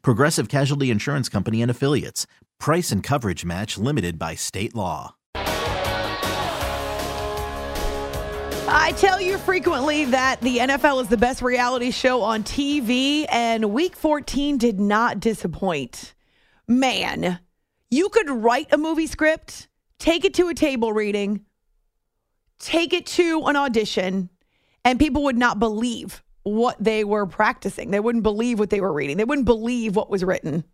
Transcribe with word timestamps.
Progressive 0.00 0.48
Casualty 0.48 0.90
Insurance 0.90 1.28
Company 1.28 1.60
and 1.60 1.70
Affiliates. 1.70 2.26
Price 2.58 2.90
and 2.90 3.02
coverage 3.02 3.44
match 3.44 3.76
limited 3.76 4.18
by 4.18 4.34
state 4.34 4.74
law. 4.74 5.16
I 8.74 8.92
tell 8.92 9.20
you 9.20 9.36
frequently 9.36 10.06
that 10.06 10.40
the 10.40 10.58
NFL 10.58 11.02
is 11.02 11.08
the 11.08 11.16
best 11.16 11.42
reality 11.42 11.90
show 11.90 12.22
on 12.22 12.42
TV, 12.42 13.26
and 13.28 13.72
week 13.72 13.96
14 13.96 14.56
did 14.56 14.80
not 14.80 15.20
disappoint. 15.20 16.14
Man, 16.66 17.38
you 17.90 18.08
could 18.08 18.30
write 18.30 18.72
a 18.72 18.78
movie 18.78 19.06
script, 19.06 19.68
take 19.98 20.24
it 20.24 20.32
to 20.34 20.48
a 20.48 20.54
table 20.54 20.92
reading, 20.92 21.44
take 22.58 22.92
it 22.92 23.04
to 23.06 23.42
an 23.46 23.56
audition, 23.56 24.30
and 24.84 24.98
people 24.98 25.24
would 25.24 25.36
not 25.36 25.58
believe 25.58 26.21
what 26.42 26.76
they 26.82 27.04
were 27.04 27.26
practicing. 27.26 27.90
They 27.90 28.00
wouldn't 28.00 28.24
believe 28.24 28.58
what 28.58 28.70
they 28.70 28.80
were 28.80 28.92
reading. 28.92 29.16
They 29.16 29.24
wouldn't 29.24 29.46
believe 29.46 29.96
what 29.96 30.10
was 30.10 30.24
written. 30.24 30.64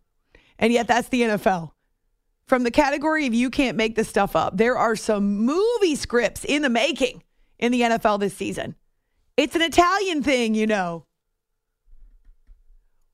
And 0.58 0.72
yet, 0.72 0.88
that's 0.88 1.08
the 1.08 1.22
NFL. 1.22 1.72
From 2.46 2.62
the 2.64 2.70
category 2.70 3.26
of 3.26 3.34
you 3.34 3.50
can't 3.50 3.76
make 3.76 3.94
this 3.94 4.08
stuff 4.08 4.34
up, 4.34 4.56
there 4.56 4.76
are 4.76 4.96
some 4.96 5.44
movie 5.44 5.94
scripts 5.94 6.44
in 6.44 6.62
the 6.62 6.70
making 6.70 7.22
in 7.58 7.72
the 7.72 7.82
NFL 7.82 8.20
this 8.20 8.34
season. 8.34 8.74
It's 9.36 9.54
an 9.54 9.62
Italian 9.62 10.22
thing, 10.22 10.54
you 10.54 10.66
know. 10.66 11.04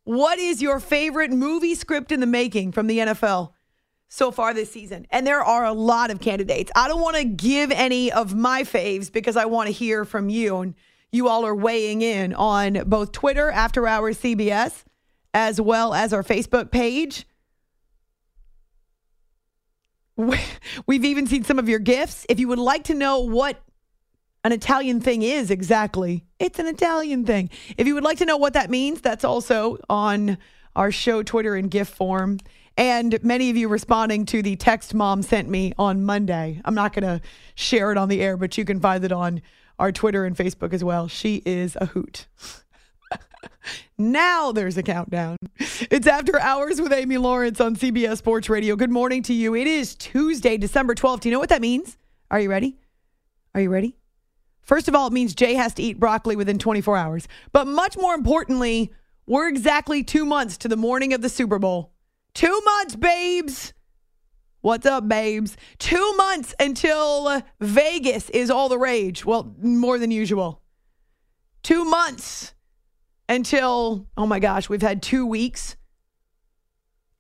What 0.05 0.39
is 0.39 0.63
your 0.63 0.81
favorite 0.81 1.31
movie 1.31 1.75
script 1.75 2.13
in 2.13 2.21
the 2.21 2.27
making 2.27 2.73
from 2.73 2.87
the 2.87 2.99
NFL 2.99 3.53
so 4.09 4.31
far 4.31 4.55
this 4.55 4.71
season? 4.71 5.07
And 5.11 5.27
there 5.27 5.43
are 5.43 5.65
a 5.65 5.73
lot 5.73 6.11
of 6.11 6.21
candidates. 6.21 6.71
I 6.77 6.89
don't 6.89 7.01
want 7.01 7.17
to 7.17 7.25
give 7.25 7.71
any 7.71 8.13
of 8.13 8.35
my 8.35 8.63
faves 8.63 9.11
because 9.11 9.37
I 9.37 9.47
want 9.47 9.67
to 9.67 9.73
hear 9.73 10.05
from 10.05 10.29
you. 10.29 10.59
And 10.59 10.75
you 11.15 11.29
all 11.29 11.47
are 11.47 11.55
weighing 11.55 12.03
in 12.03 12.35
on 12.35 12.83
both 12.87 13.13
Twitter, 13.13 13.51
After 13.51 13.87
Hours 13.87 14.19
CBS, 14.19 14.83
as 15.33 15.61
well 15.61 15.95
as 15.95 16.13
our 16.13 16.23
Facebook 16.23 16.71
page. 16.71 17.27
We've 20.17 21.05
even 21.05 21.27
seen 21.27 21.45
some 21.45 21.59
of 21.59 21.69
your 21.69 21.79
gifts. 21.79 22.27
If 22.29 22.41
you 22.41 22.49
would 22.49 22.59
like 22.59 22.85
to 22.85 22.95
know 22.95 23.21
what 23.21 23.63
an 24.43 24.53
Italian 24.53 25.01
thing 25.01 25.23
is 25.23 25.51
exactly, 25.51 26.25
it's 26.39 26.59
an 26.59 26.67
Italian 26.67 27.25
thing. 27.25 27.51
If 27.79 27.87
you 27.87 27.95
would 27.95 28.05
like 28.05 28.19
to 28.19 28.27
know 28.27 28.37
what 28.37 28.53
that 28.55 28.69
means, 28.69 29.01
that's 29.01 29.25
also 29.25 29.79
on 29.89 30.39
our 30.77 30.91
show 30.91 31.23
Twitter 31.23 31.57
in 31.57 31.69
gift 31.69 31.95
form. 31.95 32.39
And 32.77 33.23
many 33.23 33.51
of 33.51 33.57
you 33.57 33.69
responding 33.69 34.27
to 34.27 34.43
the 34.43 34.57
text 34.57 34.95
mom 34.95 35.23
sent 35.23 35.49
me 35.49 35.73
on 35.79 36.05
Monday. 36.05 36.61
I'm 36.65 36.75
not 36.75 36.93
going 36.93 37.05
to 37.05 37.25
share 37.55 37.93
it 37.93 37.99
on 37.99 38.09
the 38.09 38.21
air, 38.21 38.37
but 38.37 38.59
you 38.59 38.65
can 38.65 38.81
find 38.81 39.05
it 39.05 39.13
on 39.13 39.43
our 39.79 39.93
Twitter 39.93 40.25
and 40.25 40.37
Facebook 40.37 40.73
as 40.73 40.85
well. 40.85 41.09
She 41.09 41.43
is 41.45 41.77
a 41.81 41.87
hoot. 41.87 42.27
now 43.99 44.53
there's 44.53 44.77
a 44.77 44.83
countdown. 44.83 45.37
It's 45.91 46.07
after 46.07 46.39
hours 46.41 46.81
with 46.81 46.93
Amy 46.93 47.19
Lawrence 47.19 47.61
on 47.61 47.77
CBS 47.77 48.19
Sports 48.19 48.49
Radio. 48.49 48.77
Good 48.77 48.91
morning 48.91 49.23
to 49.25 49.35
you. 49.35 49.55
It 49.55 49.67
is 49.67 49.95
Tuesday, 49.95 50.57
December 50.57 50.95
12th. 50.95 51.21
Do 51.21 51.29
you 51.29 51.33
know 51.33 51.41
what 51.41 51.49
that 51.49 51.61
means? 51.61 51.97
Are 52.31 52.41
you 52.41 52.51
ready? 52.51 52.79
Are 53.55 53.61
you 53.61 53.71
ready? 53.71 53.97
First 54.63 54.89
of 54.89 54.95
all, 54.95 55.07
it 55.07 55.13
means 55.13 55.35
Jay 55.35 55.55
has 55.55 55.75
to 55.75 55.83
eat 55.83 56.01
broccoli 56.01 56.37
within 56.37 56.59
24 56.59 56.97
hours. 56.97 57.29
But 57.53 57.67
much 57.67 57.97
more 57.99 58.15
importantly, 58.15 58.93
we're 59.27 59.49
exactly 59.49 60.03
two 60.03 60.25
months 60.25 60.57
to 60.59 60.69
the 60.69 60.77
morning 60.77 61.13
of 61.13 61.21
the 61.21 61.29
Super 61.29 61.59
Bowl. 61.59 61.93
Two 62.33 62.61
months, 62.65 62.97
babes. 62.97 63.73
What's 64.65 64.87
up, 64.87 65.07
babes? 65.07 65.59
Two 65.79 66.15
months 66.17 66.55
until 66.59 67.43
Vegas 67.61 68.31
is 68.31 68.51
all 68.51 68.71
the 68.71 68.79
rage. 68.79 69.23
Well, 69.23 69.55
more 69.61 69.99
than 69.99 70.11
usual. 70.11 70.63
Two 71.63 71.85
months 71.85 72.55
until, 73.29 74.07
oh 74.17 74.25
my 74.25 74.39
gosh, 74.39 74.71
we've 74.71 74.81
had 74.81 75.03
two 75.03 75.27
weeks. 75.27 75.77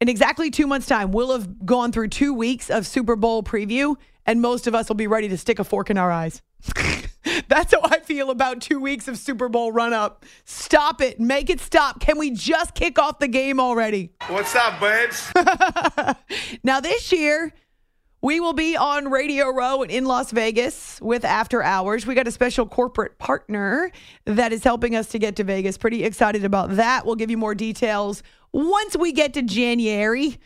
In 0.01 0.09
exactly 0.09 0.51
two 0.51 0.67
months' 0.67 0.87
time, 0.87 1.13
we'll 1.13 1.33
have 1.33 1.67
gone 1.67 1.93
through 1.93 2.09
two 2.09 2.33
weeks 2.33 2.71
of 2.71 2.87
Super 2.87 3.15
Bowl 3.15 3.43
preview, 3.43 3.97
and 4.25 4.41
most 4.41 4.67
of 4.67 4.75
us 4.75 4.89
will 4.89 4.97
be 4.97 5.07
ready 5.07 5.29
to 5.29 5.37
stick 5.37 5.59
a 5.59 5.65
fork 5.65 5.91
in 5.91 5.99
our 5.99 6.11
eyes. 6.11 6.41
That's 7.49 7.73
how 7.73 7.81
I 7.85 8.01
feel 8.01 8.31
about 8.31 8.61
two 8.61 8.81
weeks 8.81 9.09
of 9.09 9.19
Super 9.19 9.49
Bowl 9.49 9.73
run 9.73 9.93
up. 9.93 10.25
Stop 10.45 11.01
it. 11.01 11.21
Make 11.21 11.51
it 11.51 11.61
stop. 11.61 12.01
Can 12.01 12.19
we 12.19 12.31
just 12.31 12.75
kick 12.75 12.99
off 12.99 13.19
the 13.19 13.29
game 13.29 13.61
already? 13.61 14.11
What's 14.29 14.55
up, 14.55 14.81
babes? 14.81 15.33
now, 16.65 16.81
this 16.81 17.13
year, 17.13 17.53
we 18.21 18.41
will 18.41 18.53
be 18.53 18.77
on 18.77 19.11
Radio 19.11 19.51
Row 19.51 19.83
in 19.83 20.05
Las 20.05 20.31
Vegas 20.31 21.01
with 21.01 21.25
After 21.25 21.63
Hours. 21.63 22.07
We 22.07 22.15
got 22.15 22.29
a 22.29 22.33
special 22.33 22.67
corporate 22.67 23.19
partner 23.19 23.91
that 24.25 24.53
is 24.53 24.65
helping 24.65 24.95
us 24.97 25.09
to 25.09 25.19
get 25.19 25.37
to 25.37 25.45
Vegas. 25.45 25.79
Pretty 25.79 26.05
excited 26.05 26.45
about 26.45 26.77
that. 26.77 27.07
We'll 27.07 27.17
give 27.17 27.31
you 27.31 27.39
more 27.39 27.55
details 27.55 28.23
once 28.53 28.97
we 28.97 29.13
get 29.13 29.35
to 29.35 29.43
January. 29.43 30.39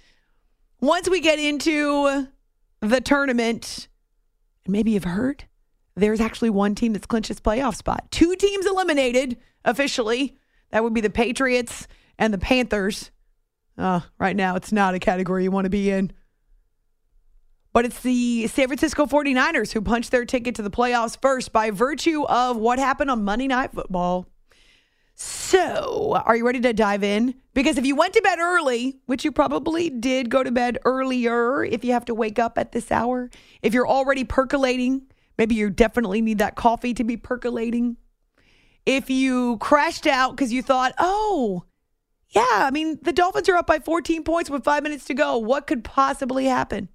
Once 0.80 1.08
we 1.10 1.20
get 1.20 1.40
into 1.40 2.28
the 2.80 3.00
tournament, 3.00 3.88
maybe 4.68 4.92
you've 4.92 5.02
heard 5.02 5.44
there's 5.98 6.20
actually 6.20 6.50
one 6.50 6.74
team 6.74 6.92
that's 6.92 7.06
clinched 7.06 7.30
its 7.30 7.40
playoff 7.40 7.76
spot. 7.76 8.10
Two 8.10 8.34
teams 8.36 8.66
eliminated 8.66 9.38
officially. 9.64 10.36
That 10.70 10.82
would 10.82 10.94
be 10.94 11.00
the 11.00 11.10
Patriots 11.10 11.86
and 12.18 12.32
the 12.32 12.38
Panthers. 12.38 13.10
Uh, 13.76 14.00
right 14.18 14.36
now, 14.36 14.56
it's 14.56 14.72
not 14.72 14.94
a 14.94 14.98
category 14.98 15.44
you 15.44 15.50
want 15.50 15.64
to 15.64 15.70
be 15.70 15.90
in. 15.90 16.12
But 17.72 17.84
it's 17.84 18.00
the 18.00 18.46
San 18.48 18.66
Francisco 18.66 19.06
49ers 19.06 19.72
who 19.72 19.80
punched 19.80 20.10
their 20.10 20.24
ticket 20.24 20.54
to 20.56 20.62
the 20.62 20.70
playoffs 20.70 21.20
first 21.20 21.52
by 21.52 21.70
virtue 21.70 22.24
of 22.24 22.56
what 22.56 22.78
happened 22.78 23.10
on 23.10 23.24
Monday 23.24 23.46
Night 23.46 23.72
Football. 23.72 24.26
So, 25.14 26.20
are 26.26 26.36
you 26.36 26.46
ready 26.46 26.60
to 26.60 26.72
dive 26.72 27.02
in? 27.02 27.34
Because 27.52 27.76
if 27.76 27.84
you 27.84 27.96
went 27.96 28.14
to 28.14 28.22
bed 28.22 28.38
early, 28.38 28.98
which 29.06 29.24
you 29.24 29.32
probably 29.32 29.90
did 29.90 30.30
go 30.30 30.44
to 30.44 30.52
bed 30.52 30.78
earlier 30.84 31.64
if 31.64 31.84
you 31.84 31.92
have 31.92 32.04
to 32.04 32.14
wake 32.14 32.38
up 32.38 32.56
at 32.56 32.70
this 32.70 32.92
hour, 32.92 33.28
if 33.60 33.74
you're 33.74 33.88
already 33.88 34.22
percolating, 34.22 35.02
Maybe 35.38 35.54
you 35.54 35.70
definitely 35.70 36.20
need 36.20 36.38
that 36.38 36.56
coffee 36.56 36.92
to 36.94 37.04
be 37.04 37.16
percolating. 37.16 37.96
If 38.84 39.08
you 39.08 39.56
crashed 39.58 40.06
out 40.06 40.32
because 40.32 40.52
you 40.52 40.62
thought, 40.62 40.94
oh, 40.98 41.64
yeah, 42.30 42.44
I 42.50 42.70
mean, 42.70 42.98
the 43.02 43.12
Dolphins 43.12 43.48
are 43.48 43.56
up 43.56 43.66
by 43.66 43.78
14 43.78 44.24
points 44.24 44.50
with 44.50 44.64
five 44.64 44.82
minutes 44.82 45.04
to 45.06 45.14
go. 45.14 45.38
What 45.38 45.66
could 45.66 45.84
possibly 45.84 46.46
happen? 46.46 46.88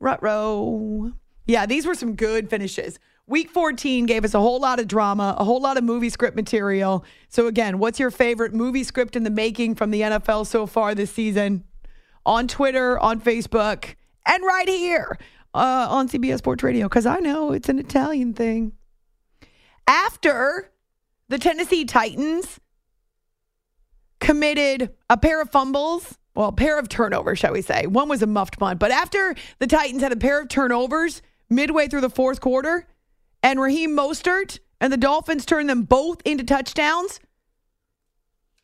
Rutro. 0.00 1.12
Yeah, 1.46 1.66
these 1.66 1.86
were 1.86 1.94
some 1.94 2.16
good 2.16 2.48
finishes. 2.48 2.98
Week 3.26 3.50
14 3.50 4.06
gave 4.06 4.24
us 4.24 4.34
a 4.34 4.40
whole 4.40 4.58
lot 4.58 4.80
of 4.80 4.88
drama, 4.88 5.36
a 5.38 5.44
whole 5.44 5.60
lot 5.60 5.76
of 5.76 5.84
movie 5.84 6.08
script 6.08 6.34
material. 6.34 7.04
So, 7.28 7.46
again, 7.46 7.78
what's 7.78 8.00
your 8.00 8.10
favorite 8.10 8.52
movie 8.52 8.82
script 8.82 9.14
in 9.14 9.22
the 9.22 9.30
making 9.30 9.76
from 9.76 9.90
the 9.90 10.00
NFL 10.00 10.46
so 10.46 10.66
far 10.66 10.94
this 10.94 11.12
season? 11.12 11.64
On 12.26 12.48
Twitter, 12.48 12.98
on 12.98 13.20
Facebook, 13.20 13.94
and 14.26 14.42
right 14.44 14.68
here 14.68 15.18
uh, 15.54 15.86
on 15.90 16.08
CBS 16.08 16.38
Sports 16.38 16.62
Radio 16.62 16.88
because 16.88 17.06
I 17.06 17.18
know 17.18 17.52
it's 17.52 17.68
an 17.68 17.78
Italian 17.78 18.34
thing. 18.34 18.72
After 19.86 20.70
the 21.28 21.38
Tennessee 21.38 21.84
Titans 21.84 22.60
committed 24.20 24.94
a 25.10 25.16
pair 25.16 25.42
of 25.42 25.50
fumbles, 25.50 26.18
well, 26.34 26.48
a 26.48 26.52
pair 26.52 26.78
of 26.78 26.88
turnovers, 26.88 27.38
shall 27.38 27.52
we 27.52 27.62
say. 27.62 27.86
One 27.86 28.08
was 28.08 28.22
a 28.22 28.26
muffed 28.26 28.58
punt, 28.58 28.78
but 28.78 28.90
after 28.90 29.34
the 29.58 29.66
Titans 29.66 30.02
had 30.02 30.12
a 30.12 30.16
pair 30.16 30.40
of 30.40 30.48
turnovers 30.48 31.20
midway 31.50 31.88
through 31.88 32.00
the 32.00 32.10
fourth 32.10 32.40
quarter, 32.40 32.86
and 33.42 33.60
Raheem 33.60 33.96
Mostert 33.96 34.60
and 34.80 34.92
the 34.92 34.96
Dolphins 34.96 35.44
turned 35.44 35.68
them 35.68 35.82
both 35.82 36.22
into 36.24 36.44
touchdowns. 36.44 37.20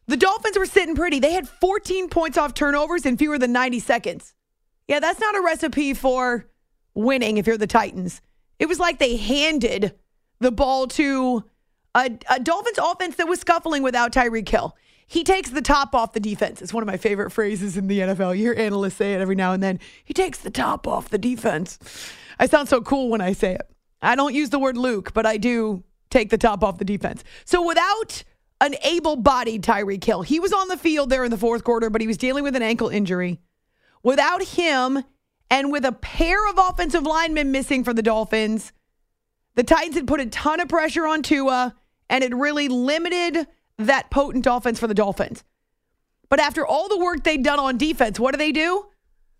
The 0.06 0.16
Dolphins 0.16 0.58
were 0.58 0.66
sitting 0.66 0.94
pretty. 0.94 1.20
They 1.20 1.32
had 1.32 1.48
14 1.48 2.08
points 2.08 2.38
off 2.38 2.54
turnovers 2.54 3.04
in 3.04 3.18
fewer 3.18 3.38
than 3.38 3.52
90 3.52 3.80
seconds. 3.80 4.34
Yeah, 4.86 5.00
that's 5.00 5.20
not 5.20 5.36
a 5.36 5.42
recipe 5.42 5.92
for 5.92 6.48
winning 6.98 7.38
if 7.38 7.46
you're 7.46 7.56
the 7.56 7.66
Titans. 7.66 8.20
It 8.58 8.66
was 8.66 8.80
like 8.80 8.98
they 8.98 9.16
handed 9.16 9.94
the 10.40 10.50
ball 10.50 10.88
to 10.88 11.44
a, 11.94 12.10
a 12.28 12.40
Dolphins 12.40 12.78
offense 12.78 13.16
that 13.16 13.28
was 13.28 13.40
scuffling 13.40 13.82
without 13.82 14.12
Tyreek 14.12 14.48
Hill. 14.48 14.76
He 15.06 15.24
takes 15.24 15.50
the 15.50 15.62
top 15.62 15.94
off 15.94 16.12
the 16.12 16.20
defense. 16.20 16.60
It's 16.60 16.74
one 16.74 16.82
of 16.82 16.86
my 16.86 16.98
favorite 16.98 17.30
phrases 17.30 17.76
in 17.76 17.86
the 17.86 18.00
NFL. 18.00 18.36
You 18.36 18.42
hear 18.42 18.54
analysts 18.54 18.96
say 18.96 19.14
it 19.14 19.20
every 19.20 19.36
now 19.36 19.52
and 19.52 19.62
then. 19.62 19.80
He 20.04 20.12
takes 20.12 20.38
the 20.38 20.50
top 20.50 20.86
off 20.86 21.08
the 21.08 21.18
defense. 21.18 21.78
I 22.38 22.46
sound 22.46 22.68
so 22.68 22.82
cool 22.82 23.08
when 23.08 23.20
I 23.20 23.32
say 23.32 23.54
it. 23.54 23.70
I 24.02 24.16
don't 24.16 24.34
use 24.34 24.50
the 24.50 24.58
word 24.58 24.76
Luke, 24.76 25.14
but 25.14 25.24
I 25.24 25.38
do 25.38 25.84
take 26.10 26.30
the 26.30 26.38
top 26.38 26.62
off 26.62 26.78
the 26.78 26.84
defense. 26.84 27.24
So 27.44 27.66
without 27.66 28.22
an 28.60 28.74
able 28.82 29.16
bodied 29.16 29.62
Tyreek 29.62 30.04
Hill, 30.04 30.22
he 30.22 30.40
was 30.40 30.52
on 30.52 30.68
the 30.68 30.76
field 30.76 31.10
there 31.10 31.24
in 31.24 31.30
the 31.30 31.38
fourth 31.38 31.64
quarter, 31.64 31.90
but 31.90 32.00
he 32.00 32.06
was 32.06 32.18
dealing 32.18 32.44
with 32.44 32.54
an 32.54 32.62
ankle 32.62 32.88
injury. 32.88 33.38
Without 34.02 34.42
him 34.42 35.04
and 35.50 35.72
with 35.72 35.84
a 35.84 35.92
pair 35.92 36.48
of 36.48 36.58
offensive 36.58 37.04
linemen 37.04 37.52
missing 37.52 37.84
for 37.84 37.94
the 37.94 38.02
Dolphins, 38.02 38.72
the 39.54 39.64
Titans 39.64 39.96
had 39.96 40.06
put 40.06 40.20
a 40.20 40.26
ton 40.26 40.60
of 40.60 40.68
pressure 40.68 41.06
on 41.06 41.22
Tua 41.22 41.74
and 42.10 42.24
it 42.24 42.34
really 42.34 42.68
limited 42.68 43.46
that 43.78 44.10
potent 44.10 44.46
offense 44.46 44.78
for 44.78 44.86
the 44.86 44.94
Dolphins. 44.94 45.44
But 46.28 46.40
after 46.40 46.66
all 46.66 46.88
the 46.88 46.98
work 46.98 47.24
they'd 47.24 47.42
done 47.42 47.58
on 47.58 47.78
defense, 47.78 48.20
what 48.20 48.32
do 48.32 48.38
they 48.38 48.52
do? 48.52 48.86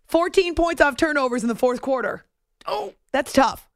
14 0.07 0.55
points 0.55 0.81
off 0.81 0.97
turnovers 0.97 1.43
in 1.43 1.49
the 1.49 1.55
fourth 1.55 1.81
quarter. 1.81 2.25
Oh, 2.65 2.93
that's 3.11 3.31
tough. 3.31 3.69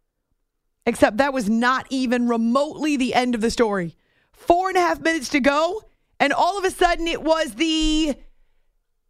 Except 0.86 1.18
that 1.18 1.34
was 1.34 1.50
not 1.50 1.86
even 1.90 2.28
remotely 2.28 2.98
the 2.98 3.14
end 3.14 3.36
of 3.36 3.42
the 3.42 3.52
story. 3.52 3.96
Four 4.32 4.70
and 4.70 4.78
a 4.78 4.82
half 4.82 5.00
minutes 5.00 5.30
to 5.30 5.40
go, 5.40 5.84
and 6.20 6.34
all 6.34 6.58
of 6.58 6.66
a 6.66 6.72
sudden 6.72 7.08
it 7.08 7.22
was 7.22 7.54
the 7.54 8.16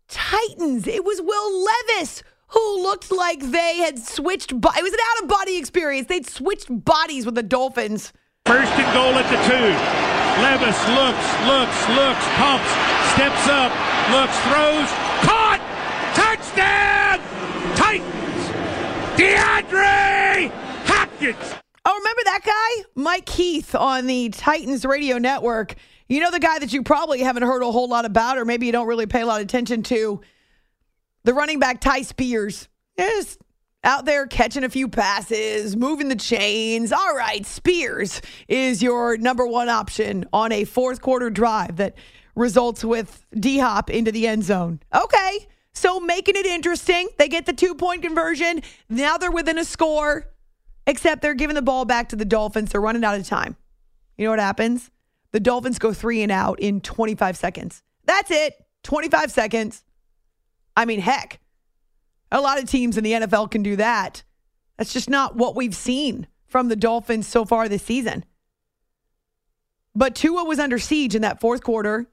Titans. 0.08 0.86
It 0.86 1.04
was 1.06 1.22
Will 1.22 1.66
Levis 1.66 2.24
who 2.54 2.84
looked 2.84 3.12
like 3.12 3.40
they 3.40 3.78
had 3.78 4.00
switched. 4.00 4.60
Bo- 4.60 4.70
it 4.78 4.84
was 4.84 4.94
an 4.94 5.00
out 5.12 5.24
of 5.24 5.30
body 5.30 5.58
experience. 5.58 6.08
They'd 6.08 6.28
switched 6.28 6.68
bodies 6.70 7.26
with 7.26 7.36
the 7.36 7.44
Dolphins. 7.44 8.14
First 8.46 8.72
and 8.74 8.94
goal 8.94 9.14
at 9.16 9.28
the 9.32 9.40
two. 9.50 10.14
Levis 10.42 10.78
looks, 10.90 11.28
looks, 11.46 11.80
looks, 11.96 12.26
pumps, 12.38 12.70
steps 13.14 13.48
up, 13.48 13.72
looks, 14.12 14.38
throws, 14.50 14.90
caught, 15.22 15.62
touchdown, 16.16 17.20
Titans, 17.76 18.50
DeAndre 19.18 20.52
Hopkins. 20.86 21.56
Oh, 21.86 21.98
remember 21.98 22.22
that 22.26 22.42
guy? 22.46 22.86
Mike 22.96 23.26
Keith 23.26 23.76
on 23.76 24.08
the 24.08 24.30
Titans 24.30 24.86
radio 24.86 25.18
network. 25.18 25.76
You 26.08 26.20
know 26.20 26.32
the 26.32 26.40
guy 26.40 26.60
that 26.60 26.74
you 26.74 26.84
probably 26.84 27.20
haven't 27.20 27.44
heard 27.44 27.62
a 27.62 27.72
whole 27.72 27.88
lot 27.88 28.06
about, 28.06 28.38
or 28.38 28.46
maybe 28.46 28.66
you 28.66 28.72
don't 28.72 28.88
really 28.88 29.06
pay 29.06 29.22
a 29.22 29.26
lot 29.26 29.42
of 29.42 29.46
attention 29.46 29.84
to. 29.84 30.22
The 31.26 31.34
running 31.34 31.60
back 31.60 31.80
Ty 31.80 32.02
Spears. 32.02 32.68
is 32.98 33.38
out 33.86 34.04
there 34.06 34.28
catching 34.28 34.66
a 34.66 34.70
few 34.70 34.90
passes, 34.90 35.76
moving 35.76 36.10
the 36.10 36.18
chains. 36.18 36.92
All 36.92 37.16
right, 37.16 37.46
Spears 37.46 38.22
is 38.50 38.84
your 38.84 39.18
number 39.18 39.48
one 39.48 39.70
option 39.70 40.26
on 40.34 40.52
a 40.52 40.66
fourth 40.66 41.02
quarter 41.02 41.30
drive 41.30 41.78
that 41.78 41.96
results 42.36 42.84
with 42.84 43.26
D 43.34 43.58
Hop 43.60 43.90
into 43.90 44.12
the 44.12 44.28
end 44.28 44.44
zone. 44.44 44.82
Okay, 44.94 45.48
so 45.74 46.02
making 46.02 46.36
it 46.36 46.46
interesting. 46.46 47.08
They 47.18 47.30
get 47.30 47.46
the 47.46 47.54
two 47.54 47.74
point 47.76 48.02
conversion. 48.02 48.62
Now 48.90 49.18
they're 49.18 49.32
within 49.32 49.58
a 49.58 49.66
score, 49.66 50.28
except 50.86 51.22
they're 51.22 51.34
giving 51.34 51.56
the 51.56 51.62
ball 51.62 51.86
back 51.86 52.10
to 52.10 52.18
the 52.18 52.26
Dolphins. 52.26 52.72
They're 52.72 52.82
running 52.82 53.06
out 53.06 53.18
of 53.18 53.26
time. 53.26 53.56
You 54.18 54.26
know 54.26 54.32
what 54.32 54.40
happens? 54.40 54.92
The 55.32 55.40
Dolphins 55.40 55.80
go 55.80 55.94
three 55.94 56.22
and 56.22 56.32
out 56.34 56.60
in 56.60 56.82
25 56.82 57.38
seconds. 57.38 57.82
That's 58.06 58.30
it. 58.30 58.56
25 58.84 59.32
seconds. 59.32 59.84
I 60.76 60.86
mean, 60.86 61.00
heck, 61.00 61.40
a 62.32 62.42
lot 62.42 62.62
of 62.62 62.70
teams 62.70 62.98
in 62.98 63.04
the 63.04 63.12
NFL 63.14 63.52
can 63.52 63.64
do 63.64 63.76
that. 63.76 64.24
That's 64.78 64.94
just 64.94 65.10
not 65.10 65.36
what 65.36 65.56
we've 65.56 65.76
seen 65.76 66.28
from 66.48 66.68
the 66.68 66.76
Dolphins 66.76 67.28
so 67.28 67.46
far 67.46 67.70
this 67.70 67.84
season. 67.84 68.26
But 69.96 70.16
Tua 70.16 70.44
was 70.44 70.60
under 70.60 70.80
siege 70.80 71.16
in 71.16 71.22
that 71.22 71.40
fourth 71.40 71.64
quarter. 71.64 72.08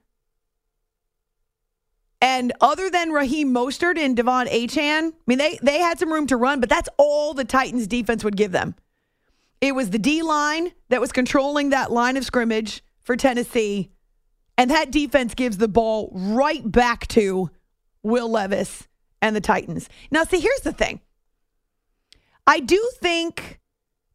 And 2.20 2.52
other 2.60 2.90
than 2.90 3.10
Raheem 3.10 3.52
Mostert 3.54 3.98
and 3.98 4.14
De'Von 4.14 4.46
Achane, 4.46 5.08
I 5.08 5.12
mean, 5.26 5.38
they, 5.38 5.58
they 5.62 5.78
had 5.78 5.98
some 5.98 6.12
room 6.12 6.26
to 6.26 6.36
run, 6.36 6.60
but 6.60 6.68
that's 6.68 6.88
all 6.98 7.32
the 7.32 7.46
Titans 7.46 7.86
defense 7.86 8.22
would 8.22 8.36
give 8.36 8.52
them. 8.52 8.74
It 9.62 9.74
was 9.74 9.90
the 9.90 9.98
D 9.98 10.22
line 10.22 10.72
that 10.90 11.00
was 11.00 11.12
controlling 11.12 11.70
that 11.70 11.90
line 11.90 12.18
of 12.18 12.24
scrimmage 12.24 12.82
for 13.00 13.16
Tennessee. 13.16 13.90
And 14.58 14.70
that 14.70 14.90
defense 14.90 15.34
gives 15.34 15.56
the 15.56 15.68
ball 15.68 16.10
right 16.12 16.70
back 16.70 17.06
to 17.08 17.50
Will 18.02 18.30
Levis 18.30 18.88
and 19.22 19.34
the 19.36 19.40
Titans. 19.40 19.88
Now, 20.10 20.24
see, 20.24 20.40
here's 20.40 20.60
the 20.60 20.72
thing. 20.72 21.00
I 22.46 22.60
do 22.60 22.90
think 23.00 23.60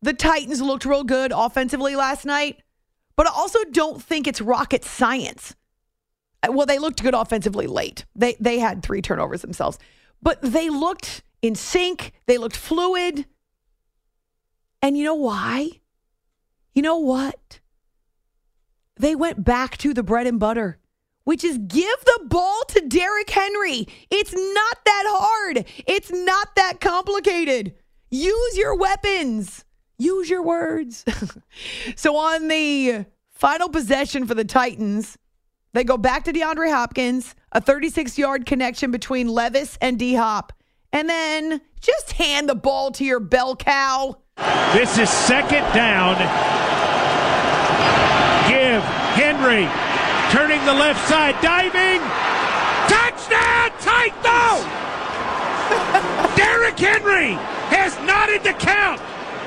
the 0.02 0.14
Titans 0.14 0.62
looked 0.62 0.86
real 0.86 1.04
good 1.04 1.32
offensively 1.34 1.96
last 1.96 2.26
night, 2.26 2.62
but 3.16 3.28
I 3.28 3.32
also 3.32 3.60
don't 3.72 4.02
think 4.02 4.28
it's 4.28 4.42
rocket 4.42 4.84
science. 4.84 5.56
Uh, 6.44 6.52
well, 6.52 6.66
they 6.66 6.80
looked 6.80 7.02
good 7.02 7.14
offensively 7.14 7.68
late. 7.68 8.06
They 8.16 8.36
they 8.40 8.60
had 8.60 8.84
three 8.84 9.02
turnovers 9.02 9.42
themselves, 9.42 9.80
but 10.22 10.42
they 10.42 10.70
looked 10.70 11.24
in 11.42 11.56
sync. 11.56 12.12
They 12.26 12.38
looked 12.38 12.58
fluid. 12.58 13.26
And 14.82 14.98
you 14.98 15.04
know 15.04 15.16
why? 15.16 15.70
You 16.74 16.82
know 16.82 16.98
what? 16.98 17.62
They 18.98 19.16
went 19.16 19.44
back 19.44 19.78
to 19.78 19.94
the 19.94 20.04
bread 20.04 20.28
and 20.28 20.40
butter 20.40 20.78
which 21.26 21.44
is 21.44 21.58
give 21.58 22.00
the 22.06 22.26
ball 22.28 22.64
to 22.70 22.80
Derrick 22.82 23.30
Henry. 23.30 23.88
It's 24.10 24.34
not 24.34 24.78
that 24.86 25.04
hard. 25.08 25.66
It's 25.86 26.12
not 26.12 26.56
that 26.56 26.80
complicated. 26.80 27.76
Use 28.10 28.58
your 28.58 28.76
weapons. 28.78 29.66
Use 29.98 30.30
your 30.30 30.44
words. 30.44 31.04
so 31.96 32.16
on 32.16 32.48
the 32.48 33.06
final 33.32 33.70
possession 33.70 34.26
for 34.26 34.36
the 34.36 34.46
Titans, 34.46 35.18
they 35.74 35.84
go 35.84 35.98
back 35.98 36.24
to 36.26 36.34
DeAndre 36.34 36.72
Hopkins, 36.72 37.36
a 37.52 37.60
36 37.60 38.18
yard 38.18 38.46
connection 38.46 38.92
between 38.92 39.28
Levis 39.28 39.78
and 39.82 40.00
D 40.00 40.16
Hop, 40.16 40.54
and 40.94 41.10
then 41.10 41.60
just 41.82 42.14
hand 42.14 42.48
the 42.48 42.56
ball 42.56 42.92
to 42.92 43.04
your 43.04 43.20
bell 43.20 43.56
cow. 43.56 44.18
This 44.74 44.98
is 44.98 45.10
second 45.10 45.64
down. 45.74 46.16
Give 48.48 48.84
Henry 49.16 49.85
turning 50.36 50.60
the 50.66 50.74
left 50.74 51.08
side, 51.08 51.34
diving. 51.42 52.02
Touchdown, 52.90 53.72
tight 53.80 54.12
Titans! 54.22 54.66
Derrick 56.36 56.78
Henry 56.78 57.36
has 57.72 57.98
knotted 58.06 58.44
the 58.44 58.52
count 58.52 59.00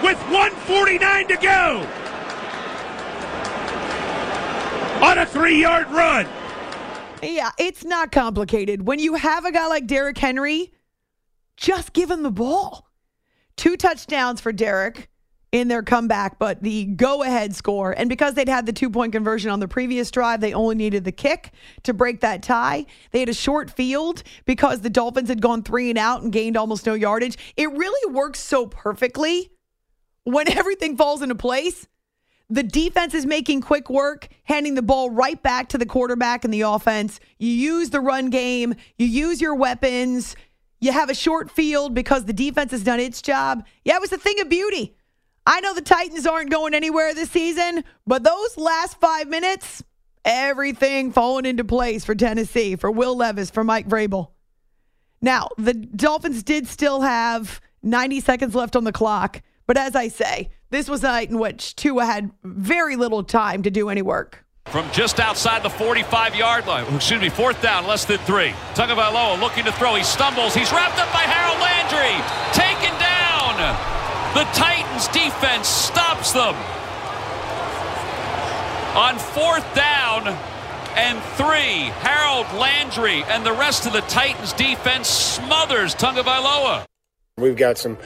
with 0.03 0.17
149 0.31 1.29
to 1.29 1.37
go 1.37 1.87
on 5.05 5.19
a 5.19 5.27
three-yard 5.27 5.91
run. 5.91 6.27
Yeah, 7.23 7.51
it's 7.59 7.85
not 7.85 8.11
complicated. 8.11 8.87
When 8.87 8.99
you 8.99 9.17
have 9.17 9.45
a 9.45 9.53
guy 9.53 9.67
like 9.67 9.87
Derrick 9.87 10.17
Henry, 10.17 10.73
just 11.59 11.93
give 11.93 12.11
him 12.11 12.23
the 12.23 12.31
ball. 12.31 12.89
Two 13.57 13.77
touchdowns 13.77 14.41
for 14.41 14.53
Derrick 14.53 15.11
in 15.51 15.69
their 15.69 15.83
comeback, 15.83 16.39
but 16.39 16.63
the 16.63 16.85
go 16.85 17.23
ahead 17.23 17.55
score. 17.55 17.93
And 17.93 18.09
because 18.09 18.35
they'd 18.35 18.49
had 18.49 18.67
the 18.67 18.73
two 18.73 18.91
point 18.91 19.13
conversion 19.13 19.51
on 19.51 19.61
the 19.61 19.69
previous 19.69 20.11
drive, 20.11 20.41
they 20.41 20.53
only 20.53 20.75
needed 20.75 21.05
the 21.05 21.13
kick 21.13 21.53
to 21.85 21.95
break 21.95 22.21
that 22.21 22.43
tie. 22.43 22.85
They 23.13 23.21
had 23.21 23.29
a 23.29 23.35
short 23.35 23.71
field 23.71 24.23
because 24.45 24.81
the 24.81 24.91
Dolphins 24.91 25.29
had 25.29 25.41
gone 25.41 25.63
three 25.63 25.89
and 25.89 25.99
out 25.99 26.23
and 26.23 26.33
gained 26.33 26.57
almost 26.57 26.87
no 26.87 26.95
yardage. 26.95 27.39
It 27.57 27.71
really 27.73 28.13
works 28.13 28.41
so 28.41 28.67
perfectly 28.67 29.51
when 30.25 30.51
everything 30.57 30.97
falls 30.97 31.23
into 31.23 31.35
place. 31.35 31.87
The 32.51 32.63
defense 32.63 33.13
is 33.13 33.27
making 33.27 33.61
quick 33.61 33.91
work, 33.91 34.29
handing 34.45 34.75
the 34.75 34.83
ball 34.83 35.11
right 35.11 35.43
back 35.43 35.69
to 35.71 35.79
the 35.79 35.85
quarterback 35.85 36.45
and 36.45 36.53
the 36.53 36.63
offense. 36.63 37.21
You 37.39 37.51
use 37.51 37.91
the 37.91 38.01
run 38.01 38.31
game, 38.31 38.75
you 38.97 39.07
use 39.07 39.41
your 39.41 39.55
weapons. 39.55 40.35
You 40.81 40.93
have 40.93 41.11
a 41.11 41.15
short 41.15 41.51
field 41.51 41.93
because 41.93 42.25
the 42.25 42.33
defense 42.33 42.71
has 42.71 42.85
done 42.85 43.01
its 43.01 43.21
job. 43.21 43.67
Yeah, 43.85 43.97
it 43.97 44.01
was 44.01 44.13
a 44.13 44.19
thing 44.19 44.39
of 44.41 44.49
beauty. 44.49 44.97
I 45.49 45.61
know 45.61 45.73
the 45.73 45.81
Titans 45.81 46.27
aren't 46.27 46.51
going 46.51 46.75
anywhere 46.75 47.15
this 47.15 47.31
season, 47.31 47.83
but 48.07 48.23
those 48.23 48.59
last 48.59 49.01
five 49.01 49.29
minutes, 49.29 49.83
everything 50.23 51.11
falling 51.11 51.47
into 51.47 51.65
place 51.65 52.05
for 52.05 52.15
Tennessee, 52.15 52.77
for 52.77 52.91
Will 52.91 53.17
Levis, 53.17 53.49
for 53.49 53.65
Mike 53.65 53.89
Vrabel. 53.89 54.29
Now, 55.23 55.49
the 55.57 55.73
Dolphins 55.73 56.43
did 56.43 56.69
still 56.69 57.01
have 57.01 57.63
90 57.83 58.21
seconds 58.21 58.55
left 58.55 58.77
on 58.77 58.85
the 58.85 58.93
clock, 58.93 59.41
but 59.67 59.79
as 59.79 59.97
I 59.97 60.09
say, 60.09 60.51
this 60.69 60.87
was 60.87 61.03
a 61.03 61.07
night 61.07 61.31
in 61.31 61.39
which 61.39 61.75
Tua 61.77 62.05
had 62.05 62.31
very 62.45 62.97
little 62.97 63.23
time 63.23 63.63
to 63.63 63.71
do 63.71 63.89
any 63.89 64.03
work. 64.03 64.45
From 64.67 64.87
just 64.93 65.19
outside 65.19 65.63
the 65.63 65.71
45 65.71 66.37
yard 66.37 66.67
line, 66.67 66.85
oh, 66.91 66.97
excuse 66.97 67.23
me, 67.23 67.31
fourth 67.31 67.63
down, 67.63 67.87
less 67.87 68.05
than 68.05 68.19
three. 68.19 68.51
Tagovailoa 68.75 69.41
looking 69.41 69.65
to 69.65 69.73
throw. 69.73 69.95
He 69.95 70.05
stumbles. 70.05 70.55
He's 70.55 70.71
wrapped 70.73 70.99
up 70.99 71.11
by 71.11 71.23
Harold 71.23 71.59
Landry. 71.59 72.23
Taken 72.53 72.93
down. 73.01 73.98
The 74.39 74.45
Titans 74.55 75.09
defense 75.09 75.67
stops 75.67 76.31
them. 76.31 76.55
On 78.95 79.19
fourth 79.19 79.75
down, 79.75 80.29
and 80.95 81.21
three. 81.35 81.91
Harold 82.07 82.47
Landry 82.57 83.25
and 83.25 83.45
the 83.45 83.53
rest 83.53 83.87
of 83.87 83.93
the 83.93 84.01
Titans 84.03 84.53
defense 84.53 85.09
smothers 85.09 85.97
Tagovailoa. 85.97 86.85
We've 87.37 87.57
got 87.57 87.79
some 87.79 87.99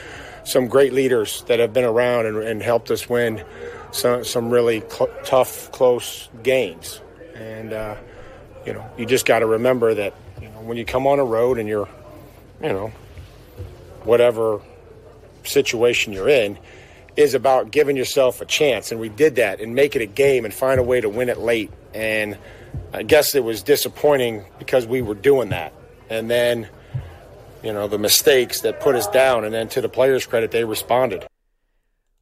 some 0.44 0.68
great 0.68 0.94
leaders 0.94 1.42
that 1.48 1.58
have 1.58 1.74
been 1.74 1.84
around 1.84 2.24
and, 2.24 2.38
and 2.38 2.62
helped 2.62 2.90
us 2.90 3.10
win 3.10 3.44
some 3.90 4.24
some 4.24 4.48
really 4.48 4.80
cl- 4.88 5.10
tough, 5.26 5.70
close 5.70 6.30
games. 6.42 7.02
And 7.34 7.74
uh, 7.74 7.96
you 8.64 8.72
know, 8.72 8.90
you 8.96 9.04
just 9.04 9.26
got 9.26 9.40
to 9.40 9.46
remember 9.46 9.92
that 9.92 10.14
you 10.40 10.48
know, 10.48 10.62
when 10.62 10.78
you 10.78 10.86
come 10.86 11.06
on 11.06 11.18
a 11.18 11.24
road 11.26 11.58
and 11.58 11.68
you're, 11.68 11.90
you 12.62 12.70
know, 12.70 12.88
whatever 14.04 14.62
situation 15.44 16.12
you're 16.12 16.28
in, 16.28 16.58
is 17.16 17.34
about 17.34 17.70
giving 17.70 17.96
yourself 17.96 18.40
a 18.40 18.44
chance. 18.44 18.90
And 18.90 19.00
we 19.00 19.08
did 19.08 19.36
that 19.36 19.60
and 19.60 19.74
make 19.74 19.96
it 19.96 20.02
a 20.02 20.06
game 20.06 20.44
and 20.44 20.52
find 20.52 20.80
a 20.80 20.82
way 20.82 21.00
to 21.00 21.08
win 21.08 21.28
it 21.28 21.38
late. 21.38 21.70
And 21.94 22.38
I 22.92 23.02
guess 23.02 23.34
it 23.34 23.44
was 23.44 23.62
disappointing 23.62 24.44
because 24.58 24.86
we 24.86 25.02
were 25.02 25.14
doing 25.14 25.50
that. 25.50 25.72
And 26.08 26.30
then, 26.30 26.68
you 27.62 27.72
know, 27.72 27.86
the 27.88 27.98
mistakes 27.98 28.62
that 28.62 28.80
put 28.80 28.94
us 28.94 29.06
down. 29.08 29.44
And 29.44 29.52
then 29.52 29.68
to 29.70 29.80
the 29.80 29.88
players' 29.88 30.26
credit, 30.26 30.50
they 30.50 30.64
responded. 30.64 31.26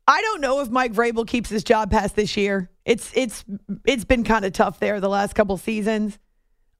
I 0.08 0.20
don't 0.22 0.40
know 0.40 0.60
if 0.60 0.70
Mike 0.70 0.92
Vrabel 0.92 1.26
keeps 1.26 1.48
his 1.50 1.62
job 1.62 1.92
past 1.92 2.16
this 2.16 2.36
year. 2.36 2.68
It's 2.84 3.12
it's 3.14 3.44
it's 3.84 4.04
been 4.04 4.24
kind 4.24 4.44
of 4.44 4.52
tough 4.52 4.80
there 4.80 5.00
the 5.00 5.08
last 5.08 5.36
couple 5.36 5.56
seasons. 5.56 6.18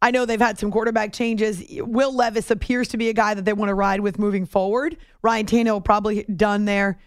I 0.02 0.10
know 0.10 0.24
they've 0.24 0.40
had 0.40 0.58
some 0.58 0.70
quarterback 0.70 1.12
changes. 1.12 1.62
Will 1.78 2.14
Levis 2.14 2.50
appears 2.50 2.88
to 2.88 2.96
be 2.96 3.10
a 3.10 3.12
guy 3.12 3.34
that 3.34 3.44
they 3.44 3.52
want 3.52 3.68
to 3.68 3.74
ride 3.74 4.00
with 4.00 4.18
moving 4.18 4.46
forward. 4.46 4.96
Ryan 5.22 5.46
Tannehill 5.46 5.84
probably 5.84 6.24
done 6.24 6.64
there. 6.64 6.98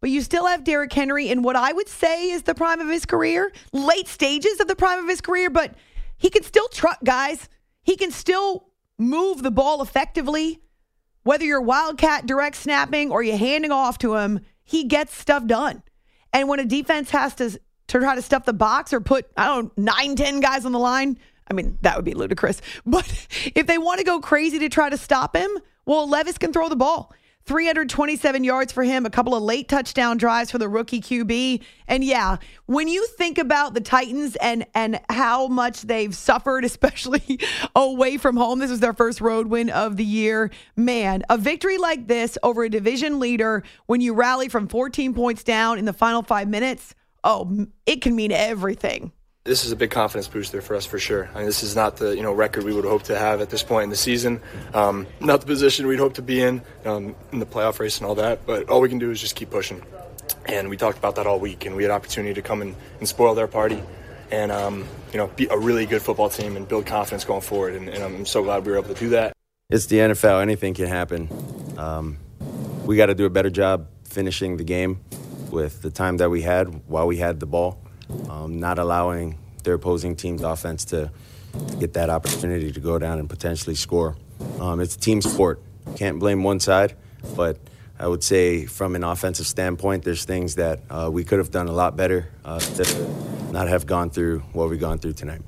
But 0.00 0.10
you 0.10 0.20
still 0.20 0.46
have 0.46 0.64
Derrick 0.64 0.92
Henry 0.92 1.28
in 1.28 1.42
what 1.42 1.56
I 1.56 1.72
would 1.72 1.88
say 1.88 2.30
is 2.30 2.42
the 2.42 2.54
prime 2.54 2.80
of 2.80 2.88
his 2.88 3.06
career, 3.06 3.52
late 3.72 4.08
stages 4.08 4.60
of 4.60 4.66
the 4.66 4.76
prime 4.76 4.98
of 4.98 5.08
his 5.08 5.20
career, 5.20 5.48
but 5.48 5.74
he 6.18 6.28
can 6.28 6.42
still 6.42 6.68
truck 6.68 6.98
guys. 7.04 7.48
He 7.84 7.96
can 7.96 8.10
still 8.10 8.66
move 8.98 9.42
the 9.42 9.50
ball 9.50 9.80
effectively. 9.80 10.60
Whether 11.22 11.44
you're 11.44 11.60
wildcat 11.60 12.26
direct 12.26 12.56
snapping 12.56 13.12
or 13.12 13.22
you're 13.22 13.36
handing 13.36 13.70
off 13.70 13.98
to 13.98 14.16
him, 14.16 14.40
he 14.64 14.84
gets 14.84 15.14
stuff 15.16 15.46
done. 15.46 15.82
And 16.32 16.48
when 16.48 16.58
a 16.58 16.64
defense 16.64 17.10
has 17.10 17.34
to, 17.36 17.50
to 17.50 17.98
try 18.00 18.14
to 18.14 18.22
stuff 18.22 18.44
the 18.44 18.52
box 18.52 18.92
or 18.92 19.00
put, 19.00 19.26
I 19.36 19.46
don't 19.46 19.76
know, 19.78 19.84
nine, 19.84 20.16
ten 20.16 20.40
guys 20.40 20.64
on 20.64 20.72
the 20.72 20.78
line, 20.80 21.16
I 21.50 21.54
mean, 21.54 21.78
that 21.82 21.96
would 21.96 22.04
be 22.04 22.14
ludicrous. 22.14 22.60
But 22.86 23.26
if 23.54 23.66
they 23.66 23.78
want 23.78 23.98
to 23.98 24.04
go 24.04 24.20
crazy 24.20 24.58
to 24.60 24.68
try 24.68 24.90
to 24.90 24.96
stop 24.96 25.36
him, 25.36 25.50
well, 25.86 26.08
Levis 26.08 26.38
can 26.38 26.52
throw 26.52 26.68
the 26.68 26.76
ball. 26.76 27.12
327 27.44 28.44
yards 28.44 28.72
for 28.72 28.84
him, 28.84 29.04
a 29.04 29.10
couple 29.10 29.34
of 29.34 29.42
late 29.42 29.68
touchdown 29.68 30.16
drives 30.16 30.50
for 30.50 30.58
the 30.58 30.68
rookie 30.68 31.00
QB. 31.00 31.62
And 31.88 32.04
yeah, 32.04 32.36
when 32.66 32.86
you 32.86 33.04
think 33.06 33.36
about 33.38 33.74
the 33.74 33.80
Titans 33.80 34.36
and 34.36 34.64
and 34.74 35.00
how 35.10 35.48
much 35.48 35.82
they've 35.82 36.14
suffered 36.14 36.64
especially 36.72 37.40
away 37.74 38.16
from 38.16 38.36
home, 38.36 38.60
this 38.60 38.70
was 38.70 38.80
their 38.80 38.92
first 38.92 39.20
road 39.20 39.48
win 39.48 39.70
of 39.70 39.96
the 39.96 40.04
year. 40.04 40.50
Man, 40.76 41.24
a 41.28 41.36
victory 41.36 41.78
like 41.78 42.06
this 42.06 42.38
over 42.42 42.62
a 42.62 42.70
division 42.70 43.18
leader 43.18 43.64
when 43.86 44.00
you 44.00 44.14
rally 44.14 44.48
from 44.48 44.68
14 44.68 45.12
points 45.14 45.42
down 45.42 45.78
in 45.78 45.84
the 45.84 45.92
final 45.92 46.22
5 46.22 46.48
minutes, 46.48 46.94
oh, 47.24 47.66
it 47.86 48.02
can 48.02 48.14
mean 48.14 48.30
everything 48.30 49.12
this 49.44 49.64
is 49.64 49.72
a 49.72 49.76
big 49.76 49.90
confidence 49.90 50.28
booster 50.28 50.62
for 50.62 50.76
us 50.76 50.86
for 50.86 50.98
sure. 50.98 51.28
I 51.34 51.38
mean, 51.38 51.46
this 51.46 51.62
is 51.64 51.74
not 51.74 51.96
the 51.96 52.14
you 52.16 52.22
know 52.22 52.32
record 52.32 52.64
we 52.64 52.72
would 52.72 52.84
hope 52.84 53.04
to 53.04 53.18
have 53.18 53.40
at 53.40 53.50
this 53.50 53.62
point 53.62 53.84
in 53.84 53.90
the 53.90 53.96
season, 53.96 54.40
um, 54.72 55.06
not 55.20 55.40
the 55.40 55.46
position 55.46 55.86
we'd 55.86 55.98
hope 55.98 56.14
to 56.14 56.22
be 56.22 56.40
in 56.40 56.62
um, 56.84 57.16
in 57.32 57.40
the 57.40 57.46
playoff 57.46 57.80
race 57.80 57.98
and 57.98 58.06
all 58.06 58.14
that. 58.16 58.46
But 58.46 58.68
all 58.68 58.80
we 58.80 58.88
can 58.88 58.98
do 58.98 59.10
is 59.10 59.20
just 59.20 59.34
keep 59.34 59.50
pushing. 59.50 59.82
And 60.46 60.68
we 60.68 60.76
talked 60.76 60.98
about 60.98 61.16
that 61.16 61.26
all 61.26 61.40
week, 61.40 61.66
and 61.66 61.74
we 61.74 61.82
had 61.82 61.90
opportunity 61.90 62.34
to 62.34 62.42
come 62.42 62.62
and, 62.62 62.76
and 63.00 63.08
spoil 63.08 63.34
their 63.34 63.48
party, 63.48 63.82
and 64.30 64.52
um, 64.52 64.86
you 65.12 65.18
know 65.18 65.26
be 65.26 65.48
a 65.50 65.58
really 65.58 65.86
good 65.86 66.02
football 66.02 66.30
team 66.30 66.56
and 66.56 66.68
build 66.68 66.86
confidence 66.86 67.24
going 67.24 67.40
forward. 67.40 67.74
And, 67.74 67.88
and, 67.88 68.02
I'm 68.02 68.26
so 68.26 68.44
glad 68.44 68.64
we 68.64 68.72
were 68.72 68.78
able 68.78 68.94
to 68.94 69.00
do 69.00 69.10
that. 69.10 69.32
It's 69.70 69.86
the 69.86 69.96
NFL; 69.96 70.40
anything 70.40 70.74
can 70.74 70.86
happen. 70.86 71.28
Um, 71.76 72.18
we 72.84 72.96
got 72.96 73.06
to 73.06 73.14
do 73.14 73.24
a 73.24 73.30
better 73.30 73.50
job 73.50 73.88
finishing 74.04 74.56
the 74.56 74.64
game 74.64 75.00
with 75.50 75.82
the 75.82 75.90
time 75.90 76.18
that 76.18 76.30
we 76.30 76.42
had 76.42 76.82
while 76.86 77.08
we 77.08 77.16
had 77.16 77.40
the 77.40 77.46
ball 77.46 77.82
um, 78.28 78.58
not 78.58 78.78
allowing 78.78 79.38
their 79.64 79.74
opposing 79.74 80.16
team's 80.16 80.42
offense 80.42 80.84
to, 80.86 81.10
to, 81.68 81.76
get 81.76 81.92
that 81.94 82.10
opportunity 82.10 82.72
to 82.72 82.80
go 82.80 82.98
down 82.98 83.18
and 83.18 83.28
potentially 83.28 83.74
score. 83.74 84.16
Um, 84.60 84.80
it's 84.80 84.96
a 84.96 84.98
team 84.98 85.22
sport. 85.22 85.60
Can't 85.96 86.18
blame 86.18 86.42
one 86.42 86.60
side, 86.60 86.94
but 87.36 87.58
I 87.98 88.08
would 88.08 88.24
say 88.24 88.66
from 88.66 88.96
an 88.96 89.04
offensive 89.04 89.46
standpoint, 89.46 90.04
there's 90.04 90.24
things 90.24 90.56
that 90.56 90.80
uh, 90.90 91.10
we 91.12 91.24
could 91.24 91.38
have 91.38 91.50
done 91.50 91.68
a 91.68 91.72
lot 91.72 91.96
better 91.96 92.30
uh, 92.44 92.58
to 92.58 93.52
not 93.52 93.68
have 93.68 93.86
gone 93.86 94.10
through 94.10 94.40
what 94.52 94.68
we've 94.70 94.80
gone 94.80 94.98
through 94.98 95.12
tonight. 95.12 95.42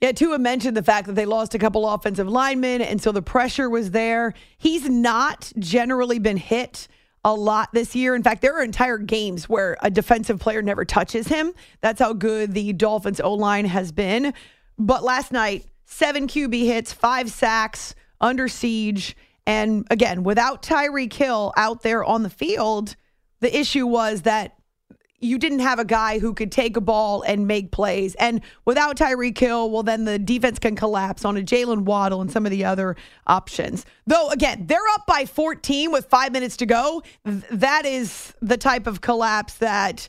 Yeah, 0.00 0.12
Tua 0.12 0.38
mentioned 0.38 0.76
the 0.76 0.82
fact 0.82 1.06
that 1.06 1.14
they 1.14 1.24
lost 1.24 1.54
a 1.54 1.58
couple 1.58 1.88
offensive 1.88 2.28
linemen, 2.28 2.82
and 2.82 3.00
so 3.00 3.10
the 3.10 3.22
pressure 3.22 3.70
was 3.70 3.90
there. 3.90 4.34
He's 4.58 4.88
not 4.88 5.50
generally 5.58 6.18
been 6.18 6.36
hit 6.36 6.88
a 7.24 7.34
lot 7.34 7.70
this 7.72 7.94
year. 7.94 8.14
In 8.14 8.22
fact, 8.22 8.42
there 8.42 8.56
are 8.56 8.62
entire 8.62 8.98
games 8.98 9.48
where 9.48 9.76
a 9.82 9.90
defensive 9.90 10.38
player 10.38 10.62
never 10.62 10.84
touches 10.84 11.26
him. 11.28 11.52
That's 11.80 12.00
how 12.00 12.12
good 12.12 12.52
the 12.52 12.72
Dolphins 12.72 13.20
O 13.20 13.32
line 13.32 13.64
has 13.64 13.92
been. 13.92 14.34
But 14.78 15.02
last 15.02 15.32
night, 15.32 15.66
seven 15.86 16.26
QB 16.26 16.66
hits, 16.66 16.92
five 16.92 17.30
sacks, 17.30 17.94
under 18.20 18.48
siege. 18.48 19.16
And 19.46 19.86
again, 19.90 20.22
without 20.22 20.62
Tyreek 20.62 21.12
Hill 21.12 21.52
out 21.56 21.82
there 21.82 22.04
on 22.04 22.22
the 22.22 22.30
field, 22.30 22.96
the 23.40 23.56
issue 23.58 23.86
was 23.86 24.22
that 24.22 24.56
you 25.20 25.38
didn't 25.38 25.60
have 25.60 25.78
a 25.78 25.84
guy 25.84 26.18
who 26.18 26.34
could 26.34 26.52
take 26.52 26.76
a 26.76 26.80
ball 26.80 27.22
and 27.22 27.46
make 27.46 27.70
plays. 27.70 28.14
And 28.16 28.40
without 28.64 28.96
Tyreek 28.96 29.38
Hill, 29.38 29.70
well, 29.70 29.82
then 29.82 30.04
the 30.04 30.18
defense 30.18 30.58
can 30.58 30.76
collapse 30.76 31.24
on 31.24 31.36
a 31.36 31.40
Jaylen 31.40 31.80
Waddle 31.82 32.20
and 32.20 32.30
some 32.30 32.44
of 32.44 32.50
the 32.50 32.64
other 32.64 32.96
options. 33.26 33.86
Though, 34.06 34.28
again, 34.30 34.66
they're 34.66 34.88
up 34.94 35.06
by 35.06 35.24
14 35.24 35.90
with 35.90 36.06
five 36.06 36.32
minutes 36.32 36.56
to 36.58 36.66
go. 36.66 37.02
That 37.24 37.86
is 37.86 38.34
the 38.42 38.56
type 38.56 38.86
of 38.86 39.00
collapse 39.00 39.54
that 39.54 40.08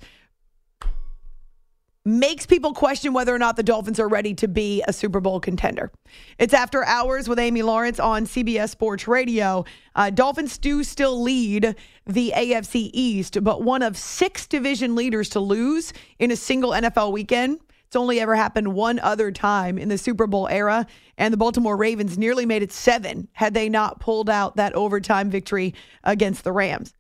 makes 2.06 2.46
people 2.46 2.72
question 2.72 3.14
whether 3.14 3.34
or 3.34 3.40
not 3.40 3.56
the 3.56 3.64
Dolphins 3.64 4.00
are 4.00 4.08
ready 4.08 4.36
to 4.36 4.48
be 4.48 4.84
a 4.88 4.94
Super 4.94 5.20
Bowl 5.20 5.40
contender. 5.40 5.92
It's 6.38 6.54
after 6.54 6.86
hours 6.86 7.28
with 7.28 7.40
Amy 7.40 7.64
Lawrence 7.64 8.00
on 8.00 8.26
CBS 8.26 8.70
Sports 8.70 9.08
Radio. 9.08 9.66
Uh, 9.96 10.12
Dolphins 10.12 10.60
do 10.60 10.84
still 10.84 11.22
lead 11.22 11.76
the 12.06 12.32
AFC 12.36 12.92
East, 12.94 13.44
but 13.44 13.64
one 13.64 13.82
of 13.82 13.98
six 13.98 14.46
division 14.46 14.96
leaders 14.96 15.30
to 15.30 15.40
lose 15.40 15.94
in 16.20 16.30
a 16.30 16.36
single 16.36 16.72
NFL 16.72 17.12
weekend. 17.12 17.60
It's 17.88 17.96
only 17.96 18.20
ever 18.20 18.36
happened 18.36 18.74
one 18.74 19.00
other 19.00 19.32
time 19.32 19.78
in 19.78 19.90
the 19.90 19.98
Super 19.98 20.28
Bowl 20.28 20.48
era, 20.48 20.86
and 21.18 21.34
the 21.34 21.38
Baltimore 21.38 21.78
Ravens 21.78 22.18
nearly 22.18 22.46
made 22.46 22.62
it 22.62 22.72
seven 22.72 23.28
had 23.34 23.54
they 23.54 23.70
not 23.70 24.00
pulled 24.00 24.30
out 24.30 24.58
that 24.58 24.74
overtime 24.74 25.30
victory 25.30 25.74
against 26.04 26.44
the 26.44 26.52
Rams. 26.52 26.94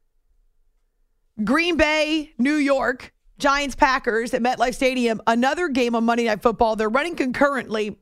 Green 1.43 1.75
Bay, 1.75 2.31
New 2.37 2.55
York, 2.55 3.13
Giants 3.37 3.75
Packers 3.75 4.33
at 4.33 4.41
MetLife 4.41 4.75
Stadium, 4.75 5.21
another 5.27 5.67
game 5.67 5.95
on 5.95 6.05
Monday 6.05 6.25
Night 6.25 6.41
Football. 6.41 6.75
They're 6.75 6.89
running 6.89 7.15
concurrently. 7.15 7.97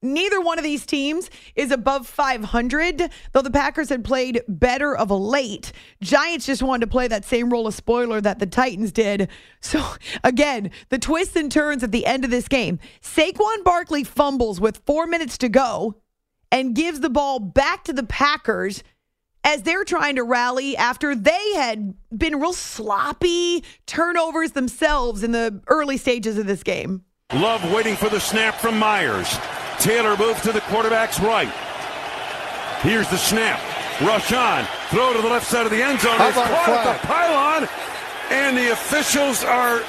Neither 0.00 0.40
one 0.40 0.58
of 0.58 0.64
these 0.64 0.86
teams 0.86 1.28
is 1.56 1.72
above 1.72 2.06
500, 2.06 3.10
though 3.32 3.42
the 3.42 3.50
Packers 3.50 3.88
had 3.88 4.04
played 4.04 4.42
better 4.46 4.96
of 4.96 5.10
late. 5.10 5.72
Giants 6.00 6.46
just 6.46 6.62
wanted 6.62 6.86
to 6.86 6.90
play 6.90 7.08
that 7.08 7.24
same 7.24 7.50
role 7.50 7.66
of 7.66 7.74
spoiler 7.74 8.20
that 8.20 8.38
the 8.38 8.46
Titans 8.46 8.92
did. 8.92 9.28
So, 9.60 9.84
again, 10.22 10.70
the 10.88 11.00
twists 11.00 11.34
and 11.34 11.50
turns 11.50 11.82
at 11.82 11.90
the 11.90 12.06
end 12.06 12.24
of 12.24 12.30
this 12.30 12.46
game. 12.46 12.78
Saquon 13.02 13.64
Barkley 13.64 14.04
fumbles 14.04 14.60
with 14.60 14.80
four 14.86 15.06
minutes 15.08 15.36
to 15.38 15.48
go 15.48 15.96
and 16.52 16.76
gives 16.76 17.00
the 17.00 17.10
ball 17.10 17.40
back 17.40 17.82
to 17.84 17.92
the 17.92 18.04
Packers 18.04 18.84
as 19.44 19.62
they're 19.62 19.84
trying 19.84 20.16
to 20.16 20.22
rally 20.22 20.76
after 20.76 21.14
they 21.14 21.54
had 21.54 21.94
been 22.16 22.40
real 22.40 22.52
sloppy 22.52 23.64
turnovers 23.86 24.52
themselves 24.52 25.22
in 25.22 25.32
the 25.32 25.60
early 25.68 25.96
stages 25.96 26.38
of 26.38 26.46
this 26.46 26.62
game. 26.62 27.04
Love 27.34 27.70
waiting 27.72 27.94
for 27.94 28.08
the 28.08 28.20
snap 28.20 28.54
from 28.54 28.78
Myers. 28.78 29.38
Taylor 29.78 30.16
moves 30.16 30.40
to 30.42 30.52
the 30.52 30.60
quarterback's 30.62 31.20
right. 31.20 31.52
Here's 32.82 33.08
the 33.10 33.18
snap. 33.18 33.60
Rush 34.00 34.32
on. 34.32 34.64
Throw 34.90 35.12
to 35.12 35.20
the 35.20 35.28
left 35.28 35.46
side 35.46 35.66
of 35.66 35.72
the 35.72 35.82
end 35.82 36.00
zone. 36.00 36.14
It's 36.20 36.36
caught 36.36 36.86
at 36.86 37.00
the 37.00 37.06
pylon. 37.06 37.68
And 38.30 38.56
the 38.56 38.72
officials 38.72 39.44
are. 39.44 39.82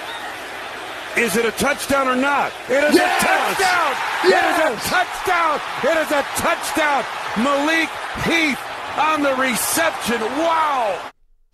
Is 1.17 1.35
it 1.35 1.45
a 1.45 1.51
touchdown 1.51 2.07
or 2.07 2.15
not? 2.15 2.51
It 2.69 2.83
is 2.83 2.95
yes! 2.95 3.21
a 3.21 3.25
touchdown. 3.25 3.91
Yes! 4.25 4.59
It 4.59 4.73
is 4.73 4.85
a 4.85 4.89
touchdown. 4.89 5.59
It 5.83 5.97
is 5.97 6.11
a 6.11 6.23
touchdown. 6.41 7.03
Malik 7.43 7.89
Heath 8.25 8.59
on 8.97 9.21
the 9.21 9.35
reception. 9.35 10.19
Wow. 10.21 11.11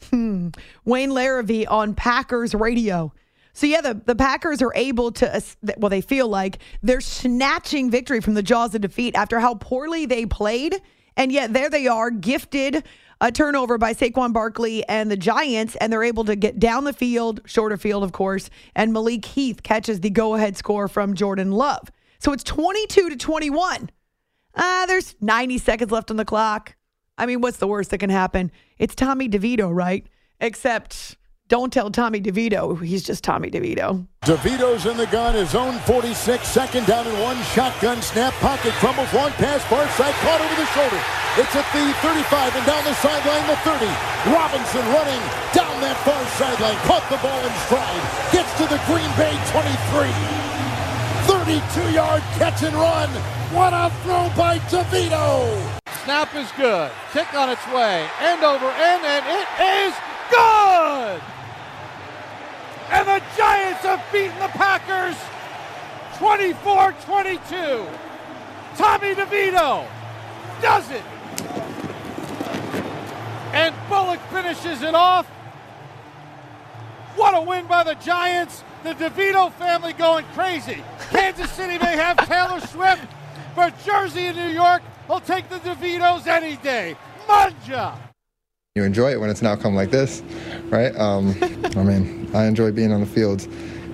Hmm. 0.10 0.50
Wayne 0.84 1.12
Larrivee 1.12 1.66
on 1.70 1.94
Packers 1.96 2.54
radio. 2.54 3.14
So 3.54 3.68
yeah, 3.68 3.82
the, 3.82 3.94
the 3.94 4.16
Packers 4.16 4.62
are 4.62 4.74
able 4.76 5.12
to 5.14 5.42
well, 5.78 5.90
they 5.90 6.02
feel 6.02 6.28
like 6.28 6.60
they're 6.84 7.02
snatching 7.02 7.90
victory 7.90 8.20
from 8.20 8.34
the 8.34 8.44
jaws 8.44 8.76
of 8.76 8.82
defeat 8.82 9.16
after 9.16 9.40
how 9.40 9.56
poorly 9.56 10.06
they 10.06 10.26
played, 10.26 10.76
and 11.16 11.32
yet 11.32 11.54
there 11.54 11.70
they 11.70 11.88
are, 11.88 12.12
gifted 12.12 12.84
a 13.22 13.32
turnover 13.32 13.78
by 13.78 13.94
Saquon 13.94 14.34
Barkley 14.34 14.86
and 14.88 15.10
the 15.10 15.18
Giants, 15.18 15.76
and 15.78 15.92
they're 15.92 16.04
able 16.04 16.26
to 16.26 16.36
get 16.36 16.60
down 16.60 16.84
the 16.84 16.94
field, 16.94 17.40
shorter 17.46 17.78
field, 17.78 18.04
of 18.04 18.12
course, 18.12 18.50
and 18.76 18.92
Malik 18.92 19.24
Heath 19.24 19.64
catches 19.64 20.02
the 20.02 20.10
go-ahead 20.10 20.58
score 20.58 20.90
from 20.90 21.14
Jordan 21.14 21.52
Love. 21.52 21.90
So 22.20 22.34
it's 22.34 22.44
22 22.44 23.10
to 23.10 23.16
21. 23.16 23.90
Ah, 24.56 24.86
there's 24.88 25.16
90 25.22 25.58
seconds 25.60 25.92
left 25.92 26.12
on 26.12 26.18
the 26.18 26.26
clock. 26.26 26.76
I 27.18 27.26
mean, 27.26 27.42
what's 27.42 27.58
the 27.58 27.68
worst 27.68 27.92
that 27.92 28.00
can 28.00 28.10
happen? 28.10 28.52
It's 28.78 28.96
Tommy 28.96 29.30
DeVito, 29.30 29.74
right? 29.74 30.06
Except 30.42 31.16
don't 31.48 31.72
tell 31.72 31.90
Tommy 31.92 32.20
DeVito. 32.20 32.82
He's 32.84 33.04
just 33.04 33.24
Tommy 33.24 33.50
DeVito. 33.50 34.06
DeVito's 34.26 34.86
in 34.86 34.98
the 34.98 35.06
gun, 35.08 35.36
his 35.36 35.56
own 35.56 35.80
46, 35.86 36.46
second 36.48 36.86
down 36.88 37.08
and 37.08 37.22
one. 37.22 37.38
Shotgun 37.56 38.02
snap, 38.02 38.34
pocket 38.44 38.74
crumbles, 38.82 39.14
long 39.14 39.32
pass, 39.40 39.64
far 39.66 39.88
side, 39.96 40.14
caught 40.26 40.42
over 40.42 40.56
the 40.60 40.68
shoulder. 40.76 41.00
It's 41.38 41.56
at 41.56 41.68
the 41.72 41.86
35 42.02 42.56
and 42.56 42.66
down 42.66 42.84
the 42.84 42.96
sideline, 42.96 43.46
the 43.48 43.56
30. 43.64 43.86
Robinson 44.34 44.84
running 44.92 45.24
down 45.54 45.80
that 45.86 45.96
far 46.04 46.20
sideline, 46.36 46.80
caught 46.84 47.06
the 47.08 47.20
ball 47.24 47.40
in 47.44 47.54
stride, 47.70 48.04
gets 48.34 48.52
to 48.60 48.66
the 48.68 48.80
Green 48.88 49.12
Bay 49.16 49.36
23. 49.54 50.12
32-yard 51.28 52.24
catch 52.40 52.64
and 52.64 52.76
run. 52.76 53.35
What 53.52 53.74
a 53.74 53.90
throw 54.04 54.30
by 54.36 54.60
DeVito. 54.70 55.80
Snap 56.04 56.36
is 56.36 56.52
good. 56.58 56.92
Kick 57.14 57.34
on 57.34 57.50
its 57.50 57.66
way. 57.68 58.08
End 58.20 58.44
over 58.44 58.66
end, 58.66 59.04
and 59.06 59.26
it 59.26 59.48
is 59.62 59.94
good! 60.30 61.22
And 62.90 63.08
the 63.08 63.22
Giants 63.38 63.82
have 63.82 64.04
beaten 64.12 64.38
the 64.40 64.48
Packers 64.50 65.16
24-22. 66.16 67.88
Tommy 68.78 69.14
DeVito 69.16 69.88
does 70.62 70.90
it. 70.92 71.04
And 73.54 73.74
Bullock 73.90 74.20
finishes 74.32 74.82
it 74.82 74.96
off. 74.96 75.28
What 77.16 77.34
a 77.36 77.42
win 77.42 77.68
by 77.68 77.84
the 77.84 77.96
Giants. 77.96 78.64
The 78.84 78.94
DeVito 78.94 79.52
family 79.54 79.94
going 79.94 80.26
crazy. 80.34 80.84
Kansas 81.10 81.50
City 81.52 81.78
may 81.78 81.96
have 81.96 82.18
Taylor 82.28 82.60
Swift, 82.60 83.08
but 83.56 83.74
Jersey 83.84 84.28
and 84.28 84.38
New 84.38 84.50
York 84.50 84.82
will 85.08 85.20
take 85.20 85.50
the 85.50 85.58
DeVitos 85.60 86.28
any 86.28 86.58
day. 86.58 86.96
Manja! 87.28 87.98
You 88.76 88.84
enjoy 88.84 89.12
it 89.12 89.20
when 89.22 89.30
it's 89.30 89.42
an 89.42 89.48
outcome 89.48 89.74
like 89.74 89.90
this, 89.90 90.22
right? 90.66 90.94
Um, 90.98 91.34
I 91.78 91.84
mean, 91.84 92.30
I 92.34 92.46
enjoy 92.46 92.72
being 92.72 92.92
on 92.92 93.00
the 93.00 93.08
field 93.08 93.48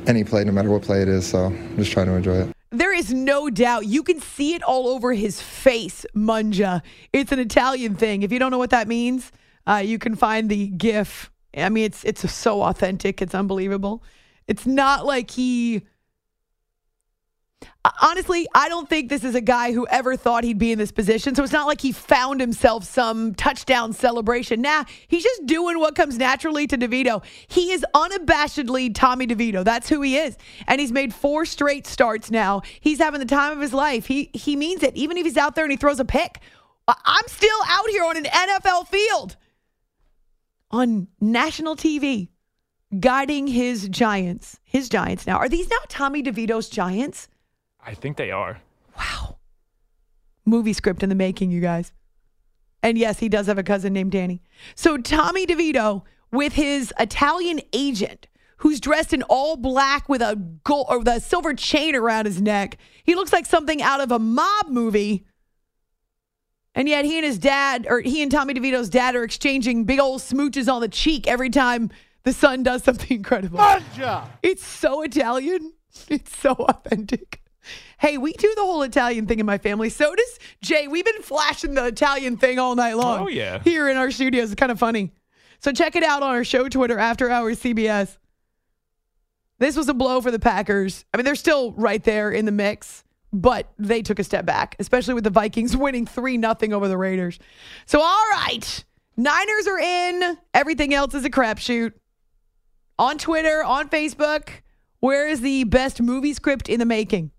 any 0.07 0.23
play, 0.23 0.43
no 0.43 0.51
matter 0.51 0.71
what 0.71 0.81
play 0.81 1.03
it 1.03 1.07
is. 1.07 1.27
So 1.27 1.45
I'm 1.45 1.77
just 1.77 1.91
trying 1.91 2.07
to 2.07 2.13
enjoy 2.13 2.37
it. 2.37 2.55
There 2.71 2.93
is 2.93 3.13
no 3.13 3.49
doubt. 3.49 3.85
You 3.85 4.01
can 4.01 4.19
see 4.19 4.55
it 4.55 4.63
all 4.63 4.87
over 4.87 5.13
his 5.13 5.41
face, 5.41 6.05
Munja. 6.15 6.81
It's 7.13 7.31
an 7.31 7.39
Italian 7.39 7.95
thing. 7.95 8.23
If 8.23 8.31
you 8.31 8.39
don't 8.39 8.49
know 8.49 8.57
what 8.57 8.71
that 8.71 8.87
means, 8.87 9.31
uh, 9.67 9.83
you 9.85 9.99
can 9.99 10.15
find 10.15 10.49
the 10.49 10.67
GIF. 10.67 11.29
I 11.55 11.69
mean, 11.69 11.83
it's 11.83 12.03
it's 12.03 12.31
so 12.31 12.63
authentic. 12.63 13.21
It's 13.21 13.35
unbelievable. 13.35 14.03
It's 14.47 14.65
not 14.65 15.05
like 15.05 15.29
he 15.29 15.83
Uh, 17.83 17.91
honestly, 18.01 18.47
I 18.53 18.69
don't 18.69 18.87
think 18.87 19.09
this 19.09 19.23
is 19.23 19.33
a 19.33 19.41
guy 19.41 19.71
who 19.71 19.87
ever 19.87 20.15
thought 20.15 20.43
he'd 20.43 20.59
be 20.59 20.71
in 20.71 20.77
this 20.77 20.91
position. 20.91 21.33
So 21.33 21.43
it's 21.43 21.51
not 21.51 21.67
like 21.67 21.81
he 21.81 21.91
found 21.91 22.39
himself 22.39 22.83
some 22.83 23.33
touchdown 23.33 23.93
celebration. 23.93 24.61
Nah, 24.61 24.83
he's 25.07 25.23
just 25.23 25.45
doing 25.47 25.79
what 25.79 25.95
comes 25.95 26.17
naturally 26.17 26.67
to 26.67 26.77
DeVito. 26.77 27.23
He 27.47 27.71
is 27.71 27.85
unabashedly 27.95 28.93
Tommy 28.93 29.25
DeVito. 29.25 29.63
That's 29.63 29.89
who 29.89 30.01
he 30.01 30.17
is. 30.17 30.37
And 30.67 30.79
he's 30.79 30.91
made 30.91 31.13
four 31.13 31.45
straight 31.45 31.87
starts 31.87 32.29
now. 32.29 32.61
He's 32.79 32.99
having 32.99 33.19
the 33.19 33.25
time 33.25 33.53
of 33.53 33.61
his 33.61 33.73
life. 33.73 34.05
He 34.05 34.29
he 34.33 34.55
means 34.55 34.83
it. 34.83 34.95
Even 34.95 35.17
if 35.17 35.25
he's 35.25 35.37
out 35.37 35.55
there 35.55 35.65
and 35.65 35.71
he 35.71 35.77
throws 35.77 35.99
a 35.99 36.05
pick. 36.05 36.39
I'm 36.87 37.27
still 37.27 37.59
out 37.67 37.89
here 37.89 38.03
on 38.03 38.17
an 38.17 38.25
NFL 38.25 38.87
field 38.87 39.37
on 40.71 41.07
national 41.19 41.75
TV 41.75 42.29
guiding 42.99 43.47
his 43.47 43.87
Giants. 43.89 44.59
His 44.63 44.89
Giants 44.89 45.25
now. 45.27 45.37
Are 45.37 45.49
these 45.49 45.69
now 45.69 45.77
Tommy 45.87 46.23
DeVito's 46.23 46.69
Giants? 46.69 47.27
I 47.85 47.93
think 47.93 48.17
they 48.17 48.31
are. 48.31 48.61
Wow. 48.97 49.37
Movie 50.45 50.73
script 50.73 51.03
in 51.03 51.09
the 51.09 51.15
making, 51.15 51.51
you 51.51 51.61
guys. 51.61 51.91
And 52.83 52.97
yes, 52.97 53.19
he 53.19 53.29
does 53.29 53.47
have 53.47 53.57
a 53.57 53.63
cousin 53.63 53.93
named 53.93 54.11
Danny. 54.11 54.41
So 54.75 54.97
Tommy 54.97 55.45
DeVito 55.45 56.03
with 56.31 56.53
his 56.53 56.93
Italian 56.99 57.61
agent 57.73 58.27
who's 58.57 58.79
dressed 58.79 59.13
in 59.13 59.23
all 59.23 59.57
black 59.57 60.07
with 60.07 60.21
a 60.21 60.35
gold 60.63 60.85
or 60.89 61.03
the 61.03 61.19
silver 61.19 61.53
chain 61.53 61.95
around 61.95 62.25
his 62.25 62.41
neck. 62.41 62.77
He 63.03 63.15
looks 63.15 63.33
like 63.33 63.45
something 63.47 63.81
out 63.81 64.01
of 64.01 64.11
a 64.11 64.19
mob 64.19 64.67
movie. 64.69 65.25
And 66.75 66.87
yet 66.87 67.03
he 67.03 67.17
and 67.17 67.25
his 67.25 67.37
dad, 67.37 67.85
or 67.89 67.99
he 68.01 68.21
and 68.21 68.31
Tommy 68.31 68.53
DeVito's 68.53 68.89
dad, 68.89 69.15
are 69.15 69.23
exchanging 69.23 69.85
big 69.85 69.99
old 69.99 70.21
smooches 70.21 70.71
on 70.71 70.79
the 70.81 70.87
cheek 70.87 71.27
every 71.27 71.49
time 71.49 71.89
the 72.23 72.31
son 72.33 72.63
does 72.63 72.83
something 72.83 73.07
incredible. 73.17 73.57
Manja! 73.57 74.29
It's 74.43 74.65
so 74.65 75.01
Italian. 75.01 75.73
It's 76.07 76.37
so 76.37 76.51
authentic. 76.51 77.40
Hey, 77.99 78.17
we 78.17 78.33
do 78.33 78.53
the 78.55 78.63
whole 78.63 78.81
Italian 78.81 79.27
thing 79.27 79.39
in 79.39 79.45
my 79.45 79.57
family. 79.57 79.89
So 79.89 80.15
does 80.15 80.39
Jay. 80.61 80.87
We've 80.87 81.05
been 81.05 81.21
flashing 81.21 81.75
the 81.75 81.85
Italian 81.85 82.37
thing 82.37 82.59
all 82.59 82.75
night 82.75 82.97
long. 82.97 83.21
Oh, 83.21 83.27
yeah. 83.27 83.59
Here 83.63 83.89
in 83.89 83.97
our 83.97 84.11
studios. 84.11 84.51
It's 84.51 84.59
kind 84.59 84.71
of 84.71 84.79
funny. 84.79 85.11
So 85.59 85.71
check 85.71 85.95
it 85.95 86.03
out 86.03 86.23
on 86.23 86.29
our 86.29 86.43
show 86.43 86.67
Twitter, 86.67 86.97
After 86.97 87.29
Hours 87.29 87.59
CBS. 87.59 88.17
This 89.59 89.77
was 89.77 89.87
a 89.89 89.93
blow 89.93 90.21
for 90.21 90.31
the 90.31 90.39
Packers. 90.39 91.05
I 91.13 91.17
mean, 91.17 91.25
they're 91.25 91.35
still 91.35 91.73
right 91.73 92.03
there 92.03 92.31
in 92.31 92.45
the 92.45 92.51
mix, 92.51 93.03
but 93.31 93.71
they 93.77 94.01
took 94.01 94.17
a 94.17 94.23
step 94.23 94.43
back, 94.43 94.75
especially 94.79 95.13
with 95.13 95.23
the 95.23 95.29
Vikings 95.29 95.77
winning 95.77 96.07
3 96.07 96.41
0 96.41 96.55
over 96.71 96.87
the 96.87 96.97
Raiders. 96.97 97.37
So, 97.85 98.01
all 98.01 98.25
right. 98.31 98.83
Niners 99.17 99.67
are 99.67 99.79
in. 99.79 100.37
Everything 100.55 100.95
else 100.95 101.13
is 101.13 101.25
a 101.25 101.29
crapshoot. 101.29 101.93
On 102.97 103.19
Twitter, 103.19 103.63
on 103.63 103.87
Facebook, 103.89 104.49
where 104.99 105.27
is 105.27 105.41
the 105.41 105.63
best 105.65 106.01
movie 106.01 106.33
script 106.33 106.67
in 106.67 106.79
the 106.79 106.85
making? 106.85 107.29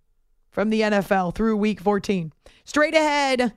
From 0.52 0.70
the 0.70 0.82
NFL 0.82 1.34
through 1.34 1.56
week 1.56 1.80
14. 1.80 2.32
Straight 2.64 2.94
ahead, 2.94 3.52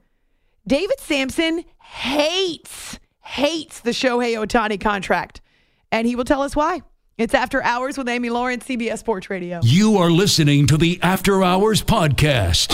David 0.65 0.99
Samson 0.99 1.63
hates, 1.79 2.97
hates 3.19 3.81
the 3.81 3.91
Shohei 3.91 4.33
Ohtani 4.33 4.81
contract, 4.81 5.41
and 5.91 6.07
he 6.07 6.15
will 6.15 6.25
tell 6.25 6.41
us 6.41 6.55
why. 6.55 6.81
It's 7.17 7.33
After 7.33 7.63
Hours 7.63 7.97
with 7.97 8.09
Amy 8.09 8.29
Lawrence, 8.29 8.65
CBS 8.65 8.97
Sports 8.97 9.29
Radio. 9.29 9.59
You 9.63 9.97
are 9.97 10.09
listening 10.09 10.67
to 10.67 10.77
the 10.77 10.99
After 11.01 11.43
Hours 11.43 11.81
Podcast. 11.83 12.73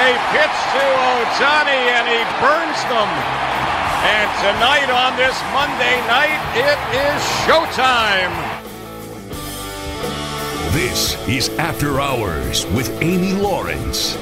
They 0.00 0.16
pitch 0.32 0.58
to 0.72 0.84
Ohtani 1.12 1.80
and 1.92 2.08
he 2.08 2.24
burns 2.40 2.80
them. 2.88 3.10
And 4.08 4.30
tonight 4.40 4.88
on 4.88 5.14
this 5.18 5.38
Monday 5.52 6.00
night, 6.06 6.40
it 6.56 6.78
is 6.96 7.20
showtime. 7.44 8.32
This 10.72 11.18
is 11.28 11.50
After 11.58 12.00
Hours 12.00 12.64
with 12.68 12.90
Amy 13.02 13.34
Lawrence. 13.34 14.16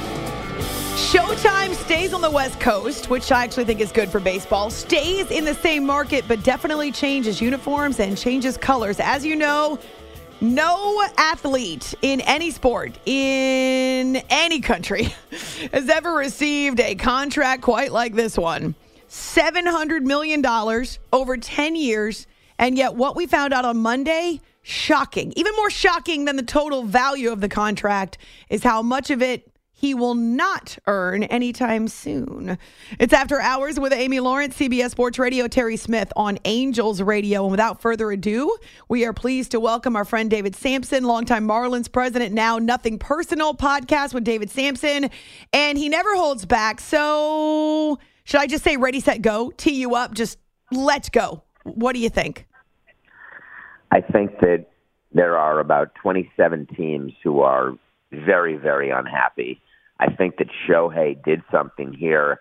Showtime 1.13 1.73
stays 1.75 2.11
on 2.11 2.19
the 2.19 2.29
West 2.29 2.59
Coast, 2.59 3.09
which 3.09 3.31
I 3.31 3.45
actually 3.45 3.63
think 3.63 3.79
is 3.79 3.93
good 3.93 4.09
for 4.09 4.19
baseball. 4.19 4.69
Stays 4.69 5.31
in 5.31 5.45
the 5.45 5.55
same 5.55 5.85
market, 5.85 6.25
but 6.27 6.43
definitely 6.43 6.91
changes 6.91 7.39
uniforms 7.39 8.01
and 8.01 8.17
changes 8.17 8.57
colors. 8.57 8.99
As 8.99 9.25
you 9.25 9.37
know, 9.37 9.79
no 10.41 11.03
athlete 11.17 11.93
in 12.01 12.21
any 12.21 12.51
sport, 12.51 12.97
in 13.05 14.17
any 14.29 14.61
country, 14.61 15.13
has 15.71 15.89
ever 15.89 16.13
received 16.13 16.79
a 16.79 16.95
contract 16.95 17.61
quite 17.61 17.91
like 17.91 18.13
this 18.13 18.37
one 18.37 18.75
$700 19.09 20.03
million 20.03 20.45
over 21.11 21.37
10 21.37 21.75
years. 21.75 22.27
And 22.57 22.77
yet, 22.77 22.95
what 22.95 23.15
we 23.15 23.25
found 23.25 23.53
out 23.53 23.65
on 23.65 23.77
Monday, 23.77 24.41
shocking. 24.61 25.33
Even 25.35 25.55
more 25.55 25.69
shocking 25.69 26.25
than 26.25 26.35
the 26.35 26.43
total 26.43 26.83
value 26.83 27.31
of 27.31 27.41
the 27.41 27.49
contract 27.49 28.17
is 28.49 28.63
how 28.63 28.81
much 28.81 29.09
of 29.09 29.21
it 29.21 29.49
he 29.79 29.93
will 29.93 30.13
not 30.13 30.77
earn 30.87 31.23
anytime 31.23 31.87
soon. 31.87 32.57
It's 32.99 33.13
After 33.13 33.39
Hours 33.39 33.79
with 33.79 33.93
Amy 33.93 34.19
Lawrence, 34.19 34.57
CBS 34.57 34.89
Sports 34.89 35.17
Radio, 35.17 35.47
Terry 35.47 35.77
Smith 35.77 36.11
on 36.17 36.37
Angels 36.43 37.01
Radio. 37.01 37.43
And 37.43 37.51
without 37.51 37.81
further 37.81 38.11
ado, 38.11 38.53
we 38.89 39.05
are 39.05 39.13
pleased 39.13 39.51
to 39.51 39.59
welcome 39.61 39.95
our 39.95 40.03
friend 40.03 40.29
David 40.29 40.53
Samson, 40.53 41.05
longtime 41.05 41.47
Marlins 41.47 41.89
president, 41.89 42.33
now 42.33 42.57
Nothing 42.57 42.99
Personal 42.99 43.53
podcast 43.53 44.13
with 44.13 44.25
David 44.25 44.49
Samson. 44.49 45.09
And 45.53 45.77
he 45.77 45.87
never 45.87 46.13
holds 46.13 46.45
back. 46.45 46.81
So, 46.81 47.99
should 48.25 48.41
I 48.41 48.47
just 48.47 48.65
say 48.65 48.75
ready, 48.75 48.99
set, 48.99 49.21
go? 49.21 49.53
Tee 49.55 49.79
you 49.79 49.95
up, 49.95 50.13
just 50.13 50.39
let's 50.73 51.07
go. 51.07 51.41
What 51.63 51.93
do 51.93 51.99
you 51.99 52.09
think? 52.09 52.45
I 53.91 54.01
think 54.01 54.41
that 54.41 54.65
there 55.13 55.37
are 55.37 55.61
about 55.61 55.95
27 55.95 56.67
teams 56.75 57.13
who 57.23 57.39
are 57.39 57.75
very, 58.11 58.57
very 58.57 58.89
unhappy. 58.89 59.61
I 59.99 60.11
think 60.11 60.37
that 60.37 60.47
Shohei 60.67 61.21
did 61.23 61.41
something 61.51 61.93
here 61.93 62.39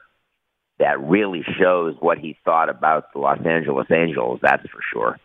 that 0.78 1.00
really 1.00 1.42
shows 1.58 1.96
what 1.98 2.18
he 2.18 2.36
thought 2.44 2.68
about 2.68 3.12
the 3.12 3.18
Los 3.18 3.44
Angeles 3.44 3.88
Angels, 3.90 4.38
that's 4.42 4.62
for 4.68 4.80
sure. 4.92 5.18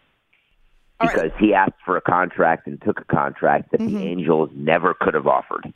Because 1.00 1.32
right. 1.32 1.38
he 1.40 1.54
asked 1.54 1.80
for 1.86 1.98
a 1.98 2.02
contract 2.02 2.66
and 2.66 2.82
took 2.82 3.00
a 3.00 3.04
contract 3.04 3.72
that 3.72 3.80
mm-hmm. 3.80 3.98
the 3.98 4.04
Angels 4.04 4.50
never 4.56 4.94
could 4.94 5.14
have 5.14 5.28
offered. 5.28 5.72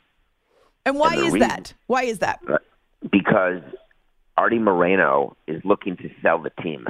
And 0.84 0.98
why 0.98 1.14
and 1.14 1.26
is 1.26 1.32
reason, 1.34 1.48
that? 1.48 1.74
Why 1.86 2.04
is 2.04 2.18
that? 2.20 2.40
Because 3.10 3.60
Artie 4.36 4.58
Moreno 4.58 5.36
is 5.46 5.62
looking 5.64 5.96
to 5.98 6.10
sell 6.22 6.40
the 6.40 6.50
team. 6.62 6.88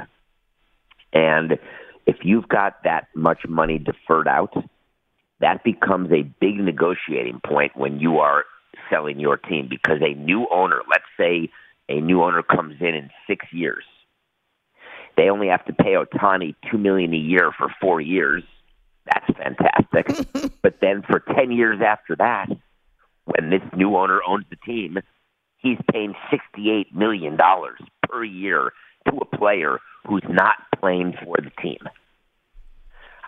And 1.13 1.59
if 2.05 2.17
you've 2.23 2.47
got 2.47 2.83
that 2.85 3.07
much 3.13 3.41
money 3.47 3.77
deferred 3.77 4.27
out, 4.27 4.53
that 5.41 5.63
becomes 5.63 6.11
a 6.11 6.23
big 6.39 6.55
negotiating 6.55 7.41
point 7.45 7.75
when 7.75 7.99
you 7.99 8.19
are 8.19 8.45
selling 8.89 9.19
your 9.19 9.37
team 9.37 9.67
because 9.69 10.01
a 10.01 10.13
new 10.15 10.47
owner, 10.51 10.81
let's 10.89 11.03
say 11.17 11.49
a 11.87 11.99
new 12.01 12.23
owner 12.23 12.43
comes 12.43 12.75
in 12.79 12.95
in 12.95 13.09
six 13.27 13.45
years, 13.51 13.83
they 15.17 15.29
only 15.29 15.47
have 15.47 15.65
to 15.65 15.73
pay 15.73 15.95
Ohtani 15.95 16.55
two 16.69 16.77
million 16.77 17.13
a 17.13 17.17
year 17.17 17.51
for 17.57 17.67
four 17.81 17.99
years. 17.99 18.43
That's 19.05 19.37
fantastic. 19.37 20.51
but 20.61 20.79
then 20.81 21.01
for 21.01 21.19
ten 21.19 21.51
years 21.51 21.79
after 21.85 22.15
that, 22.17 22.47
when 23.25 23.49
this 23.49 23.61
new 23.75 23.95
owner 23.97 24.21
owns 24.25 24.45
the 24.49 24.55
team, 24.57 24.99
he's 25.57 25.77
paying 25.91 26.13
sixty-eight 26.31 26.95
million 26.95 27.35
dollars 27.35 27.79
per 28.03 28.23
year 28.23 28.71
to 29.09 29.17
a 29.17 29.37
player 29.37 29.79
who's 30.07 30.23
not 30.29 30.55
playing 30.79 31.13
for 31.23 31.37
the 31.37 31.51
team. 31.61 31.79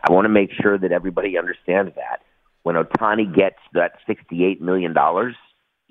I 0.04 0.12
want 0.12 0.26
to 0.26 0.30
make 0.30 0.52
sure 0.52 0.78
that 0.78 0.92
everybody 0.92 1.38
understands 1.38 1.94
that. 1.96 2.22
When 2.64 2.76
Ohtani 2.76 3.34
gets 3.36 3.58
that 3.74 3.94
$68 4.08 4.62
million 4.62 4.96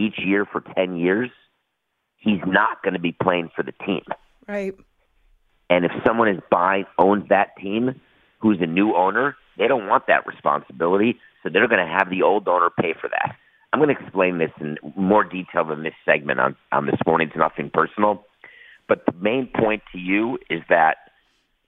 each 0.01 0.19
year 0.19 0.47
for 0.51 0.63
10 0.75 0.97
years, 0.97 1.31
he's 2.17 2.41
not 2.47 2.83
going 2.83 2.95
to 2.95 3.01
be 3.01 3.13
playing 3.13 3.51
for 3.55 3.63
the 3.63 3.73
team. 3.85 4.03
Right. 4.49 4.75
And 5.69 5.85
if 5.85 5.93
someone 6.05 6.29
is 6.29 6.41
buying, 6.51 6.87
owns 6.99 7.29
that 7.29 7.57
team, 7.61 8.01
who's 8.39 8.59
a 8.61 8.67
new 8.67 8.95
owner, 8.95 9.37
they 9.59 9.69
don't 9.69 9.87
want 9.87 10.07
that 10.07 10.27
responsibility, 10.27 11.19
so 11.43 11.51
they're 11.51 11.69
going 11.69 11.87
to 11.87 11.93
have 11.93 12.11
the 12.11 12.23
old 12.23 12.49
owner 12.49 12.71
pay 12.71 12.95
for 12.99 13.09
that. 13.09 13.37
I'm 13.73 13.79
going 13.79 13.95
to 13.95 14.03
explain 14.03 14.39
this 14.39 14.51
in 14.61 14.79
more 14.97 15.23
detail 15.23 15.65
than 15.65 15.85
this 15.85 15.95
segment 16.05 16.41
on, 16.41 16.57
on 16.73 16.87
this 16.87 16.99
morning's 17.07 17.33
Nothing 17.37 17.71
Personal. 17.73 18.25
But 18.89 19.05
the 19.07 19.13
main 19.13 19.49
point 19.55 19.83
to 19.93 19.99
you 19.99 20.39
is 20.49 20.63
that 20.69 20.97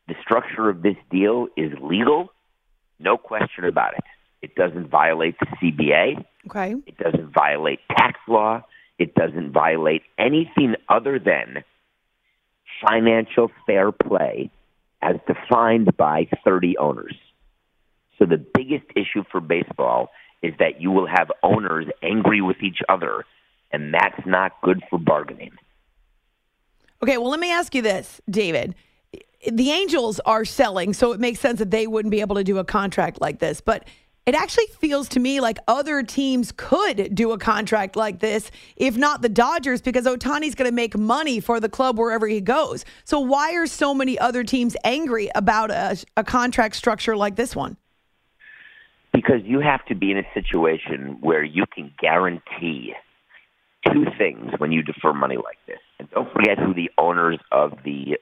the 0.08 0.14
structure 0.20 0.68
of 0.68 0.82
this 0.82 0.96
deal 1.10 1.46
is 1.56 1.70
legal, 1.80 2.32
no 2.98 3.16
question 3.16 3.64
about 3.64 3.94
it. 3.94 4.04
It 4.42 4.56
doesn't 4.56 4.88
violate 4.88 5.36
the 5.38 5.46
CBA. 5.46 6.24
Okay. 6.46 6.74
It 6.86 6.98
doesn't 6.98 7.32
violate 7.32 7.78
tax 7.96 8.18
law. 8.28 8.62
It 8.98 9.14
doesn't 9.14 9.52
violate 9.52 10.02
anything 10.18 10.74
other 10.88 11.18
than 11.18 11.64
financial 12.86 13.50
fair 13.66 13.92
play 13.92 14.50
as 15.00 15.16
defined 15.26 15.96
by 15.96 16.28
30 16.44 16.76
owners. 16.78 17.16
So 18.18 18.26
the 18.26 18.36
biggest 18.36 18.84
issue 18.96 19.24
for 19.30 19.40
baseball 19.40 20.10
is 20.42 20.54
that 20.58 20.80
you 20.80 20.90
will 20.90 21.06
have 21.06 21.30
owners 21.42 21.86
angry 22.02 22.40
with 22.40 22.62
each 22.62 22.78
other, 22.88 23.24
and 23.70 23.94
that's 23.94 24.26
not 24.26 24.60
good 24.62 24.82
for 24.90 24.98
bargaining. 24.98 25.52
Okay, 27.02 27.18
well, 27.18 27.30
let 27.30 27.40
me 27.40 27.50
ask 27.50 27.74
you 27.74 27.82
this, 27.82 28.20
David 28.28 28.74
the 29.50 29.70
Angels 29.70 30.20
are 30.20 30.44
selling, 30.44 30.92
so 30.92 31.12
it 31.12 31.20
makes 31.20 31.40
sense 31.40 31.58
that 31.58 31.70
they 31.70 31.86
wouldn't 31.86 32.10
be 32.10 32.20
able 32.20 32.36
to 32.36 32.44
do 32.44 32.58
a 32.58 32.64
contract 32.64 33.20
like 33.20 33.40
this. 33.40 33.60
But 33.60 33.84
it 34.24 34.34
actually 34.34 34.66
feels 34.78 35.08
to 35.08 35.20
me 35.20 35.40
like 35.40 35.58
other 35.66 36.02
teams 36.02 36.52
could 36.56 37.14
do 37.14 37.32
a 37.32 37.38
contract 37.38 37.96
like 37.96 38.20
this, 38.20 38.50
if 38.76 38.96
not 38.96 39.20
the 39.20 39.28
Dodgers, 39.28 39.82
because 39.82 40.06
Ohtani's 40.06 40.54
going 40.54 40.70
to 40.70 40.74
make 40.74 40.96
money 40.96 41.40
for 41.40 41.58
the 41.58 41.68
club 41.68 41.98
wherever 41.98 42.28
he 42.28 42.40
goes. 42.40 42.84
So 43.04 43.18
why 43.18 43.54
are 43.54 43.66
so 43.66 43.92
many 43.92 44.18
other 44.18 44.44
teams 44.44 44.76
angry 44.84 45.28
about 45.34 45.70
a, 45.72 46.04
a 46.16 46.22
contract 46.22 46.76
structure 46.76 47.16
like 47.16 47.34
this 47.34 47.56
one? 47.56 47.76
Because 49.12 49.42
you 49.44 49.60
have 49.60 49.84
to 49.86 49.94
be 49.94 50.12
in 50.12 50.18
a 50.18 50.26
situation 50.34 51.18
where 51.20 51.42
you 51.42 51.64
can 51.74 51.92
guarantee 51.98 52.94
two 53.92 54.06
things 54.16 54.52
when 54.58 54.70
you 54.70 54.82
defer 54.82 55.12
money 55.12 55.36
like 55.36 55.58
this. 55.66 55.80
And 55.98 56.08
don't 56.10 56.32
forget 56.32 56.58
who 56.58 56.72
the 56.72 56.90
owners 56.96 57.38
of 57.50 57.72
the 57.84 58.18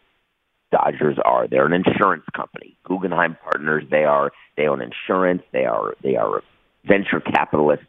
Dodgers 0.70 1.18
are. 1.24 1.48
They're 1.48 1.66
an 1.66 1.72
insurance 1.72 2.24
company. 2.34 2.76
Guggenheim 2.84 3.36
Partners. 3.42 3.84
They 3.90 4.04
are. 4.04 4.32
They 4.56 4.66
own 4.66 4.80
insurance. 4.80 5.42
They 5.52 5.64
are. 5.64 5.94
They 6.02 6.16
are 6.16 6.42
venture 6.84 7.20
capitalists. 7.20 7.86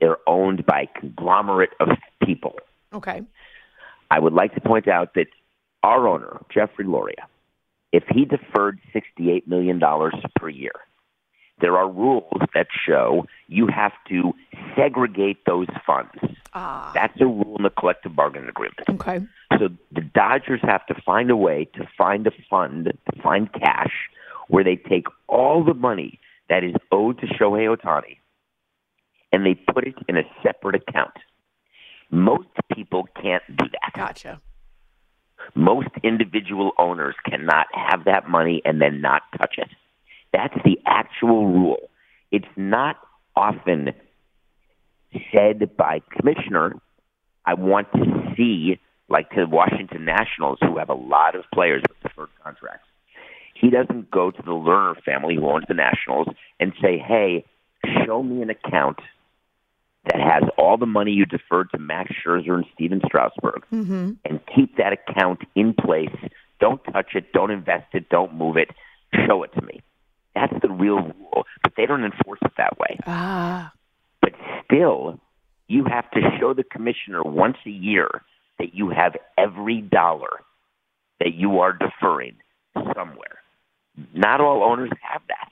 They're 0.00 0.18
owned 0.26 0.64
by 0.64 0.82
a 0.82 1.00
conglomerate 1.00 1.70
of 1.80 1.88
people. 2.24 2.54
Okay. 2.92 3.22
I 4.10 4.18
would 4.18 4.32
like 4.32 4.54
to 4.54 4.60
point 4.60 4.88
out 4.88 5.14
that 5.14 5.26
our 5.82 6.08
owner, 6.08 6.40
Jeffrey 6.52 6.86
Loria, 6.86 7.26
if 7.92 8.04
he 8.08 8.24
deferred 8.24 8.78
$68 8.94 9.46
million 9.46 9.80
per 10.36 10.48
year, 10.48 10.72
there 11.60 11.76
are 11.76 11.88
rules 11.88 12.40
that 12.54 12.66
show 12.86 13.26
you 13.48 13.66
have 13.68 13.92
to 14.08 14.34
segregate 14.76 15.44
those 15.46 15.68
funds. 15.86 16.10
Ah. 16.52 16.90
That's 16.94 17.20
a 17.20 17.26
rule 17.26 17.56
in 17.56 17.62
the 17.62 17.70
collective 17.70 18.14
bargaining 18.14 18.48
agreement. 18.48 18.80
Okay. 18.88 19.20
So 19.58 19.68
the 19.92 20.00
Dodgers 20.00 20.60
have 20.62 20.84
to 20.86 20.94
find 21.06 21.30
a 21.30 21.36
way 21.36 21.66
to 21.74 21.88
find 21.96 22.26
a 22.26 22.32
fund, 22.50 22.86
to 22.86 23.22
find 23.22 23.52
cash, 23.52 23.92
where 24.48 24.64
they 24.64 24.76
take 24.76 25.06
all 25.28 25.64
the 25.64 25.74
money 25.74 26.18
that 26.48 26.64
is 26.64 26.74
owed 26.92 27.18
to 27.20 27.26
Shohei 27.26 27.74
Ohtani 27.74 28.18
and 29.32 29.44
they 29.44 29.54
put 29.54 29.86
it 29.86 29.94
in 30.08 30.16
a 30.16 30.22
separate 30.42 30.76
account. 30.76 31.14
Most 32.10 32.48
people 32.72 33.08
can't 33.20 33.42
do 33.48 33.64
that. 33.64 33.92
Gotcha. 33.94 34.40
Most 35.54 35.88
individual 36.02 36.72
owners 36.78 37.16
cannot 37.28 37.66
have 37.72 38.04
that 38.04 38.28
money 38.28 38.62
and 38.64 38.80
then 38.80 39.00
not 39.00 39.22
touch 39.36 39.56
it. 39.58 39.68
That's 40.34 40.54
the 40.64 40.80
actual 40.84 41.46
rule. 41.46 41.90
It's 42.32 42.44
not 42.56 42.96
often 43.36 43.92
said 45.32 45.76
by 45.76 46.00
commissioner, 46.10 46.74
I 47.46 47.54
want 47.54 47.86
to 47.92 48.34
see 48.36 48.80
like 49.08 49.30
to 49.30 49.44
Washington 49.44 50.04
Nationals, 50.04 50.58
who 50.60 50.78
have 50.78 50.88
a 50.88 50.94
lot 50.94 51.36
of 51.36 51.44
players 51.52 51.82
with 51.88 52.00
deferred 52.02 52.30
contracts. 52.42 52.88
He 53.54 53.70
doesn't 53.70 54.10
go 54.10 54.32
to 54.32 54.42
the 54.42 54.50
Lerner 54.50 55.00
family 55.04 55.36
who 55.36 55.48
owns 55.48 55.66
the 55.68 55.74
Nationals 55.74 56.26
and 56.58 56.72
say, 56.82 56.98
"Hey, 56.98 57.44
show 58.04 58.20
me 58.20 58.42
an 58.42 58.50
account 58.50 58.98
that 60.06 60.20
has 60.20 60.42
all 60.58 60.76
the 60.78 60.86
money 60.86 61.12
you 61.12 61.26
deferred 61.26 61.70
to 61.70 61.78
Max 61.78 62.10
Scherzer 62.12 62.54
and 62.54 62.66
Steven 62.74 63.00
Strasburg, 63.06 63.64
mm-hmm. 63.72 64.12
and 64.24 64.40
keep 64.52 64.78
that 64.78 64.92
account 64.92 65.42
in 65.54 65.74
place. 65.74 66.16
Don't 66.58 66.82
touch 66.92 67.14
it. 67.14 67.32
Don't 67.32 67.52
invest 67.52 67.86
it. 67.94 68.08
Don't 68.08 68.34
move 68.34 68.56
it. 68.56 68.70
Show 69.28 69.44
it 69.44 69.52
to 69.52 69.62
me." 69.62 69.80
That's 70.34 70.54
the 70.62 70.68
real 70.68 70.96
rule, 70.96 71.44
but 71.62 71.72
they 71.76 71.86
don't 71.86 72.04
enforce 72.04 72.40
it 72.44 72.52
that 72.56 72.78
way. 72.78 72.98
Ah. 73.06 73.72
But 74.20 74.32
still, 74.64 75.20
you 75.68 75.84
have 75.84 76.10
to 76.12 76.20
show 76.38 76.54
the 76.54 76.64
commissioner 76.64 77.22
once 77.22 77.56
a 77.66 77.70
year 77.70 78.08
that 78.58 78.74
you 78.74 78.90
have 78.90 79.16
every 79.38 79.80
dollar 79.80 80.40
that 81.20 81.34
you 81.34 81.60
are 81.60 81.72
deferring 81.72 82.36
somewhere. 82.94 83.38
Not 84.12 84.40
all 84.40 84.62
owners 84.64 84.90
have 85.02 85.22
that. 85.28 85.48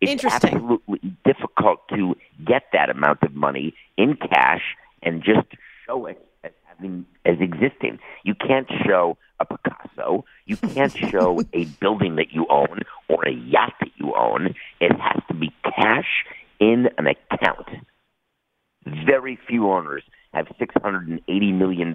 It's 0.00 0.12
Interesting. 0.12 0.54
absolutely 0.54 1.16
difficult 1.24 1.80
to 1.88 2.14
get 2.44 2.64
that 2.72 2.90
amount 2.90 3.22
of 3.22 3.34
money 3.34 3.74
in 3.96 4.16
cash 4.16 4.62
and 5.02 5.22
just 5.22 5.46
show 5.86 6.06
it 6.06 6.24
as 6.42 6.52
having 6.64 7.06
as 7.24 7.36
existing. 7.40 7.98
You 8.22 8.34
can't 8.34 8.68
show 8.86 9.16
a 9.40 9.44
Picasso. 9.44 10.24
You 10.46 10.56
can't 10.56 10.96
show 11.10 11.40
a 11.52 11.64
building 11.80 12.16
that 12.16 12.32
you 12.32 12.46
own 12.50 12.80
or 13.08 13.26
a 13.26 13.32
yacht 13.32 13.74
that 13.80 13.90
you 13.96 14.14
own. 14.14 14.54
It 14.80 14.92
has 15.00 15.22
to 15.28 15.34
be 15.34 15.52
cash 15.64 16.24
in 16.60 16.88
an 16.98 17.06
account. 17.06 17.68
Very 18.86 19.38
few 19.48 19.70
owners 19.70 20.02
have 20.32 20.46
$680 20.60 21.18
million 21.54 21.88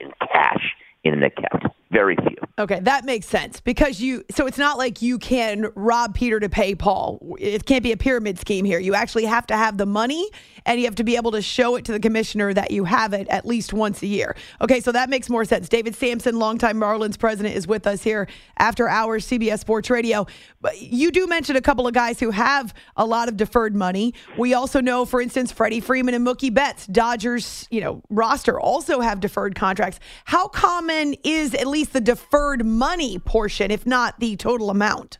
in 0.00 0.12
cash 0.20 0.74
in 1.06 1.14
an 1.14 1.22
account. 1.22 1.72
Very 1.90 2.16
few. 2.16 2.36
Okay, 2.58 2.80
that 2.80 3.04
makes 3.04 3.26
sense 3.26 3.60
because 3.60 4.00
you. 4.00 4.24
So 4.34 4.46
it's 4.46 4.58
not 4.58 4.76
like 4.76 5.02
you 5.02 5.18
can 5.18 5.66
rob 5.74 6.14
Peter 6.14 6.40
to 6.40 6.48
pay 6.48 6.74
Paul. 6.74 7.36
It 7.38 7.64
can't 7.64 7.82
be 7.82 7.92
a 7.92 7.96
pyramid 7.96 8.38
scheme 8.38 8.64
here. 8.64 8.78
You 8.78 8.94
actually 8.94 9.26
have 9.26 9.46
to 9.48 9.56
have 9.56 9.76
the 9.76 9.86
money, 9.86 10.28
and 10.64 10.80
you 10.80 10.86
have 10.86 10.96
to 10.96 11.04
be 11.04 11.16
able 11.16 11.30
to 11.32 11.42
show 11.42 11.76
it 11.76 11.84
to 11.84 11.92
the 11.92 12.00
commissioner 12.00 12.52
that 12.54 12.70
you 12.70 12.84
have 12.84 13.12
it 13.12 13.28
at 13.28 13.46
least 13.46 13.72
once 13.72 14.02
a 14.02 14.06
year. 14.06 14.34
Okay, 14.60 14.80
so 14.80 14.90
that 14.92 15.10
makes 15.10 15.28
more 15.28 15.44
sense. 15.44 15.68
David 15.68 15.94
Samson, 15.94 16.38
longtime 16.38 16.76
Marlins 16.78 17.18
president, 17.18 17.54
is 17.54 17.68
with 17.68 17.86
us 17.86 18.02
here 18.02 18.26
after 18.58 18.88
hours 18.88 19.26
CBS 19.26 19.60
Sports 19.60 19.90
Radio. 19.90 20.26
But 20.62 20.80
you 20.80 21.12
do 21.12 21.26
mention 21.26 21.56
a 21.56 21.62
couple 21.62 21.86
of 21.86 21.92
guys 21.94 22.18
who 22.18 22.30
have 22.30 22.74
a 22.96 23.04
lot 23.04 23.28
of 23.28 23.36
deferred 23.36 23.76
money. 23.76 24.14
We 24.38 24.54
also 24.54 24.80
know, 24.80 25.04
for 25.04 25.20
instance, 25.20 25.52
Freddie 25.52 25.80
Freeman 25.80 26.14
and 26.14 26.26
Mookie 26.26 26.52
Betts, 26.52 26.86
Dodgers, 26.86 27.68
you 27.70 27.80
know, 27.80 28.02
roster 28.08 28.58
also 28.58 29.00
have 29.00 29.20
deferred 29.20 29.54
contracts. 29.54 30.00
How 30.24 30.48
common 30.48 30.95
is 31.24 31.54
at 31.54 31.66
least 31.66 31.92
the 31.92 32.00
deferred 32.00 32.64
money 32.64 33.18
portion, 33.18 33.70
if 33.70 33.86
not 33.86 34.18
the 34.20 34.36
total 34.36 34.70
amount? 34.70 35.18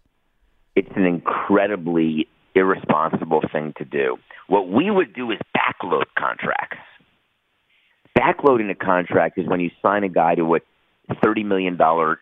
It's 0.74 0.90
an 0.96 1.04
incredibly 1.04 2.26
irresponsible 2.54 3.42
thing 3.52 3.74
to 3.78 3.84
do. 3.84 4.16
What 4.48 4.68
we 4.68 4.90
would 4.90 5.14
do 5.14 5.30
is 5.30 5.38
backload 5.56 6.04
contracts. 6.18 6.78
Backloading 8.18 8.70
a 8.70 8.74
contract 8.74 9.38
is 9.38 9.46
when 9.46 9.60
you 9.60 9.70
sign 9.82 10.04
a 10.04 10.08
guy 10.08 10.34
to 10.36 10.54
a 10.54 10.60
$30 11.14 11.44
million 11.44 11.78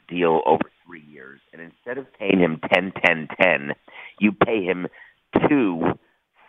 deal 0.08 0.40
over 0.44 0.70
three 0.84 1.04
years, 1.08 1.40
and 1.52 1.62
instead 1.62 1.98
of 1.98 2.06
paying 2.18 2.40
him 2.40 2.60
10, 2.72 2.92
10, 3.04 3.28
10, 3.40 3.70
you 4.20 4.32
pay 4.32 4.64
him 4.64 4.86
2, 5.48 5.80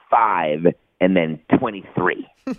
5, 0.10 0.60
and 1.00 1.16
then 1.16 1.40
23 1.60 2.28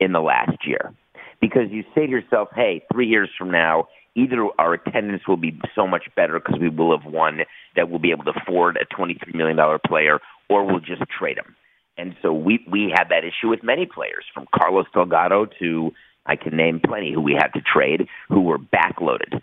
in 0.00 0.12
the 0.12 0.20
last 0.20 0.66
year. 0.66 0.92
Because 1.40 1.70
you 1.70 1.84
say 1.94 2.06
to 2.06 2.10
yourself, 2.10 2.48
hey, 2.54 2.82
three 2.92 3.06
years 3.06 3.30
from 3.38 3.50
now, 3.50 3.88
either 4.14 4.46
our 4.58 4.74
attendance 4.74 5.22
will 5.26 5.36
be 5.36 5.58
so 5.74 5.86
much 5.86 6.04
better 6.16 6.38
because 6.38 6.60
we 6.60 6.68
will 6.68 6.96
have 6.96 7.10
won 7.10 7.40
that 7.76 7.88
we'll 7.88 7.98
be 7.98 8.10
able 8.10 8.24
to 8.24 8.32
afford 8.42 8.76
a 8.76 8.94
$23 8.94 9.34
million 9.34 9.58
player, 9.86 10.18
or 10.48 10.64
we'll 10.64 10.80
just 10.80 11.02
trade 11.18 11.38
him. 11.38 11.56
And 11.96 12.14
so 12.22 12.32
we 12.32 12.64
we 12.70 12.92
had 12.94 13.08
that 13.10 13.24
issue 13.24 13.48
with 13.48 13.62
many 13.62 13.84
players, 13.84 14.24
from 14.32 14.46
Carlos 14.54 14.86
Delgado 14.94 15.46
to 15.58 15.90
I 16.24 16.36
can 16.36 16.56
name 16.56 16.80
plenty 16.84 17.12
who 17.12 17.20
we 17.20 17.34
had 17.34 17.48
to 17.48 17.60
trade 17.60 18.06
who 18.28 18.42
were 18.42 18.58
backloaded. 18.58 19.42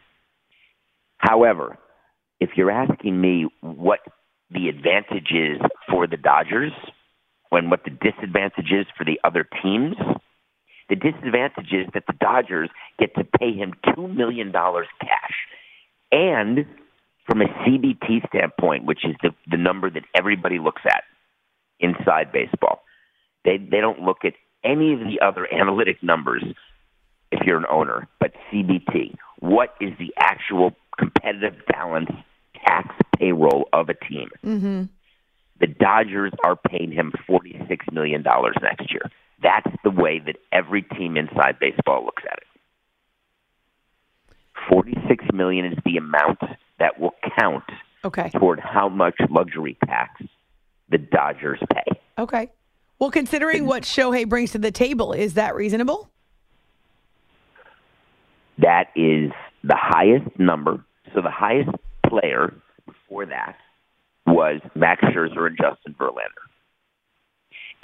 However, 1.17 1.77
if 2.39 2.51
you're 2.55 2.71
asking 2.71 3.19
me 3.19 3.47
what 3.61 3.99
the 4.49 4.69
advantage 4.69 5.31
is 5.31 5.59
for 5.89 6.07
the 6.07 6.17
Dodgers 6.17 6.71
when 7.49 7.69
what 7.69 7.83
the 7.83 7.91
disadvantage 7.91 8.71
is 8.71 8.85
for 8.97 9.03
the 9.03 9.19
other 9.23 9.47
teams, 9.61 9.95
the 10.89 10.95
disadvantage 10.95 11.71
is 11.71 11.87
that 11.93 12.05
the 12.07 12.13
Dodgers 12.19 12.69
get 12.99 13.13
to 13.15 13.23
pay 13.23 13.53
him 13.53 13.73
$2 13.85 14.15
million 14.15 14.51
cash. 14.51 15.35
And 16.11 16.65
from 17.25 17.41
a 17.41 17.45
CBT 17.45 18.27
standpoint, 18.29 18.85
which 18.85 19.03
is 19.03 19.15
the, 19.21 19.31
the 19.49 19.57
number 19.57 19.89
that 19.89 20.03
everybody 20.15 20.59
looks 20.59 20.81
at 20.85 21.03
inside 21.79 22.31
baseball, 22.31 22.83
they, 23.43 23.57
they 23.57 23.81
don't 23.81 24.01
look 24.01 24.23
at 24.23 24.33
any 24.63 24.93
of 24.93 24.99
the 24.99 25.19
other 25.21 25.51
analytic 25.53 26.01
numbers 26.01 26.43
if 27.31 27.45
you're 27.45 27.57
an 27.57 27.65
owner, 27.69 28.07
but 28.19 28.31
CBT. 28.51 29.15
What 29.39 29.75
is 29.81 29.91
the 29.99 30.13
actual 30.17 30.71
competitive 30.97 31.55
balance 31.67 32.09
tax 32.65 32.95
payroll 33.17 33.67
of 33.73 33.89
a 33.89 33.93
team? 33.93 34.29
Mm-hmm. 34.45 34.83
The 35.59 35.67
Dodgers 35.67 36.31
are 36.45 36.55
paying 36.55 36.91
him 36.91 37.11
$46 37.27 37.91
million 37.91 38.23
next 38.61 38.91
year. 38.91 39.11
That's 39.41 39.69
the 39.83 39.91
way 39.91 40.19
that 40.25 40.37
every 40.51 40.81
team 40.81 41.17
inside 41.17 41.59
baseball 41.59 42.05
looks 42.05 42.23
at 42.29 42.37
it. 42.37 42.43
46 44.69 45.25
million 45.33 45.65
is 45.65 45.77
the 45.85 45.97
amount 45.97 46.39
that 46.79 46.99
will 46.99 47.13
count 47.37 47.63
okay. 48.03 48.29
toward 48.29 48.59
how 48.59 48.89
much 48.89 49.15
luxury 49.29 49.77
tax 49.85 50.21
the 50.89 50.97
Dodgers 50.97 51.59
pay. 51.71 51.99
Okay. 52.17 52.49
Well, 52.99 53.11
considering 53.11 53.65
what 53.65 53.83
Shohei 53.83 54.27
brings 54.27 54.51
to 54.53 54.57
the 54.57 54.71
table, 54.71 55.13
is 55.13 55.35
that 55.35 55.55
reasonable? 55.55 56.09
That 58.57 58.87
is 58.95 59.31
the 59.63 59.77
highest 59.77 60.39
number. 60.39 60.83
So 61.13 61.21
the 61.21 61.29
highest 61.29 61.69
player 62.07 62.55
before 62.87 63.27
that 63.27 63.55
was 64.25 64.61
Max 64.73 65.03
Scherzer 65.03 65.45
and 65.45 65.57
Justin 65.57 65.93
Verlander 65.99 66.47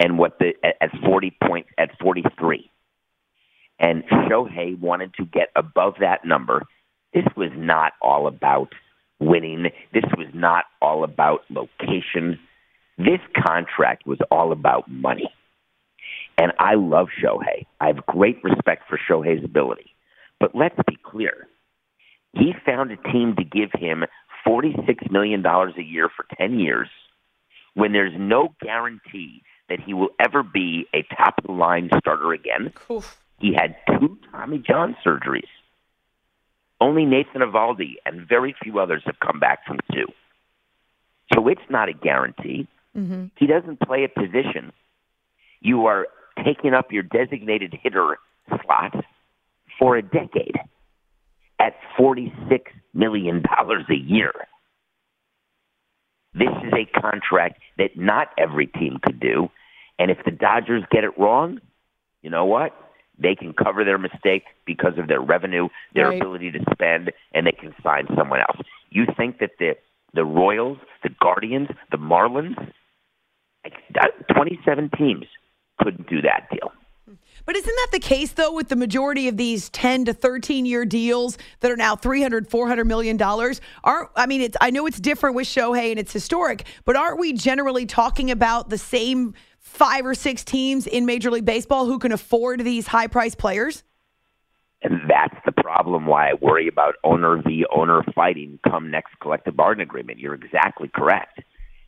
and 0.00 0.18
what 0.18 0.38
the 0.38 0.54
at 0.62 0.90
40 1.04 1.36
points 1.42 1.70
at 1.78 1.90
43. 2.00 2.70
And 3.78 4.04
Shohei 4.04 4.78
wanted 4.78 5.14
to 5.14 5.24
get 5.24 5.50
above 5.56 5.94
that 6.00 6.24
number. 6.24 6.62
This 7.12 7.24
was 7.36 7.50
not 7.54 7.92
all 8.00 8.26
about 8.26 8.72
winning. 9.18 9.70
This 9.92 10.04
was 10.16 10.28
not 10.32 10.64
all 10.80 11.04
about 11.04 11.42
location. 11.50 12.38
This 12.98 13.20
contract 13.46 14.06
was 14.06 14.18
all 14.30 14.52
about 14.52 14.88
money. 14.88 15.32
And 16.38 16.52
I 16.58 16.74
love 16.74 17.08
Shohei. 17.22 17.66
I 17.80 17.88
have 17.88 18.06
great 18.06 18.42
respect 18.42 18.84
for 18.88 18.98
Shohei's 18.98 19.44
ability. 19.44 19.94
But 20.40 20.54
let's 20.54 20.78
be 20.86 20.98
clear. 21.02 21.48
He 22.32 22.52
found 22.66 22.90
a 22.90 22.96
team 22.96 23.36
to 23.36 23.44
give 23.44 23.70
him 23.72 24.04
$46 24.46 25.10
million 25.10 25.44
a 25.46 25.82
year 25.82 26.10
for 26.14 26.26
10 26.36 26.58
years 26.58 26.88
when 27.74 27.92
there's 27.92 28.12
no 28.16 28.54
guarantee 28.60 29.42
that 29.68 29.80
he 29.80 29.94
will 29.94 30.10
ever 30.20 30.42
be 30.42 30.86
a 30.94 31.02
top 31.14 31.38
of 31.38 31.44
the 31.46 31.52
line 31.52 31.90
starter 31.98 32.32
again. 32.32 32.72
Oof. 32.90 33.16
He 33.38 33.54
had 33.54 33.76
two 33.86 34.18
Tommy 34.30 34.58
John 34.58 34.96
surgeries. 35.04 35.48
Only 36.80 37.04
Nathan 37.04 37.40
Eovaldi 37.40 37.94
and 38.04 38.28
very 38.28 38.54
few 38.62 38.78
others 38.78 39.02
have 39.06 39.18
come 39.20 39.40
back 39.40 39.66
from 39.66 39.78
two. 39.92 40.06
So 41.32 41.48
it's 41.48 41.60
not 41.70 41.88
a 41.88 41.92
guarantee. 41.92 42.68
Mm-hmm. 42.96 43.26
He 43.36 43.46
doesn't 43.46 43.80
play 43.80 44.04
a 44.04 44.08
position. 44.08 44.72
You 45.60 45.86
are 45.86 46.06
taking 46.44 46.74
up 46.74 46.92
your 46.92 47.02
designated 47.02 47.74
hitter 47.82 48.18
slot 48.64 48.94
for 49.78 49.96
a 49.96 50.02
decade 50.02 50.56
at 51.58 51.74
$46 51.98 52.32
million 52.92 53.42
a 53.46 53.94
year. 53.94 54.32
This 56.34 56.48
is 56.64 56.72
a 56.72 57.00
contract 57.00 57.60
that 57.78 57.96
not 57.96 58.28
every 58.38 58.66
team 58.66 58.98
could 59.02 59.20
do. 59.20 59.50
And 59.98 60.10
if 60.10 60.18
the 60.24 60.32
Dodgers 60.32 60.82
get 60.90 61.04
it 61.04 61.16
wrong, 61.18 61.60
you 62.22 62.30
know 62.30 62.44
what? 62.44 62.74
They 63.18 63.36
can 63.36 63.52
cover 63.52 63.84
their 63.84 63.98
mistake 63.98 64.44
because 64.66 64.98
of 64.98 65.06
their 65.06 65.20
revenue, 65.20 65.68
their 65.94 66.08
Right. 66.08 66.20
ability 66.20 66.50
to 66.52 66.64
spend, 66.72 67.12
and 67.32 67.46
they 67.46 67.52
can 67.52 67.74
sign 67.82 68.08
someone 68.16 68.40
else. 68.40 68.58
You 68.90 69.06
think 69.16 69.38
that 69.38 69.58
the 69.58 69.76
the 70.14 70.24
Royals, 70.24 70.78
the 71.02 71.08
Guardians, 71.08 71.68
the 71.90 71.96
Marlins, 71.98 72.56
like 73.64 73.74
that, 73.94 74.28
27 74.28 74.90
teams 74.90 75.26
couldn't 75.80 76.08
do 76.08 76.22
that 76.22 76.48
deal. 76.50 76.72
But 77.46 77.56
isn't 77.56 77.74
that 77.76 77.88
the 77.92 77.98
case 77.98 78.32
though 78.32 78.52
with 78.52 78.68
the 78.68 78.76
majority 78.76 79.28
of 79.28 79.36
these 79.36 79.68
10 79.70 80.06
to 80.06 80.12
13 80.14 80.66
year 80.66 80.84
deals 80.84 81.38
that 81.60 81.70
are 81.70 81.76
now 81.76 81.94
$300, 81.94 82.48
400 82.48 82.84
million 82.84 83.16
dollars? 83.16 83.60
Aren't 83.82 84.10
I 84.16 84.26
mean 84.26 84.40
it's 84.40 84.56
I 84.60 84.70
know 84.70 84.86
it's 84.86 85.00
different 85.00 85.36
with 85.36 85.46
Shohei 85.46 85.90
and 85.90 85.98
it's 85.98 86.12
historic, 86.12 86.64
but 86.84 86.96
aren't 86.96 87.18
we 87.18 87.32
generally 87.32 87.86
talking 87.86 88.30
about 88.30 88.70
the 88.70 88.78
same 88.78 89.34
5 89.60 90.06
or 90.06 90.14
6 90.14 90.44
teams 90.44 90.86
in 90.86 91.04
Major 91.04 91.30
League 91.30 91.44
Baseball 91.44 91.86
who 91.86 91.98
can 91.98 92.12
afford 92.12 92.60
these 92.60 92.86
high 92.86 93.08
priced 93.08 93.38
players? 93.38 93.82
And 94.82 95.00
that's 95.08 95.34
the 95.46 95.52
problem 95.52 96.06
why 96.06 96.28
I 96.30 96.34
worry 96.34 96.68
about 96.68 96.96
owner 97.04 97.42
v. 97.42 97.64
owner 97.74 98.02
fighting 98.14 98.58
come 98.68 98.90
next 98.90 99.18
collective 99.20 99.56
bargaining 99.56 99.88
agreement. 99.88 100.18
You're 100.18 100.34
exactly 100.34 100.90
correct. 100.94 101.40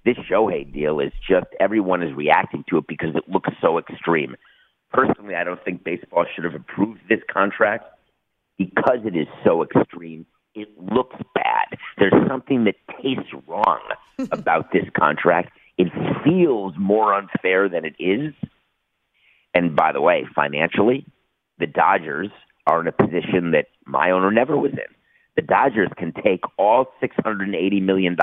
This 0.06 0.16
Shohei 0.30 0.72
deal 0.72 1.00
is 1.00 1.12
just 1.28 1.46
everyone 1.60 2.02
is 2.02 2.14
reacting 2.14 2.64
to 2.70 2.78
it 2.78 2.86
because 2.88 3.14
it 3.14 3.24
looks 3.28 3.50
so 3.60 3.78
extreme. 3.78 4.36
Personally, 4.96 5.34
I 5.34 5.44
don't 5.44 5.62
think 5.62 5.84
baseball 5.84 6.24
should 6.34 6.44
have 6.44 6.54
approved 6.54 7.00
this 7.06 7.20
contract 7.30 7.84
because 8.56 9.00
it 9.04 9.14
is 9.14 9.26
so 9.44 9.62
extreme. 9.62 10.24
It 10.54 10.68
looks 10.78 11.16
bad. 11.34 11.78
There's 11.98 12.14
something 12.26 12.64
that 12.64 12.76
tastes 13.02 13.30
wrong 13.46 13.80
about 14.32 14.72
this 14.72 14.86
contract. 14.98 15.52
It 15.76 15.88
feels 16.24 16.72
more 16.78 17.12
unfair 17.12 17.68
than 17.68 17.84
it 17.84 17.94
is. 17.98 18.32
And 19.52 19.76
by 19.76 19.92
the 19.92 20.00
way, 20.00 20.26
financially, 20.34 21.04
the 21.58 21.66
Dodgers 21.66 22.30
are 22.66 22.80
in 22.80 22.86
a 22.86 22.92
position 22.92 23.50
that 23.50 23.66
my 23.84 24.10
owner 24.10 24.30
never 24.30 24.56
was 24.56 24.72
in. 24.72 24.94
The 25.36 25.42
Dodgers 25.42 25.90
can 25.98 26.14
take 26.24 26.40
all 26.58 26.86
$680 27.02 27.82
million 27.82 28.16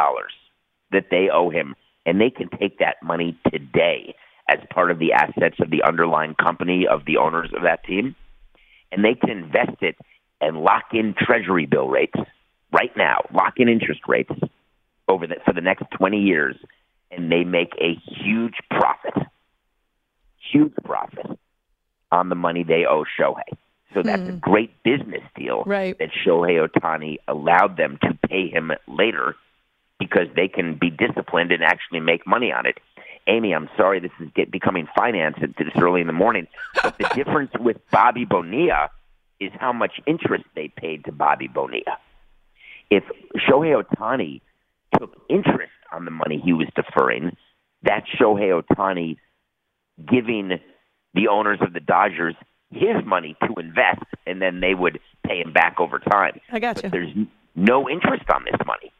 that 0.91 1.05
they 1.11 1.29
owe 1.31 1.51
him 1.51 1.75
and 2.07 2.19
they 2.19 2.31
can 2.31 2.49
take 2.49 2.79
that 2.79 2.95
money 3.03 3.37
today 3.51 4.15
as 4.47 4.59
part 4.69 4.91
of 4.91 4.99
the 4.99 5.13
assets 5.13 5.55
of 5.59 5.69
the 5.69 5.83
underlying 5.83 6.35
company 6.35 6.85
of 6.87 7.05
the 7.05 7.17
owners 7.17 7.51
of 7.55 7.63
that 7.63 7.83
team, 7.83 8.15
and 8.91 9.03
they 9.03 9.15
can 9.15 9.29
invest 9.29 9.81
it 9.81 9.95
and 10.41 10.57
lock 10.57 10.85
in 10.93 11.15
treasury 11.17 11.65
bill 11.65 11.87
rates 11.87 12.19
right 12.71 12.95
now, 12.97 13.19
lock 13.33 13.53
in 13.57 13.69
interest 13.69 14.01
rates 14.07 14.31
over 15.07 15.27
the, 15.27 15.35
for 15.45 15.53
the 15.53 15.61
next 15.61 15.85
20 15.97 16.19
years, 16.19 16.55
and 17.11 17.31
they 17.31 17.43
make 17.43 17.73
a 17.79 17.95
huge 18.05 18.55
profit, 18.69 19.13
huge 20.51 20.73
profit 20.83 21.27
on 22.11 22.29
the 22.29 22.35
money 22.35 22.63
they 22.63 22.85
owe 22.85 23.05
Shohei. 23.19 23.57
So 23.93 24.01
that's 24.01 24.21
a 24.21 24.31
hmm. 24.31 24.37
great 24.39 24.71
business 24.83 25.21
deal 25.35 25.63
Right. 25.65 25.97
that 25.99 26.09
Shohei 26.25 26.67
Ohtani 26.67 27.17
allowed 27.27 27.77
them 27.77 27.99
to 28.01 28.17
pay 28.27 28.49
him 28.49 28.71
later 28.87 29.35
because 29.99 30.27
they 30.35 30.47
can 30.47 30.75
be 30.75 30.89
disciplined 30.89 31.51
and 31.51 31.63
actually 31.63 31.99
make 31.99 32.25
money 32.25 32.51
on 32.51 32.65
it. 32.65 32.79
Amy, 33.27 33.53
I'm 33.53 33.69
sorry 33.77 33.99
this 33.99 34.11
is 34.19 34.29
get, 34.35 34.51
becoming 34.51 34.87
finance 34.95 35.37
at 35.41 35.55
this 35.57 35.69
early 35.79 36.01
in 36.01 36.07
the 36.07 36.13
morning, 36.13 36.47
but 36.81 36.97
the 36.97 37.09
difference 37.15 37.51
with 37.59 37.77
Bobby 37.91 38.25
Bonilla 38.25 38.89
is 39.39 39.51
how 39.59 39.73
much 39.73 39.93
interest 40.05 40.43
they 40.55 40.67
paid 40.67 41.05
to 41.05 41.11
Bobby 41.11 41.47
Bonilla. 41.47 41.97
If 42.89 43.03
Shohei 43.37 43.81
Ohtani 43.81 44.41
took 44.99 45.15
interest 45.29 45.71
on 45.91 46.05
the 46.05 46.11
money 46.11 46.41
he 46.43 46.53
was 46.53 46.67
deferring, 46.75 47.35
that's 47.81 48.07
Shohei 48.19 48.61
Ohtani 48.61 49.17
giving 50.09 50.59
the 51.13 51.27
owners 51.27 51.59
of 51.61 51.73
the 51.73 51.79
Dodgers 51.79 52.35
his 52.71 53.05
money 53.05 53.35
to 53.43 53.53
invest, 53.59 54.03
and 54.25 54.41
then 54.41 54.59
they 54.59 54.73
would 54.73 54.99
pay 55.25 55.39
him 55.39 55.53
back 55.53 55.79
over 55.79 55.99
time. 55.99 56.39
I 56.51 56.59
got 56.59 56.75
But 56.75 56.85
you. 56.85 56.89
there's 56.89 57.13
no 57.55 57.87
interest 57.89 58.23
on 58.33 58.45
this 58.45 58.59
money. 58.65 58.91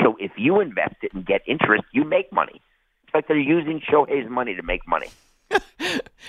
So 0.00 0.16
if 0.20 0.32
you 0.36 0.60
invest 0.60 0.94
it 1.02 1.12
and 1.12 1.26
get 1.26 1.42
interest, 1.46 1.84
you 1.92 2.04
make 2.04 2.32
money. 2.32 2.60
Like 3.14 3.28
they're 3.28 3.38
using 3.38 3.80
Shohei's 3.80 4.30
money 4.30 4.54
to 4.54 4.62
make 4.62 4.86
money. 4.86 5.08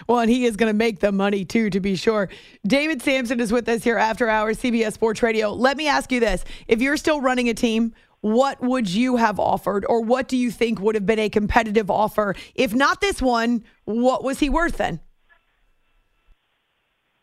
Well, 0.08 0.19
and 0.19 0.30
he 0.30 0.46
is 0.46 0.58
going 0.58 0.72
to 0.72 0.78
make 0.78 1.00
the 1.00 1.12
money 1.12 1.46
too, 1.46 1.69
to 1.69 1.80
be 1.80 1.96
sure. 1.96 2.28
David 2.65 3.02
Samson 3.02 3.39
is 3.39 3.52
with 3.52 3.69
us 3.69 3.84
here 3.84 3.98
after 3.98 4.28
hours, 4.28 4.60
CBS 4.60 4.93
Sports 4.93 5.22
Radio. 5.22 5.54
Let 5.54 5.78
me 5.78 5.88
ask 5.88 6.12
you 6.12 6.19
this: 6.19 6.43
If 6.67 6.82
you're 6.82 6.98
still 6.98 7.22
running 7.22 7.48
a 7.48 7.54
team, 7.54 7.93
what 8.22 8.62
would 8.62 8.89
you 8.89 9.17
have 9.17 9.39
offered, 9.39 9.86
or 9.88 10.02
what 10.02 10.28
do 10.28 10.38
you 10.38 10.50
think 10.50 10.80
would 10.80 10.96
have 10.96 11.06
been 11.06 11.19
a 11.19 11.30
competitive 11.30 11.91
offer? 11.91 12.36
If 12.56 12.74
not 12.74 13.02
this 13.02 13.22
one, 13.22 13.63
what 13.86 14.24
was 14.24 14.39
he 14.39 14.50
worth 14.50 14.78
then? 14.78 15.00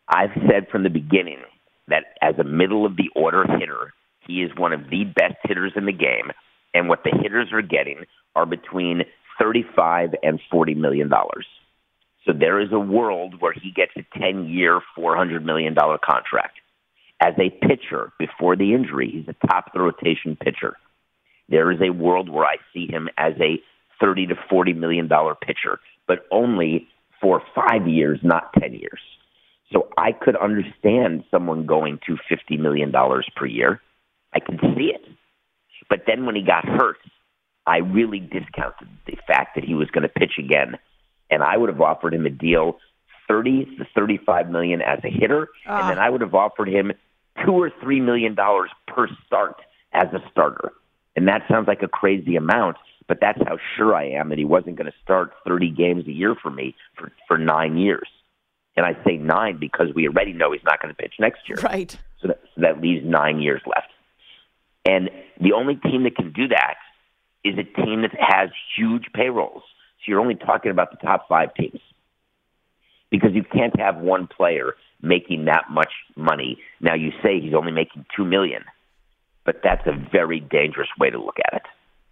I've 0.07 0.31
said 0.47 0.67
from 0.71 0.83
the 0.83 0.89
beginning 0.89 1.39
that 1.87 2.03
as 2.21 2.35
a 2.39 2.43
middle 2.43 2.85
of 2.85 2.95
the 2.97 3.09
order 3.15 3.45
hitter, 3.59 3.93
he 4.27 4.43
is 4.43 4.51
one 4.55 4.73
of 4.73 4.89
the 4.89 5.03
best 5.03 5.35
hitters 5.43 5.73
in 5.75 5.85
the 5.85 5.91
game, 5.91 6.31
and 6.73 6.87
what 6.87 7.03
the 7.03 7.17
hitters 7.21 7.51
are 7.51 7.61
getting 7.61 8.05
are 8.35 8.45
between 8.45 9.03
35 9.41 10.15
and 10.23 10.39
40 10.51 10.75
million 10.75 11.09
dollars. 11.09 11.45
So 12.25 12.33
there 12.33 12.59
is 12.59 12.71
a 12.71 12.79
world 12.79 13.41
where 13.41 13.53
he 13.53 13.71
gets 13.71 13.91
a 13.97 14.19
10-year, 14.19 14.81
400 14.95 15.43
million 15.45 15.73
dollar 15.73 15.97
contract. 15.97 16.57
As 17.19 17.33
a 17.39 17.49
pitcher 17.65 18.11
before 18.19 18.55
the 18.55 18.73
injury, 18.73 19.09
he's 19.11 19.27
a 19.27 19.47
top 19.47 19.67
of 19.67 19.73
the 19.73 19.79
rotation 19.79 20.35
pitcher. 20.35 20.75
There 21.49 21.71
is 21.71 21.79
a 21.81 21.91
world 21.91 22.29
where 22.29 22.45
I 22.45 22.57
see 22.73 22.87
him 22.87 23.09
as 23.17 23.33
a 23.39 23.59
30 23.99 24.27
to 24.27 24.35
40 24.49 24.73
million 24.73 25.07
dollar 25.07 25.35
pitcher, 25.35 25.79
but 26.07 26.25
only 26.31 26.87
for 27.19 27.41
5 27.55 27.87
years, 27.87 28.19
not 28.23 28.51
10 28.59 28.73
years. 28.73 28.99
So 29.71 29.87
I 29.97 30.11
could 30.11 30.35
understand 30.35 31.23
someone 31.31 31.65
going 31.65 31.99
to 32.07 32.17
$50 32.29 32.59
million 32.59 32.91
per 33.35 33.45
year. 33.45 33.81
I 34.33 34.39
could 34.39 34.59
see 34.75 34.91
it. 34.93 35.01
But 35.89 36.01
then 36.07 36.25
when 36.25 36.35
he 36.35 36.43
got 36.43 36.65
hurt, 36.65 36.97
I 37.71 37.77
really 37.77 38.19
discounted 38.19 38.89
the 39.07 39.15
fact 39.25 39.55
that 39.55 39.63
he 39.63 39.75
was 39.75 39.89
going 39.91 40.01
to 40.01 40.09
pitch 40.09 40.33
again. 40.37 40.77
And 41.29 41.41
I 41.41 41.55
would 41.55 41.69
have 41.69 41.79
offered 41.79 42.13
him 42.13 42.25
a 42.25 42.29
deal 42.29 42.79
30 43.29 43.77
to 43.77 43.87
35 43.95 44.49
million 44.49 44.81
as 44.81 44.99
a 45.05 45.09
hitter. 45.09 45.47
And 45.65 45.83
ah. 45.85 45.87
then 45.87 45.97
I 45.97 46.09
would 46.09 46.19
have 46.19 46.35
offered 46.35 46.67
him 46.67 46.91
two 47.45 47.51
or 47.51 47.71
three 47.81 48.01
million 48.01 48.35
dollars 48.35 48.71
per 48.87 49.07
start 49.25 49.55
as 49.93 50.07
a 50.11 50.19
starter. 50.29 50.73
And 51.15 51.29
that 51.29 51.43
sounds 51.49 51.65
like 51.69 51.81
a 51.81 51.87
crazy 51.87 52.35
amount, 52.35 52.75
but 53.07 53.19
that's 53.21 53.39
how 53.47 53.57
sure 53.77 53.95
I 53.95 54.09
am 54.09 54.27
that 54.29 54.37
he 54.37 54.43
wasn't 54.43 54.75
going 54.75 54.91
to 54.91 54.97
start 55.01 55.31
30 55.47 55.69
games 55.71 56.05
a 56.07 56.11
year 56.11 56.35
for 56.35 56.51
me 56.51 56.75
for, 56.97 57.09
for 57.25 57.37
nine 57.37 57.77
years. 57.77 58.07
And 58.75 58.85
I 58.85 59.01
say 59.05 59.15
nine 59.15 59.59
because 59.61 59.87
we 59.95 60.09
already 60.09 60.33
know 60.33 60.51
he's 60.51 60.63
not 60.65 60.81
going 60.81 60.93
to 60.93 61.01
pitch 61.01 61.13
next 61.19 61.47
year. 61.47 61.57
Right. 61.63 61.97
So 62.21 62.27
that, 62.27 62.41
so 62.53 62.61
that 62.61 62.81
leaves 62.81 63.05
nine 63.05 63.39
years 63.39 63.61
left. 63.65 63.87
And 64.83 65.09
the 65.39 65.53
only 65.53 65.75
team 65.75 66.03
that 66.03 66.17
can 66.17 66.33
do 66.33 66.49
that 66.49 66.75
is 67.43 67.55
a 67.57 67.63
team 67.63 68.01
that 68.01 68.11
has 68.17 68.49
huge 68.77 69.05
payrolls. 69.13 69.63
So 69.99 70.03
you're 70.07 70.19
only 70.19 70.35
talking 70.35 70.71
about 70.71 70.91
the 70.91 70.97
top 70.97 71.27
five 71.27 71.53
teams 71.53 71.79
because 73.09 73.31
you 73.33 73.43
can't 73.43 73.77
have 73.79 73.97
one 73.97 74.27
player 74.27 74.75
making 75.01 75.45
that 75.45 75.65
much 75.69 75.91
money. 76.15 76.59
Now 76.79 76.95
you 76.95 77.11
say 77.23 77.39
he's 77.39 77.53
only 77.53 77.71
making 77.71 78.05
two 78.15 78.25
million, 78.25 78.63
but 79.45 79.61
that's 79.63 79.85
a 79.87 79.93
very 80.11 80.39
dangerous 80.39 80.89
way 80.99 81.09
to 81.09 81.19
look 81.19 81.37
at 81.45 81.53
it. 81.55 81.63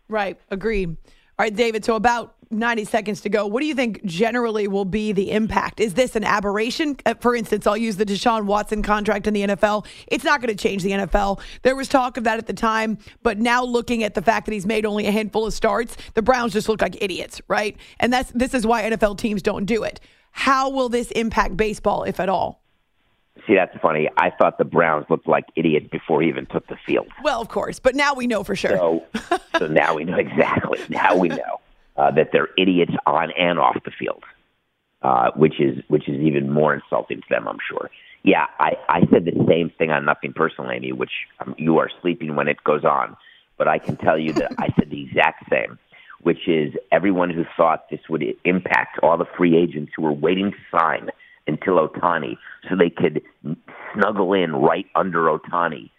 Right. 0.08 0.40
Agreed. 0.50 0.90
All 0.90 1.46
right, 1.46 1.56
David. 1.56 1.86
So 1.86 1.96
about 1.96 2.36
90 2.52 2.86
seconds 2.86 3.22
to 3.22 3.30
go. 3.30 3.46
What 3.46 3.62
do 3.62 3.68
you 3.68 3.76
think 3.76 4.04
generally 4.06 4.68
will 4.68 4.86
be 4.86 5.12
the 5.12 5.32
impact? 5.32 5.80
Is 5.80 5.94
this 5.94 6.16
an 6.16 6.24
aberration? 6.24 6.96
Uh, 7.06 7.14
For 7.20 7.36
instance, 7.36 7.68
I'll 7.68 7.78
use 7.78 7.98
the 7.98 8.06
Deshaun 8.06 8.46
Watson 8.46 8.82
contract 8.82 9.28
in 9.28 9.34
the 9.34 9.44
NFL. 9.48 9.86
It's 10.08 10.24
not 10.24 10.42
going 10.42 10.56
to 10.56 10.62
change 10.62 10.82
the 10.82 10.92
NFL. 10.92 11.40
There 11.62 11.76
was 11.76 11.88
talk 11.88 12.18
of 12.18 12.24
that 12.24 12.40
at 12.40 12.48
the 12.48 12.54
time, 12.54 12.98
but 13.22 13.38
now 13.38 13.64
looking 13.64 14.04
at 14.04 14.16
the 14.16 14.22
fact 14.22 14.48
that 14.48 14.54
he's 14.54 14.66
made 14.66 14.86
only 14.86 15.06
a 15.06 15.12
handful 15.12 15.46
of 15.46 15.54
starts, 15.54 15.96
the 16.16 16.24
Browns 16.24 16.54
just 16.54 16.68
look 16.68 16.82
like 16.82 17.02
idiots, 17.02 17.40
right? 17.48 17.78
And 18.00 18.12
that's 18.12 18.32
this 18.32 18.54
is 18.54 18.66
why 18.66 18.84
NFL 18.84 19.18
teams 19.20 19.44
don't 19.44 19.66
do 19.66 19.84
it. 19.84 20.00
How 20.32 20.70
will 20.70 20.90
this 20.90 21.12
impact 21.12 21.56
baseball, 21.56 22.04
if 22.04 22.20
at 22.20 22.30
all? 22.30 22.64
See, 23.48 23.56
that's 23.56 23.76
funny. 23.82 24.10
I 24.18 24.32
thought 24.32 24.58
the 24.58 24.66
Browns 24.66 25.06
looked 25.10 25.28
like 25.28 25.46
idiots 25.56 25.88
before 25.92 26.22
he 26.22 26.28
even 26.28 26.46
took 26.48 26.68
the 26.68 26.76
field. 26.86 27.08
Well, 27.24 27.42
of 27.42 27.48
course, 27.48 27.80
but 27.80 27.96
now 27.96 28.14
we 28.14 28.28
know 28.28 28.44
for 28.44 28.56
sure. 28.56 28.76
So, 28.78 29.04
so 29.58 29.68
now 29.68 29.96
we 29.96 30.04
know 30.04 30.18
exactly. 30.18 30.80
Now 30.90 31.16
we 31.16 31.30
know 31.30 31.59
uh, 32.00 32.12
that 32.12 32.30
they're 32.32 32.50
idiots 32.58 32.94
on 33.06 33.32
and 33.38 33.60
off 33.60 33.76
the 33.84 33.92
field, 33.92 34.24
uh, 35.02 35.32
which 35.36 35.60
is 35.60 35.84
which 35.90 36.08
is 36.08 36.20
even 36.22 36.50
more 36.50 36.74
insulting 36.74 37.18
to 37.18 37.28
them, 37.30 37.48
I'm 37.48 37.58
sure. 37.70 37.90
Yeah, 38.24 38.46
I, 38.60 38.74
I 38.88 39.00
said 39.12 39.26
the 39.26 39.46
same 39.48 39.72
thing 39.78 39.92
on 39.92 40.06
Nothing 40.06 40.34
Personal, 40.34 40.72
Amy, 40.72 40.92
which 40.92 41.12
um, 41.40 41.56
you 41.58 41.78
are 41.78 41.90
sleeping 42.02 42.36
when 42.36 42.48
it 42.48 42.64
goes 42.64 42.84
on. 42.84 43.16
But 43.58 43.68
I 43.68 43.78
can 43.80 43.98
tell 43.98 44.18
you 44.18 44.34
that 44.34 44.54
I 44.58 44.68
said 44.78 44.90
the 44.90 45.04
exact 45.04 45.50
same, 45.50 45.78
which 46.22 46.48
is 46.48 46.74
everyone 46.92 47.30
who 47.30 47.44
thought 47.58 47.90
this 47.90 48.00
would 48.10 48.24
impact 48.46 49.00
all 49.04 49.18
the 49.18 49.28
free 49.38 49.58
agents 49.58 49.92
who 49.96 50.04
were 50.04 50.14
waiting 50.14 50.52
to 50.52 50.78
sign 50.78 51.10
until 51.48 51.76
Ohtani 51.76 52.38
so 52.70 52.76
they 52.76 52.90
could 52.90 53.22
snuggle 53.94 54.34
in 54.34 54.54
right 54.54 54.86
under 54.96 55.24
Ohtani 55.26 55.90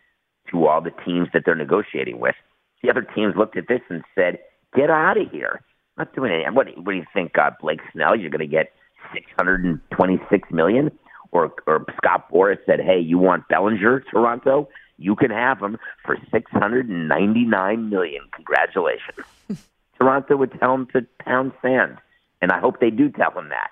to 0.50 0.66
all 0.66 0.80
the 0.80 0.92
teams 1.04 1.28
that 1.34 1.42
they're 1.44 1.54
negotiating 1.54 2.18
with. 2.18 2.36
The 2.82 2.90
other 2.90 3.02
teams 3.02 3.34
looked 3.36 3.58
at 3.58 3.68
this 3.68 3.82
and 3.90 4.02
said, 4.14 4.38
"Get 4.74 4.88
out 4.90 5.18
of 5.18 5.30
here! 5.30 5.60
Not 6.00 6.14
doing 6.14 6.32
anything." 6.32 6.54
What, 6.54 6.66
what 6.78 6.92
do 6.92 6.98
you 6.98 7.06
think, 7.12 7.36
uh, 7.36 7.50
Blake 7.60 7.80
Snell? 7.92 8.16
You're 8.16 8.30
going 8.30 8.40
to 8.40 8.46
get 8.46 8.72
six 9.12 9.26
hundred 9.36 9.64
and 9.64 9.80
twenty-six 9.90 10.50
million? 10.50 10.90
Or, 11.32 11.52
or 11.66 11.84
Scott 11.98 12.30
Boras 12.32 12.58
said, 12.64 12.80
"Hey, 12.80 12.98
you 12.98 13.18
want 13.18 13.46
Bellinger, 13.48 14.00
Toronto? 14.10 14.68
You 14.96 15.14
can 15.14 15.30
have 15.30 15.60
him 15.60 15.76
for 16.04 16.16
six 16.32 16.50
hundred 16.52 16.88
and 16.88 17.06
ninety-nine 17.06 17.90
million. 17.90 18.22
Congratulations." 18.32 19.26
Toronto 19.98 20.36
would 20.38 20.58
tell 20.58 20.74
him 20.74 20.86
to 20.94 21.06
pound 21.22 21.52
sand, 21.60 21.98
and 22.40 22.50
I 22.50 22.58
hope 22.58 22.80
they 22.80 22.88
do 22.88 23.10
tell 23.10 23.32
him 23.32 23.50
that. 23.50 23.68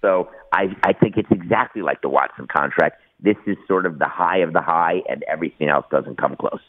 So 0.00 0.30
I, 0.52 0.76
I 0.84 0.92
think 0.92 1.16
it's 1.16 1.32
exactly 1.32 1.82
like 1.82 2.00
the 2.00 2.08
Watson 2.08 2.46
contract. 2.46 3.02
This 3.18 3.36
is 3.46 3.56
sort 3.66 3.86
of 3.86 3.98
the 3.98 4.06
high 4.06 4.38
of 4.38 4.52
the 4.52 4.60
high, 4.60 5.02
and 5.08 5.24
everything 5.24 5.68
else 5.68 5.84
doesn't 5.90 6.16
come 6.18 6.36
close. 6.36 6.60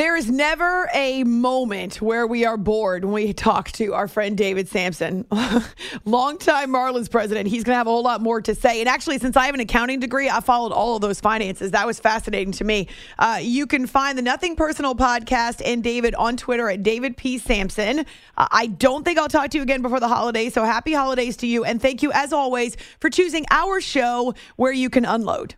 There 0.00 0.16
is 0.16 0.30
never 0.30 0.88
a 0.94 1.24
moment 1.24 2.00
where 2.00 2.26
we 2.26 2.46
are 2.46 2.56
bored 2.56 3.04
when 3.04 3.12
we 3.12 3.34
talk 3.34 3.70
to 3.72 3.92
our 3.92 4.08
friend 4.08 4.34
David 4.34 4.66
Samson, 4.66 5.26
longtime 6.06 6.70
Marlins 6.70 7.10
president. 7.10 7.48
He's 7.48 7.64
going 7.64 7.74
to 7.74 7.76
have 7.76 7.86
a 7.86 7.90
whole 7.90 8.02
lot 8.02 8.22
more 8.22 8.40
to 8.40 8.54
say. 8.54 8.80
And 8.80 8.88
actually, 8.88 9.18
since 9.18 9.36
I 9.36 9.44
have 9.44 9.54
an 9.54 9.60
accounting 9.60 10.00
degree, 10.00 10.30
I 10.30 10.40
followed 10.40 10.72
all 10.72 10.96
of 10.96 11.02
those 11.02 11.20
finances. 11.20 11.72
That 11.72 11.86
was 11.86 12.00
fascinating 12.00 12.52
to 12.52 12.64
me. 12.64 12.88
Uh, 13.18 13.40
you 13.42 13.66
can 13.66 13.86
find 13.86 14.16
the 14.16 14.22
Nothing 14.22 14.56
Personal 14.56 14.94
podcast 14.94 15.60
and 15.62 15.84
David 15.84 16.14
on 16.14 16.38
Twitter 16.38 16.70
at 16.70 16.82
David 16.82 17.18
P. 17.18 17.36
Samson. 17.36 18.06
Uh, 18.38 18.48
I 18.50 18.68
don't 18.68 19.04
think 19.04 19.18
I'll 19.18 19.28
talk 19.28 19.50
to 19.50 19.58
you 19.58 19.62
again 19.62 19.82
before 19.82 20.00
the 20.00 20.08
holidays. 20.08 20.54
So 20.54 20.64
happy 20.64 20.94
holidays 20.94 21.36
to 21.36 21.46
you. 21.46 21.64
And 21.64 21.78
thank 21.78 22.02
you, 22.02 22.10
as 22.12 22.32
always, 22.32 22.74
for 23.00 23.10
choosing 23.10 23.44
our 23.50 23.82
show 23.82 24.32
where 24.56 24.72
you 24.72 24.88
can 24.88 25.04
unload. 25.04 25.56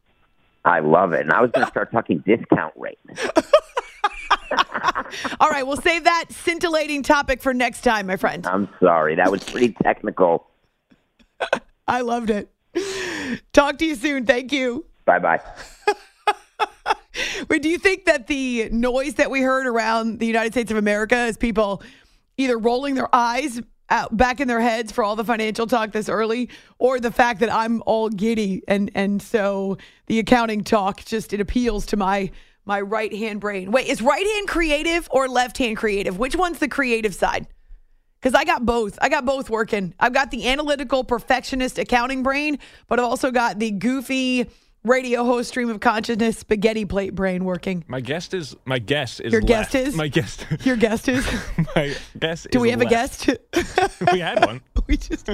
I 0.65 0.81
love 0.81 1.13
it. 1.13 1.21
And 1.21 1.31
I 1.33 1.43
was 1.43 1.53
going 1.53 1.65
to 1.65 1.71
start 1.71 1.93
talking 1.93 2.25
discount 2.27 2.75
rate. 2.77 2.99
All 5.41 5.51
right, 5.51 5.67
we'll 5.67 5.77
save 5.77 6.05
that 6.05 6.27
scintillating 6.31 7.03
topic 7.03 7.43
for 7.43 7.53
next 7.53 7.83
time, 7.83 8.07
my 8.07 8.17
friend. 8.17 8.47
I'm 8.47 8.69
sorry. 8.81 9.15
That 9.17 9.31
was 9.31 9.45
pretty 9.45 9.75
technical. 9.83 10.49
I 11.87 12.01
loved 12.01 12.31
it. 12.31 12.51
Talk 13.53 13.79
to 13.79 13.87
you 13.87 13.95
soon. 13.95 14.27
Thank 14.27 14.53
you. 14.53 14.87
Bye 15.05 15.19
bye. 15.19 15.41
Wait, 17.49 17.63
do 17.63 17.69
you 17.69 17.79
think 17.79 18.07
that 18.07 18.27
the 18.27 18.69
noise 18.71 19.15
that 19.15 19.31
we 19.31 19.43
heard 19.43 19.67
around 19.67 20.19
the 20.19 20.27
United 20.27 20.53
States 20.53 20.71
of 20.71 20.77
America 20.77 21.17
as 21.17 21.37
people 21.37 21.83
either 22.37 22.57
rolling 22.57 22.95
their 22.95 23.15
eyes 23.15 23.61
out 23.91 24.17
back 24.17 24.41
in 24.41 24.49
their 24.49 24.61
heads 24.61 24.91
for 24.91 25.05
all 25.05 25.17
the 25.17 25.25
financial 25.25 25.67
talk 25.67 25.93
this 25.93 26.09
early, 26.09 26.49
or 26.79 26.99
the 26.99 27.11
fact 27.11 27.41
that 27.41 27.53
I'm 27.53 27.83
all 27.85 28.09
giddy 28.09 28.63
and 28.67 28.91
and 28.95 29.21
so 29.21 29.77
the 30.07 30.19
accounting 30.19 30.65
talk 30.65 31.05
just 31.05 31.33
it 31.33 31.41
appeals 31.41 31.87
to 31.87 31.97
my 31.97 32.31
my 32.65 32.81
right 32.81 33.13
hand 33.15 33.41
brain. 33.41 33.71
Wait, 33.71 33.87
is 33.87 34.01
right 34.03 34.27
hand 34.27 34.49
creative 34.49 35.09
or 35.11 35.29
left 35.29 35.59
hand 35.59 35.77
creative? 35.77 36.19
Which 36.19 36.37
one's 36.37 36.59
the 36.59 36.69
creative 36.69 37.15
side? 37.15 37.47
Because 38.21 38.35
I 38.35 38.45
got 38.45 38.65
both. 38.65 38.99
I 39.03 39.09
got 39.09 39.25
both 39.25 39.51
working. 39.51 39.95
I've 39.99 40.13
got 40.13 40.31
the 40.31 40.49
analytical 40.49 41.03
perfectionist 41.03 41.79
accounting 41.79 42.23
brain, 42.23 42.59
but 42.87 43.01
I've 43.01 43.05
also 43.07 43.33
got 43.33 43.59
the 43.59 43.73
goofy 43.73 44.47
radio 44.85 45.25
host 45.25 45.49
stream 45.49 45.69
of 45.71 45.81
consciousness 45.81 46.39
spaghetti 46.39 46.85
plate 46.85 47.15
brain 47.15 47.45
working. 47.45 47.85
My 47.89 48.01
guest 48.01 48.33
is 48.35 48.55
my 48.65 48.79
guest 48.79 49.21
is 49.21 49.33
Your 49.33 49.43
left. 49.43 49.73
guest 49.73 49.75
is? 49.75 49.95
my 49.97 50.09
guest. 50.09 50.47
Your 50.65 50.77
guest 50.77 51.09
is? 51.09 51.27
my 51.77 51.97
guest. 52.19 52.47
Do 52.51 52.61
we 52.61 52.71
have 52.71 52.81
a 52.81 52.87
guest? 52.87 53.29
we 54.13 54.21
had 54.21 54.45
one. 54.45 54.61
we 54.87 54.97
just. 54.97 55.29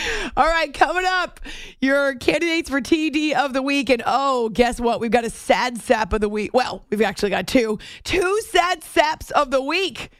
All 0.36 0.46
right, 0.46 0.72
coming 0.72 1.04
up, 1.06 1.40
your 1.80 2.14
candidates 2.14 2.70
for 2.70 2.80
TD 2.80 3.34
of 3.34 3.52
the 3.52 3.62
week. 3.62 3.90
And 3.90 4.02
oh, 4.06 4.48
guess 4.48 4.80
what? 4.80 5.00
We've 5.00 5.10
got 5.10 5.24
a 5.24 5.30
sad 5.30 5.78
sap 5.78 6.12
of 6.12 6.20
the 6.20 6.28
week. 6.28 6.52
Well, 6.54 6.84
we've 6.90 7.02
actually 7.02 7.30
got 7.30 7.46
two. 7.46 7.78
Two 8.04 8.40
sad 8.48 8.82
saps 8.82 9.30
of 9.32 9.50
the 9.50 9.62
week. 9.62 10.10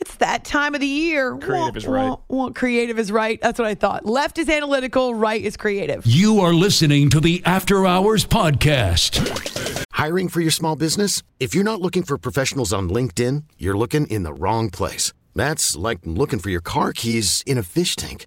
It's 0.00 0.14
that 0.16 0.44
time 0.44 0.74
of 0.74 0.80
the 0.80 0.86
year. 0.86 1.36
Creative 1.36 1.76
is 1.76 1.86
right. 1.86 2.16
Well, 2.28 2.52
creative 2.52 2.98
is 2.98 3.12
right. 3.12 3.38
That's 3.42 3.58
what 3.58 3.68
I 3.68 3.74
thought. 3.74 4.06
Left 4.06 4.38
is 4.38 4.48
analytical, 4.48 5.14
right 5.14 5.42
is 5.42 5.58
creative. 5.58 6.06
You 6.06 6.40
are 6.40 6.54
listening 6.54 7.10
to 7.10 7.20
the 7.20 7.42
After 7.44 7.86
Hours 7.86 8.24
Podcast. 8.24 9.84
Hiring 9.92 10.30
for 10.30 10.40
your 10.40 10.50
small 10.50 10.74
business? 10.74 11.22
If 11.38 11.54
you're 11.54 11.64
not 11.64 11.82
looking 11.82 12.02
for 12.02 12.16
professionals 12.16 12.72
on 12.72 12.88
LinkedIn, 12.88 13.44
you're 13.58 13.76
looking 13.76 14.06
in 14.06 14.22
the 14.22 14.32
wrong 14.32 14.70
place. 14.70 15.12
That's 15.34 15.76
like 15.76 15.98
looking 16.04 16.38
for 16.38 16.48
your 16.48 16.62
car 16.62 16.94
keys 16.94 17.44
in 17.46 17.58
a 17.58 17.62
fish 17.62 17.94
tank. 17.94 18.26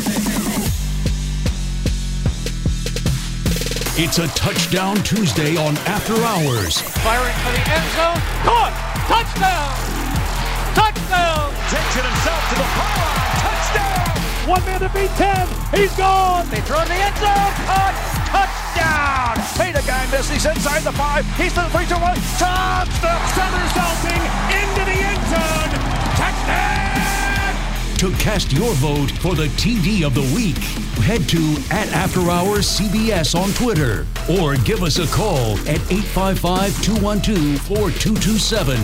It's 3.99 4.19
a 4.19 4.27
touchdown 4.39 4.95
Tuesday 5.03 5.57
on 5.57 5.75
After 5.83 6.15
Hours. 6.23 6.79
Firing 7.03 7.35
for 7.43 7.51
the 7.51 7.63
end 7.75 7.87
zone. 7.99 8.23
Caught. 8.47 8.71
Touchdown. 9.11 9.75
Touchdown. 10.71 11.51
Takes 11.67 11.99
it 11.99 12.05
himself 12.07 12.39
to 12.39 12.55
the 12.55 12.67
pylon. 12.71 13.19
Touchdown. 13.43 14.07
One 14.47 14.63
man 14.63 14.79
to 14.79 14.89
beat 14.95 15.11
10. 15.19 15.43
He's 15.75 15.91
gone. 15.99 16.47
They 16.47 16.63
throw 16.63 16.79
in 16.79 16.87
the 16.87 17.03
end 17.03 17.19
zone. 17.19 17.51
Caught. 17.67 17.95
Touchdown. 18.31 19.35
Hey, 19.59 19.75
the 19.75 19.83
guy 19.83 20.07
missed. 20.07 20.31
He's 20.31 20.45
inside 20.47 20.87
the 20.87 20.95
five. 20.95 21.27
He's 21.35 21.51
to 21.51 21.59
one. 21.59 21.67
Taps 21.67 21.75
the 21.75 21.75
three, 21.75 21.87
two, 21.91 21.99
one. 21.99 22.15
Touchdown. 22.39 23.19
Somersaulting 23.35 24.23
into 24.55 24.81
the 24.87 24.97
end 25.03 25.23
zone. 25.27 25.71
Touchdown. 26.15 26.90
To 28.01 28.09
cast 28.13 28.51
your 28.51 28.73
vote 28.73 29.11
for 29.11 29.35
the 29.35 29.45
TD 29.61 30.03
of 30.03 30.15
the 30.15 30.25
week, 30.33 30.57
head 31.05 31.29
to 31.29 31.37
at 31.69 31.87
After 31.93 32.31
Hours 32.31 32.65
CBS 32.65 33.39
on 33.39 33.51
Twitter 33.53 34.07
or 34.27 34.55
give 34.65 34.81
us 34.81 34.97
a 34.97 35.05
call 35.13 35.53
at 35.69 35.77
855 35.91 36.81
212 36.81 37.61
4227. 37.61 38.81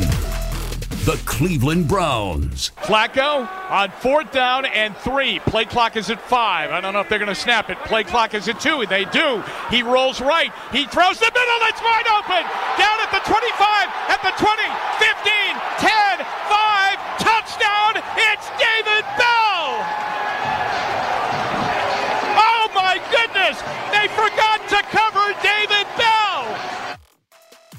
The 1.09 1.19
Cleveland 1.25 1.87
Browns. 1.87 2.69
Flacco 2.77 3.49
on 3.71 3.89
fourth 3.89 4.31
down 4.31 4.65
and 4.65 4.95
three. 4.97 5.39
Play 5.39 5.65
clock 5.65 5.97
is 5.97 6.11
at 6.11 6.21
five. 6.21 6.69
I 6.69 6.79
don't 6.79 6.93
know 6.93 6.99
if 6.99 7.09
they're 7.09 7.17
going 7.17 7.27
to 7.27 7.33
snap 7.33 7.71
it. 7.71 7.79
Play 7.89 8.03
clock 8.03 8.35
is 8.35 8.47
at 8.47 8.59
two. 8.59 8.85
They 8.85 9.05
do. 9.05 9.43
He 9.71 9.81
rolls 9.81 10.21
right. 10.21 10.53
He 10.71 10.85
throws 10.85 11.17
the 11.17 11.31
middle. 11.33 11.59
It's 11.65 11.81
wide 11.81 12.05
open. 12.21 12.45
Down 12.77 13.01
at 13.01 13.09
the 13.09 13.25
25, 13.25 13.33
at 14.13 14.21
the 14.21 14.33
20, 14.37 14.61
15, 15.01 15.57
10, 15.89 16.17
5. 16.21 16.36
Touchdown. 17.59 18.03
It's 18.17 18.49
David 18.49 19.05
Bell. 19.17 19.85
Oh 22.39 22.69
my 22.75 22.99
goodness. 23.11 23.61
They 23.91 24.07
forgot 24.09 24.67
to 24.69 24.81
cover 24.95 25.33
David 25.41 25.87
Bell. 25.97 26.97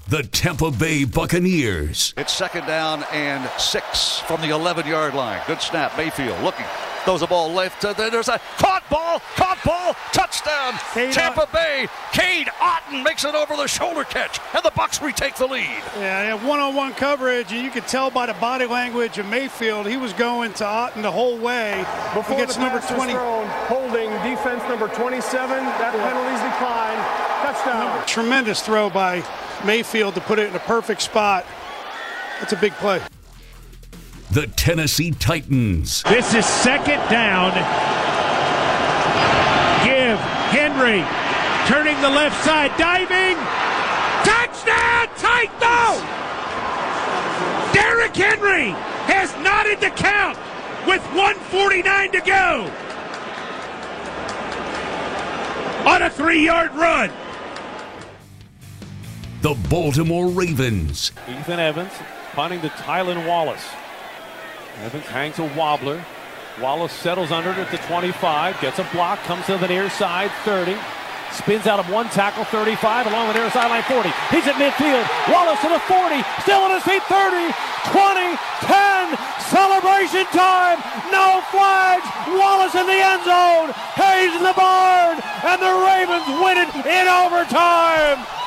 The 0.09 0.23
Tampa 0.23 0.71
Bay 0.71 1.05
Buccaneers. 1.05 2.15
It's 2.17 2.33
second 2.33 2.67
down 2.67 3.05
and 3.13 3.49
six 3.61 4.19
from 4.21 4.41
the 4.41 4.51
11 4.51 4.87
yard 4.87 5.15
line. 5.15 5.41
Good 5.47 5.61
snap. 5.61 5.97
Mayfield 5.97 6.43
looking. 6.43 6.67
Throws 7.05 7.21
the 7.21 7.27
ball 7.27 7.53
left. 7.53 7.85
Uh, 7.85 7.93
there's 7.93 8.29
a 8.29 8.41
caught 8.57 8.89
ball. 8.91 9.21
Caught 9.37 9.59
ball. 9.65 9.95
Touchdown. 10.13 10.75
Cade 10.93 11.13
Tampa 11.13 11.43
Otton. 11.43 11.53
Bay. 11.53 11.89
Cade 12.13 12.49
Otton 12.59 13.03
makes 13.03 13.25
it 13.25 13.35
over 13.35 13.57
the 13.57 13.67
shoulder 13.67 14.05
catch. 14.05 14.41
And 14.55 14.63
the 14.63 14.73
Bucks 14.73 15.01
retake 15.01 15.37
the 15.37 15.47
lead. 15.47 15.83
Yeah, 15.97 16.23
they 16.23 16.29
have 16.29 16.47
one-on-one 16.47 16.95
coverage, 16.95 17.53
and 17.53 17.65
you 17.65 17.71
could 17.71 17.87
tell 17.87 18.11
by 18.11 18.27
the 18.27 18.35
body 18.35 18.67
language 18.67 19.19
of 19.19 19.27
Mayfield 19.27 19.87
he 19.87 19.97
was 19.97 20.13
going 20.13 20.53
to 20.55 20.65
Otton 20.65 21.03
the 21.03 21.11
whole 21.11 21.39
way. 21.39 21.85
Before 22.15 22.37
he 22.37 22.43
gets 22.43 22.57
the 22.57 22.63
number 22.63 22.81
pass 22.81 22.95
20. 22.95 23.13
thrown, 23.13 23.47
holding 23.69 24.11
defense 24.23 24.63
number 24.69 24.89
27. 24.89 25.65
That 25.65 25.93
penalty's 25.93 26.43
declined. 26.53 27.29
Touchdown. 27.43 28.07
Tremendous 28.07 28.63
throw 28.63 28.91
by 28.91 29.25
Mayfield 29.65 30.15
to 30.15 30.21
put 30.21 30.39
it 30.39 30.49
in 30.49 30.57
a 30.57 30.61
perfect 30.61 31.03
spot. 31.03 31.47
That's 32.41 32.53
a 32.53 32.57
big 32.57 32.73
play. 32.75 33.01
The 34.31 34.47
Tennessee 34.47 35.13
Titans. 35.13 36.03
This 36.03 36.35
is 36.35 36.45
second 36.45 37.01
down. 37.09 37.53
Give 39.85 40.19
Henry 40.53 41.03
turning 41.67 41.99
the 42.03 42.11
left 42.11 42.45
side, 42.45 42.71
diving. 42.77 43.37
Touchdown, 44.25 45.09
Titans! 45.17 46.03
Derrick 47.73 48.15
Henry 48.15 48.71
has 49.07 49.33
knotted 49.43 49.81
the 49.81 49.91
count 49.97 50.37
with 50.87 51.03
149 51.15 52.13
to 52.13 52.21
go 52.21 52.71
on 55.89 56.03
a 56.03 56.11
three-yard 56.11 56.75
run. 56.75 57.11
The 59.41 59.55
Baltimore 59.71 60.29
Ravens. 60.29 61.13
Ethan 61.29 61.61
Evans 61.61 61.93
punting 62.33 62.61
to 62.61 62.69
Tylan 62.69 63.27
Wallace. 63.27 63.65
Evans 64.83 65.07
hangs 65.07 65.39
a 65.39 65.49
wobbler. 65.55 66.03
Wallace 66.61 66.93
settles 66.93 67.31
under 67.31 67.51
it 67.51 67.59
at 67.59 67.71
the 67.71 67.79
25, 67.87 68.61
gets 68.61 68.79
a 68.79 68.85
block, 68.93 69.19
comes 69.21 69.47
to 69.47 69.59
the 69.59 69.69
near 69.69 69.91
side, 69.91 70.31
30. 70.45 70.77
Spins 71.31 71.67
out 71.67 71.79
of 71.79 71.89
one 71.91 72.09
tackle, 72.11 72.45
35, 72.45 73.07
along 73.07 73.29
the 73.29 73.35
near 73.35 73.51
sideline, 73.51 73.83
40. 73.85 74.09
He's 74.31 74.47
at 74.47 74.57
midfield. 74.57 75.07
Wallace 75.31 75.61
to 75.61 75.69
the 75.69 75.79
40, 75.87 76.23
still 76.43 76.63
on 76.63 76.73
his 76.75 76.83
feet, 76.83 77.03
30, 77.05 77.53
20, 77.93 78.39
10. 78.67 78.99
Celebration 79.49 80.27
time. 80.37 80.77
No 81.11 81.41
flags. 81.49 82.05
Wallace 82.29 82.75
in 82.75 82.87
the 82.87 83.01
end 83.01 83.25
zone. 83.25 83.73
Hayes 83.97 84.35
in 84.37 84.43
the 84.45 84.53
barn. 84.53 85.17
And 85.41 85.57
the 85.57 85.73
Ravens 85.89 86.29
win 86.45 86.59
it 86.59 86.69
in 86.85 87.09
overtime. 87.09 88.38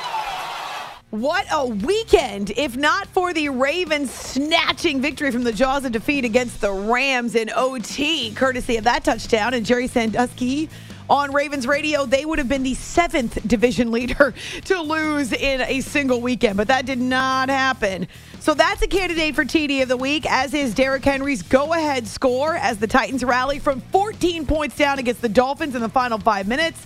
What 1.12 1.46
a 1.52 1.66
weekend, 1.66 2.52
if 2.52 2.78
not 2.78 3.06
for 3.08 3.34
the 3.34 3.50
Ravens 3.50 4.10
snatching 4.12 5.02
victory 5.02 5.30
from 5.30 5.44
the 5.44 5.52
jaws 5.52 5.84
of 5.84 5.92
defeat 5.92 6.24
against 6.24 6.62
the 6.62 6.72
Rams 6.72 7.36
in 7.36 7.50
OT, 7.54 8.32
courtesy 8.34 8.78
of 8.78 8.86
that 8.86 9.04
touchdown. 9.04 9.54
And 9.54 9.66
Gerry 9.66 9.88
Sandusky 9.88 10.70
on 11.10 11.34
Ravens 11.34 11.68
radio, 11.68 12.06
they 12.06 12.24
would 12.24 12.40
have 12.40 12.48
been 12.48 12.64
the 12.64 12.76
seventh 12.76 13.46
division 13.46 13.92
leader 13.92 14.34
to 14.64 14.80
lose 14.80 15.34
in 15.34 15.60
a 15.60 15.82
single 15.82 16.22
weekend, 16.22 16.56
but 16.56 16.70
that 16.70 16.86
did 16.86 17.00
not 17.00 17.50
happen. 17.50 18.08
So 18.40 18.54
that's 18.54 18.82
a 18.82 18.88
candidate 18.88 19.36
for 19.36 19.44
TD 19.44 19.82
of 19.82 19.90
the 19.90 19.98
week, 19.98 20.26
as 20.32 20.54
is 20.54 20.74
Derrick 20.74 21.04
Henry's 21.04 21.42
go 21.42 21.74
ahead 21.74 22.08
score 22.08 22.56
as 22.56 22.78
the 22.78 22.88
Titans 22.88 23.26
rally 23.26 23.60
from 23.60 23.82
14 23.92 24.46
points 24.46 24.78
down 24.78 24.98
against 24.98 25.22
the 25.22 25.28
Dolphins 25.28 25.76
in 25.76 25.82
the 25.82 25.90
final 25.90 26.20
five 26.20 26.48
minutes. 26.48 26.82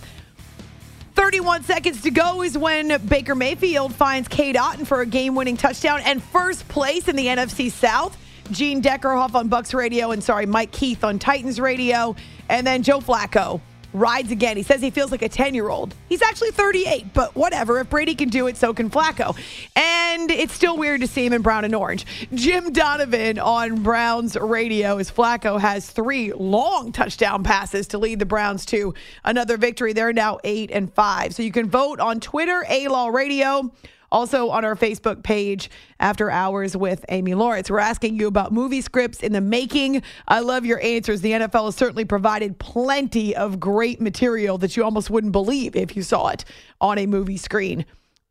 31 1.16 1.64
seconds 1.64 2.02
to 2.02 2.10
go 2.10 2.42
is 2.42 2.58
when 2.58 3.00
Baker 3.06 3.34
Mayfield 3.34 3.94
finds 3.94 4.28
Cade 4.28 4.54
Otton 4.54 4.86
for 4.86 5.00
a 5.00 5.06
game 5.06 5.34
winning 5.34 5.56
touchdown 5.56 6.00
and 6.04 6.22
first 6.22 6.68
place 6.68 7.08
in 7.08 7.16
the 7.16 7.26
NFC 7.26 7.72
South. 7.72 8.16
Gene 8.50 8.82
Deckerhoff 8.82 9.34
on 9.34 9.48
Bucks 9.48 9.72
Radio 9.72 10.10
and 10.10 10.22
sorry, 10.22 10.44
Mike 10.44 10.72
Keith 10.72 11.02
on 11.02 11.18
Titans 11.18 11.58
Radio. 11.58 12.14
And 12.50 12.66
then 12.66 12.82
Joe 12.82 13.00
Flacco 13.00 13.60
rides 13.96 14.30
again. 14.30 14.56
He 14.56 14.62
says 14.62 14.80
he 14.80 14.90
feels 14.90 15.10
like 15.10 15.22
a 15.22 15.28
10 15.28 15.54
year 15.54 15.68
old. 15.68 15.94
He's 16.08 16.22
actually 16.22 16.50
38, 16.50 17.12
but 17.14 17.34
whatever. 17.34 17.80
If 17.80 17.90
Brady 17.90 18.14
can 18.14 18.28
do 18.28 18.46
it, 18.46 18.56
so 18.56 18.74
can 18.74 18.90
Flacco. 18.90 19.36
And 19.74 20.30
it's 20.30 20.52
still 20.52 20.76
weird 20.76 21.00
to 21.00 21.06
see 21.06 21.26
him 21.26 21.32
in 21.32 21.42
brown 21.42 21.64
and 21.64 21.74
orange. 21.74 22.06
Jim 22.34 22.72
Donovan 22.72 23.38
on 23.38 23.82
Browns 23.82 24.36
radio 24.36 24.98
as 24.98 25.10
Flacco 25.10 25.60
has 25.60 25.88
three 25.90 26.32
long 26.32 26.92
touchdown 26.92 27.42
passes 27.42 27.86
to 27.88 27.98
lead 27.98 28.18
the 28.18 28.26
Browns 28.26 28.66
to 28.66 28.94
another 29.24 29.56
victory. 29.56 29.92
They're 29.92 30.12
now 30.12 30.38
eight 30.44 30.70
and 30.70 30.92
five. 30.92 31.34
So 31.34 31.42
you 31.42 31.52
can 31.52 31.68
vote 31.68 32.00
on 32.00 32.20
Twitter, 32.20 32.64
A 32.68 32.88
Law 32.88 33.08
Radio. 33.08 33.70
Also 34.12 34.50
on 34.50 34.64
our 34.64 34.76
Facebook 34.76 35.22
page, 35.22 35.70
After 36.00 36.30
Hours 36.30 36.76
with 36.76 37.04
Amy 37.08 37.34
Lawrence. 37.34 37.70
We're 37.70 37.78
asking 37.78 38.18
you 38.18 38.26
about 38.26 38.52
movie 38.52 38.80
scripts 38.80 39.20
in 39.22 39.32
the 39.32 39.40
making. 39.40 40.02
I 40.28 40.40
love 40.40 40.64
your 40.64 40.80
answers. 40.82 41.20
The 41.20 41.32
NFL 41.32 41.66
has 41.66 41.76
certainly 41.76 42.04
provided 42.04 42.58
plenty 42.58 43.34
of 43.34 43.60
great 43.60 44.00
material 44.00 44.58
that 44.58 44.76
you 44.76 44.84
almost 44.84 45.10
wouldn't 45.10 45.32
believe 45.32 45.76
if 45.76 45.96
you 45.96 46.02
saw 46.02 46.28
it 46.28 46.44
on 46.80 46.98
a 46.98 47.06
movie 47.06 47.36
screen. 47.36 47.84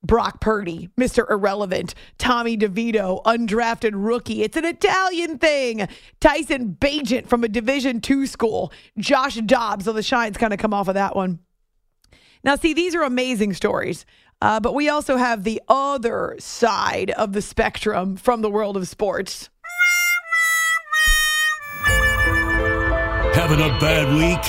Brock 0.05 0.39
Purdy, 0.39 0.89
Mr. 0.99 1.29
Irrelevant, 1.29 1.95
Tommy 2.17 2.55
DeVito, 2.55 3.23
undrafted 3.23 3.93
rookie. 3.93 4.43
It's 4.43 4.55
an 4.55 4.65
Italian 4.65 5.39
thing. 5.39 5.87
Tyson 6.19 6.77
Bagent 6.79 7.27
from 7.27 7.43
a 7.43 7.47
Division 7.47 8.01
two 8.01 8.27
school. 8.27 8.71
Josh 8.97 9.35
Dobbs, 9.37 9.85
so 9.85 9.93
the 9.93 10.03
shine's 10.03 10.37
kind 10.37 10.53
of 10.53 10.59
come 10.59 10.73
off 10.73 10.87
of 10.87 10.93
that 10.93 11.15
one. 11.15 11.39
Now, 12.43 12.55
see, 12.55 12.73
these 12.73 12.93
are 12.93 13.01
amazing 13.01 13.53
stories. 13.53 14.05
Uh, 14.41 14.59
but 14.59 14.75
we 14.75 14.89
also 14.89 15.17
have 15.17 15.43
the 15.43 15.61
other 15.67 16.35
side 16.39 17.11
of 17.11 17.33
the 17.33 17.41
spectrum 17.41 18.15
from 18.15 18.41
the 18.41 18.49
world 18.49 18.77
of 18.77 18.87
sports. 18.87 19.49
Having 23.33 23.59
a 23.61 23.69
bad 23.79 24.07
week? 24.15 24.41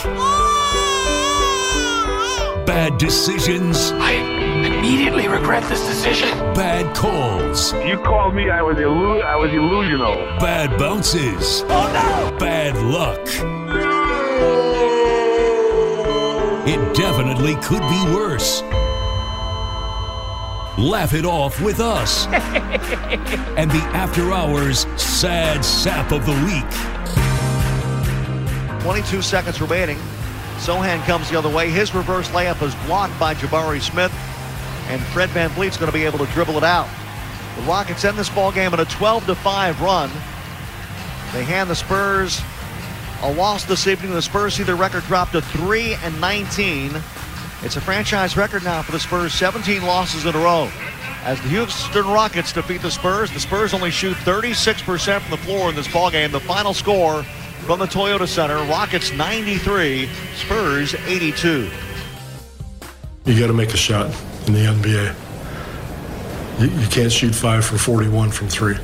Bad 2.67 2.99
decisions? 2.99 3.93
I 3.93 4.13
immediately 4.13 5.29
regret 5.29 5.63
this 5.69 5.85
decision. 5.87 6.29
Bad 6.55 6.95
calls? 6.97 7.73
You 7.85 7.99
called 7.99 8.35
me, 8.35 8.51
I 8.51 8.63
was, 8.63 8.77
illu- 8.77 9.23
I 9.25 9.37
was 9.37 9.51
illusional. 9.51 10.39
Bad 10.41 10.79
bounces? 10.79 11.63
Oh 11.69 12.31
no! 12.31 12.39
Bad 12.39 12.77
luck? 12.77 13.21
It 16.69 16.97
definitely 16.97 17.55
could 17.57 17.83
be 17.83 18.15
worse. 18.15 18.63
Laugh 20.79 21.15
it 21.15 21.25
off 21.25 21.59
with 21.63 21.81
us 21.81 22.27
and 23.57 23.71
the 23.71 23.83
After 23.95 24.31
Hours 24.31 24.81
Sad 25.01 25.65
Sap 25.65 26.13
of 26.13 26.27
the 26.27 26.33
Week. 26.45 26.65
22 28.83 29.23
seconds 29.23 29.59
remaining. 29.59 29.97
Sochan 30.59 31.03
comes 31.07 31.31
the 31.31 31.39
other 31.39 31.49
way. 31.49 31.71
His 31.71 31.95
reverse 31.95 32.29
layup 32.29 32.61
is 32.61 32.75
blocked 32.87 33.19
by 33.19 33.33
Jabari 33.33 33.81
Smith, 33.81 34.13
and 34.89 35.01
Fred 35.07 35.31
VanVleet's 35.31 35.79
going 35.79 35.91
to 35.91 35.97
be 35.97 36.05
able 36.05 36.19
to 36.19 36.27
dribble 36.33 36.59
it 36.59 36.65
out. 36.65 36.89
The 37.57 37.63
Rockets 37.63 38.05
end 38.05 38.19
this 38.19 38.29
ball 38.29 38.53
game 38.53 38.75
in 38.75 38.81
a 38.81 38.85
12 38.85 39.27
to 39.27 39.35
5 39.35 39.81
run. 39.81 40.11
They 41.33 41.43
hand 41.43 41.71
the 41.71 41.75
Spurs 41.75 42.43
a 43.23 43.33
loss 43.33 43.65
this 43.65 43.87
evening. 43.87 44.13
The 44.13 44.21
Spurs 44.21 44.55
see 44.55 44.63
their 44.63 44.77
record 44.77 45.05
drop 45.05 45.31
to 45.31 45.41
3 45.41 45.95
and 45.95 46.21
19. 46.21 46.93
It's 47.63 47.77
a 47.77 47.81
franchise 47.81 48.37
record 48.37 48.65
now 48.65 48.83
for 48.83 48.93
the 48.93 49.01
Spurs, 49.01 49.33
17 49.35 49.83
losses 49.83 50.27
in 50.27 50.35
a 50.35 50.39
row. 50.39 50.71
As 51.25 51.41
the 51.41 51.49
Houston 51.49 52.07
Rockets 52.07 52.53
defeat 52.53 52.83
the 52.83 52.91
Spurs, 52.91 53.33
the 53.33 53.41
Spurs 53.41 53.73
only 53.75 53.91
shoot 53.91 54.17
36% 54.19 55.21
from 55.21 55.31
the 55.31 55.37
floor 55.39 55.71
in 55.71 55.75
this 55.75 55.89
ball 55.89 56.11
game. 56.11 56.31
The 56.31 56.39
final 56.41 56.75
score 56.75 57.23
from 57.65 57.79
the 57.79 57.87
Toyota 57.87 58.29
Center, 58.29 58.59
Rockets 58.71 59.11
93, 59.13 60.09
Spurs 60.37 60.95
82. 60.95 61.71
You 63.25 63.41
got 63.41 63.49
to 63.49 63.53
make 63.53 63.73
a 63.75 63.77
shot 63.77 64.15
in 64.47 64.53
the 64.53 64.61
NBA. 64.61 65.15
You, 66.61 66.69
you 66.79 66.87
can't 66.89 67.11
shoot 67.11 67.35
five 67.35 67.65
for 67.65 67.79
41 67.79 68.31
from 68.31 68.49
three. 68.49 68.77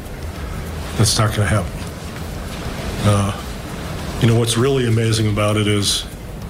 That's 0.96 1.16
not 1.18 1.28
going 1.28 1.42
to 1.42 1.46
happen. 1.46 1.72
Uh, 3.04 4.20
you 4.20 4.28
know, 4.28 4.38
what's 4.38 4.56
really 4.56 4.88
amazing 4.88 5.28
about 5.28 5.56
it 5.56 5.66
is 5.68 6.04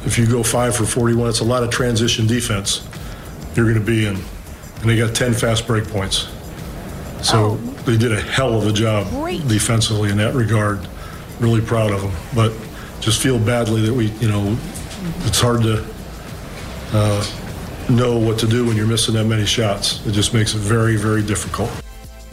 if 0.05 0.19
you 0.19 0.27
go 0.27 0.43
five 0.43 0.75
for 0.75 0.85
41, 0.85 1.29
it's 1.29 1.41
a 1.41 1.45
lot 1.45 1.63
of 1.63 1.71
transition 1.71 2.27
defense 2.27 2.87
you're 3.55 3.67
going 3.67 3.79
to 3.79 3.85
be 3.85 4.07
in. 4.07 4.17
And 4.81 4.91
they 4.91 4.97
got 4.97 5.15
10 5.15 5.35
fast 5.35 5.67
break 5.67 5.87
points. 5.87 6.29
So 7.23 7.57
they 7.87 7.97
did 7.97 8.13
a 8.13 8.21
hell 8.21 8.55
of 8.55 8.67
a 8.67 8.73
job 8.73 9.09
Great. 9.11 9.47
defensively 9.47 10.11
in 10.11 10.17
that 10.19 10.35
regard. 10.35 10.87
Really 11.39 11.61
proud 11.61 11.93
of 11.93 12.03
them. 12.03 12.13
But 12.35 12.53
just 13.01 13.21
feel 13.21 13.39
badly 13.39 13.83
that 13.83 13.93
we, 13.93 14.07
you 14.13 14.29
know, 14.29 14.57
it's 15.25 15.41
hard 15.41 15.63
to 15.63 15.85
uh, 16.93 17.27
know 17.89 18.19
what 18.19 18.39
to 18.41 18.47
do 18.47 18.67
when 18.67 18.77
you're 18.77 18.87
missing 18.87 19.15
that 19.15 19.25
many 19.25 19.47
shots. 19.47 20.05
It 20.07 20.13
just 20.13 20.35
makes 20.35 20.55
it 20.55 20.59
very, 20.59 20.97
very 20.97 21.23
difficult. 21.23 21.71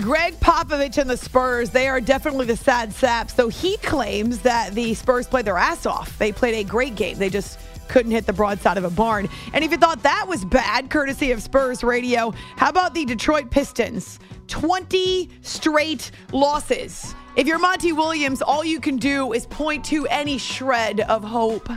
Gregg 0.01 0.39
Popovich 0.39 0.97
and 0.97 1.09
the 1.09 1.17
Spurs, 1.17 1.71
they 1.71 1.89
are 1.89 1.99
definitely 1.99 2.45
the 2.45 2.55
sad 2.55 2.93
saps, 2.93 3.33
though 3.33 3.49
he 3.49 3.75
claims 3.77 4.39
that 4.39 4.73
the 4.73 4.93
Spurs 4.93 5.27
played 5.27 5.43
their 5.43 5.57
ass 5.57 5.85
off. 5.85 6.17
They 6.17 6.31
played 6.31 6.55
a 6.55 6.63
great 6.63 6.95
game. 6.95 7.17
They 7.17 7.29
just 7.29 7.59
couldn't 7.89 8.13
hit 8.13 8.25
the 8.25 8.31
broadside 8.31 8.77
of 8.77 8.85
a 8.85 8.89
barn. 8.89 9.27
And 9.51 9.61
if 9.61 9.71
you 9.71 9.77
thought 9.77 10.01
that 10.03 10.25
was 10.25 10.45
bad, 10.45 10.89
courtesy 10.89 11.31
of 11.31 11.41
Spurs 11.41 11.83
Radio, 11.83 12.31
how 12.55 12.69
about 12.69 12.93
the 12.93 13.03
Detroit 13.03 13.51
Pistons? 13.51 14.21
20 14.47 15.29
straight 15.41 16.11
losses. 16.31 17.13
If 17.35 17.45
you're 17.45 17.59
Monty 17.59 17.91
Williams, 17.91 18.41
all 18.41 18.63
you 18.63 18.79
can 18.79 18.95
do 18.95 19.33
is 19.33 19.47
point 19.47 19.83
to 19.85 20.07
any 20.07 20.37
shred 20.37 21.01
of 21.01 21.25
hope. 21.25 21.69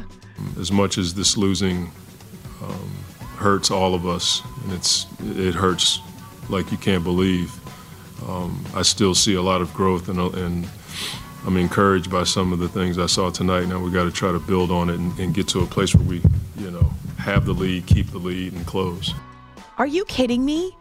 As 0.60 0.70
much 0.70 0.96
as 0.96 1.14
this 1.14 1.36
losing 1.36 1.90
um, 2.62 2.90
hurts 3.36 3.72
all 3.72 3.96
of 3.96 4.06
us, 4.06 4.42
and 4.62 4.72
it's 4.72 5.06
it 5.20 5.54
hurts 5.54 5.98
like 6.48 6.70
you 6.70 6.78
can't 6.78 7.02
believe. 7.02 7.52
Um, 8.28 8.64
I 8.74 8.82
still 8.82 9.14
see 9.14 9.34
a 9.34 9.42
lot 9.42 9.60
of 9.60 9.72
growth, 9.74 10.08
and, 10.08 10.18
and 10.18 10.68
I'm 11.46 11.56
encouraged 11.56 12.10
by 12.10 12.24
some 12.24 12.52
of 12.52 12.58
the 12.58 12.68
things 12.68 12.98
I 12.98 13.06
saw 13.06 13.30
tonight. 13.30 13.66
Now 13.66 13.78
we 13.78 13.90
got 13.90 14.04
to 14.04 14.12
try 14.12 14.32
to 14.32 14.38
build 14.38 14.70
on 14.70 14.90
it 14.90 14.98
and, 14.98 15.18
and 15.18 15.34
get 15.34 15.48
to 15.48 15.60
a 15.60 15.66
place 15.66 15.94
where 15.94 16.06
we, 16.06 16.22
you 16.58 16.70
know, 16.70 16.90
have 17.18 17.46
the 17.46 17.52
lead, 17.52 17.86
keep 17.86 18.08
the 18.08 18.18
lead, 18.18 18.52
and 18.52 18.66
close. 18.66 19.12
Are 19.78 19.86
you 19.86 20.04
kidding 20.04 20.44
me? 20.44 20.76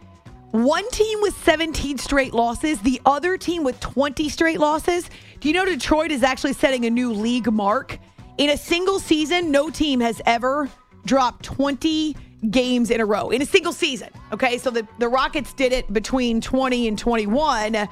One 0.52 0.88
team 0.90 1.20
with 1.22 1.34
17 1.44 1.96
straight 1.98 2.34
losses, 2.34 2.80
the 2.82 3.00
other 3.06 3.38
team 3.38 3.64
with 3.64 3.80
20 3.80 4.28
straight 4.28 4.60
losses. 4.60 5.08
Do 5.40 5.48
you 5.48 5.54
know 5.54 5.64
Detroit 5.64 6.10
is 6.10 6.22
actually 6.22 6.52
setting 6.52 6.84
a 6.84 6.90
new 6.90 7.12
league 7.12 7.50
mark? 7.50 7.98
In 8.36 8.50
a 8.50 8.56
single 8.56 8.98
season, 8.98 9.50
no 9.50 9.70
team 9.70 10.00
has 10.00 10.20
ever 10.26 10.68
dropped 11.06 11.44
20 11.44 12.14
games 12.50 12.90
in 12.90 13.00
a 13.00 13.04
row 13.04 13.30
in 13.30 13.42
a 13.42 13.46
single 13.46 13.72
season. 13.72 14.08
Okay, 14.32 14.58
so 14.58 14.70
the, 14.70 14.86
the 14.98 15.08
Rockets 15.08 15.52
did 15.52 15.72
it 15.72 15.92
between 15.92 16.40
20 16.40 16.88
and 16.88 16.98
21. 16.98 17.88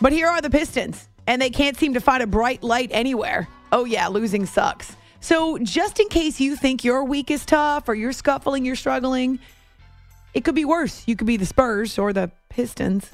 But 0.00 0.12
here 0.12 0.28
are 0.28 0.40
the 0.40 0.50
Pistons, 0.50 1.08
and 1.26 1.40
they 1.40 1.50
can't 1.50 1.76
seem 1.76 1.94
to 1.94 2.00
find 2.00 2.22
a 2.22 2.26
bright 2.26 2.62
light 2.62 2.90
anywhere. 2.92 3.48
Oh, 3.72 3.84
yeah, 3.84 4.08
losing 4.08 4.46
sucks. 4.46 4.94
So, 5.20 5.58
just 5.58 5.98
in 5.98 6.08
case 6.08 6.38
you 6.40 6.56
think 6.56 6.84
your 6.84 7.02
week 7.02 7.30
is 7.30 7.44
tough 7.44 7.88
or 7.88 7.94
you're 7.94 8.12
scuffling, 8.12 8.64
you're 8.64 8.76
struggling, 8.76 9.40
it 10.34 10.44
could 10.44 10.54
be 10.54 10.64
worse. 10.64 11.02
You 11.06 11.16
could 11.16 11.26
be 11.26 11.36
the 11.36 11.46
Spurs 11.46 11.98
or 11.98 12.12
the 12.12 12.30
Pistons. 12.48 13.10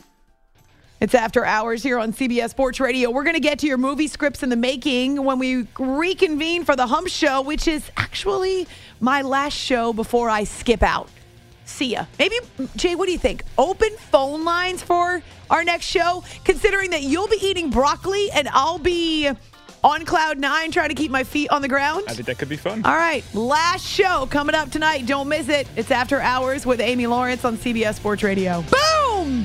It's 1.02 1.16
after 1.16 1.44
hours 1.44 1.82
here 1.82 1.98
on 1.98 2.12
CBS 2.12 2.50
Sports 2.50 2.78
Radio. 2.78 3.10
We're 3.10 3.24
going 3.24 3.34
to 3.34 3.40
get 3.40 3.58
to 3.58 3.66
your 3.66 3.76
movie 3.76 4.06
scripts 4.06 4.44
in 4.44 4.50
the 4.50 4.56
making 4.56 5.24
when 5.24 5.40
we 5.40 5.66
reconvene 5.76 6.64
for 6.64 6.76
the 6.76 6.86
Hump 6.86 7.08
Show, 7.08 7.42
which 7.42 7.66
is 7.66 7.90
actually 7.96 8.68
my 9.00 9.22
last 9.22 9.54
show 9.54 9.92
before 9.92 10.30
I 10.30 10.44
skip 10.44 10.80
out. 10.80 11.10
See 11.64 11.86
ya. 11.86 12.04
Maybe, 12.20 12.36
Jay, 12.76 12.94
what 12.94 13.06
do 13.06 13.12
you 13.12 13.18
think? 13.18 13.42
Open 13.58 13.90
phone 13.96 14.44
lines 14.44 14.80
for 14.80 15.20
our 15.50 15.64
next 15.64 15.86
show, 15.86 16.22
considering 16.44 16.90
that 16.90 17.02
you'll 17.02 17.26
be 17.26 17.38
eating 17.42 17.68
broccoli 17.70 18.30
and 18.30 18.48
I'll 18.52 18.78
be 18.78 19.28
on 19.82 20.04
cloud 20.04 20.38
nine 20.38 20.70
trying 20.70 20.90
to 20.90 20.94
keep 20.94 21.10
my 21.10 21.24
feet 21.24 21.50
on 21.50 21.62
the 21.62 21.68
ground. 21.68 22.04
I 22.06 22.14
think 22.14 22.26
that 22.26 22.38
could 22.38 22.48
be 22.48 22.56
fun. 22.56 22.84
All 22.84 22.94
right, 22.94 23.24
last 23.34 23.84
show 23.84 24.28
coming 24.30 24.54
up 24.54 24.70
tonight. 24.70 25.06
Don't 25.06 25.28
miss 25.28 25.48
it. 25.48 25.66
It's 25.74 25.90
After 25.90 26.20
Hours 26.20 26.64
with 26.64 26.78
Amy 26.78 27.08
Lawrence 27.08 27.44
on 27.44 27.56
CBS 27.56 27.96
Sports 27.96 28.22
Radio. 28.22 28.62
Boom! 28.70 29.44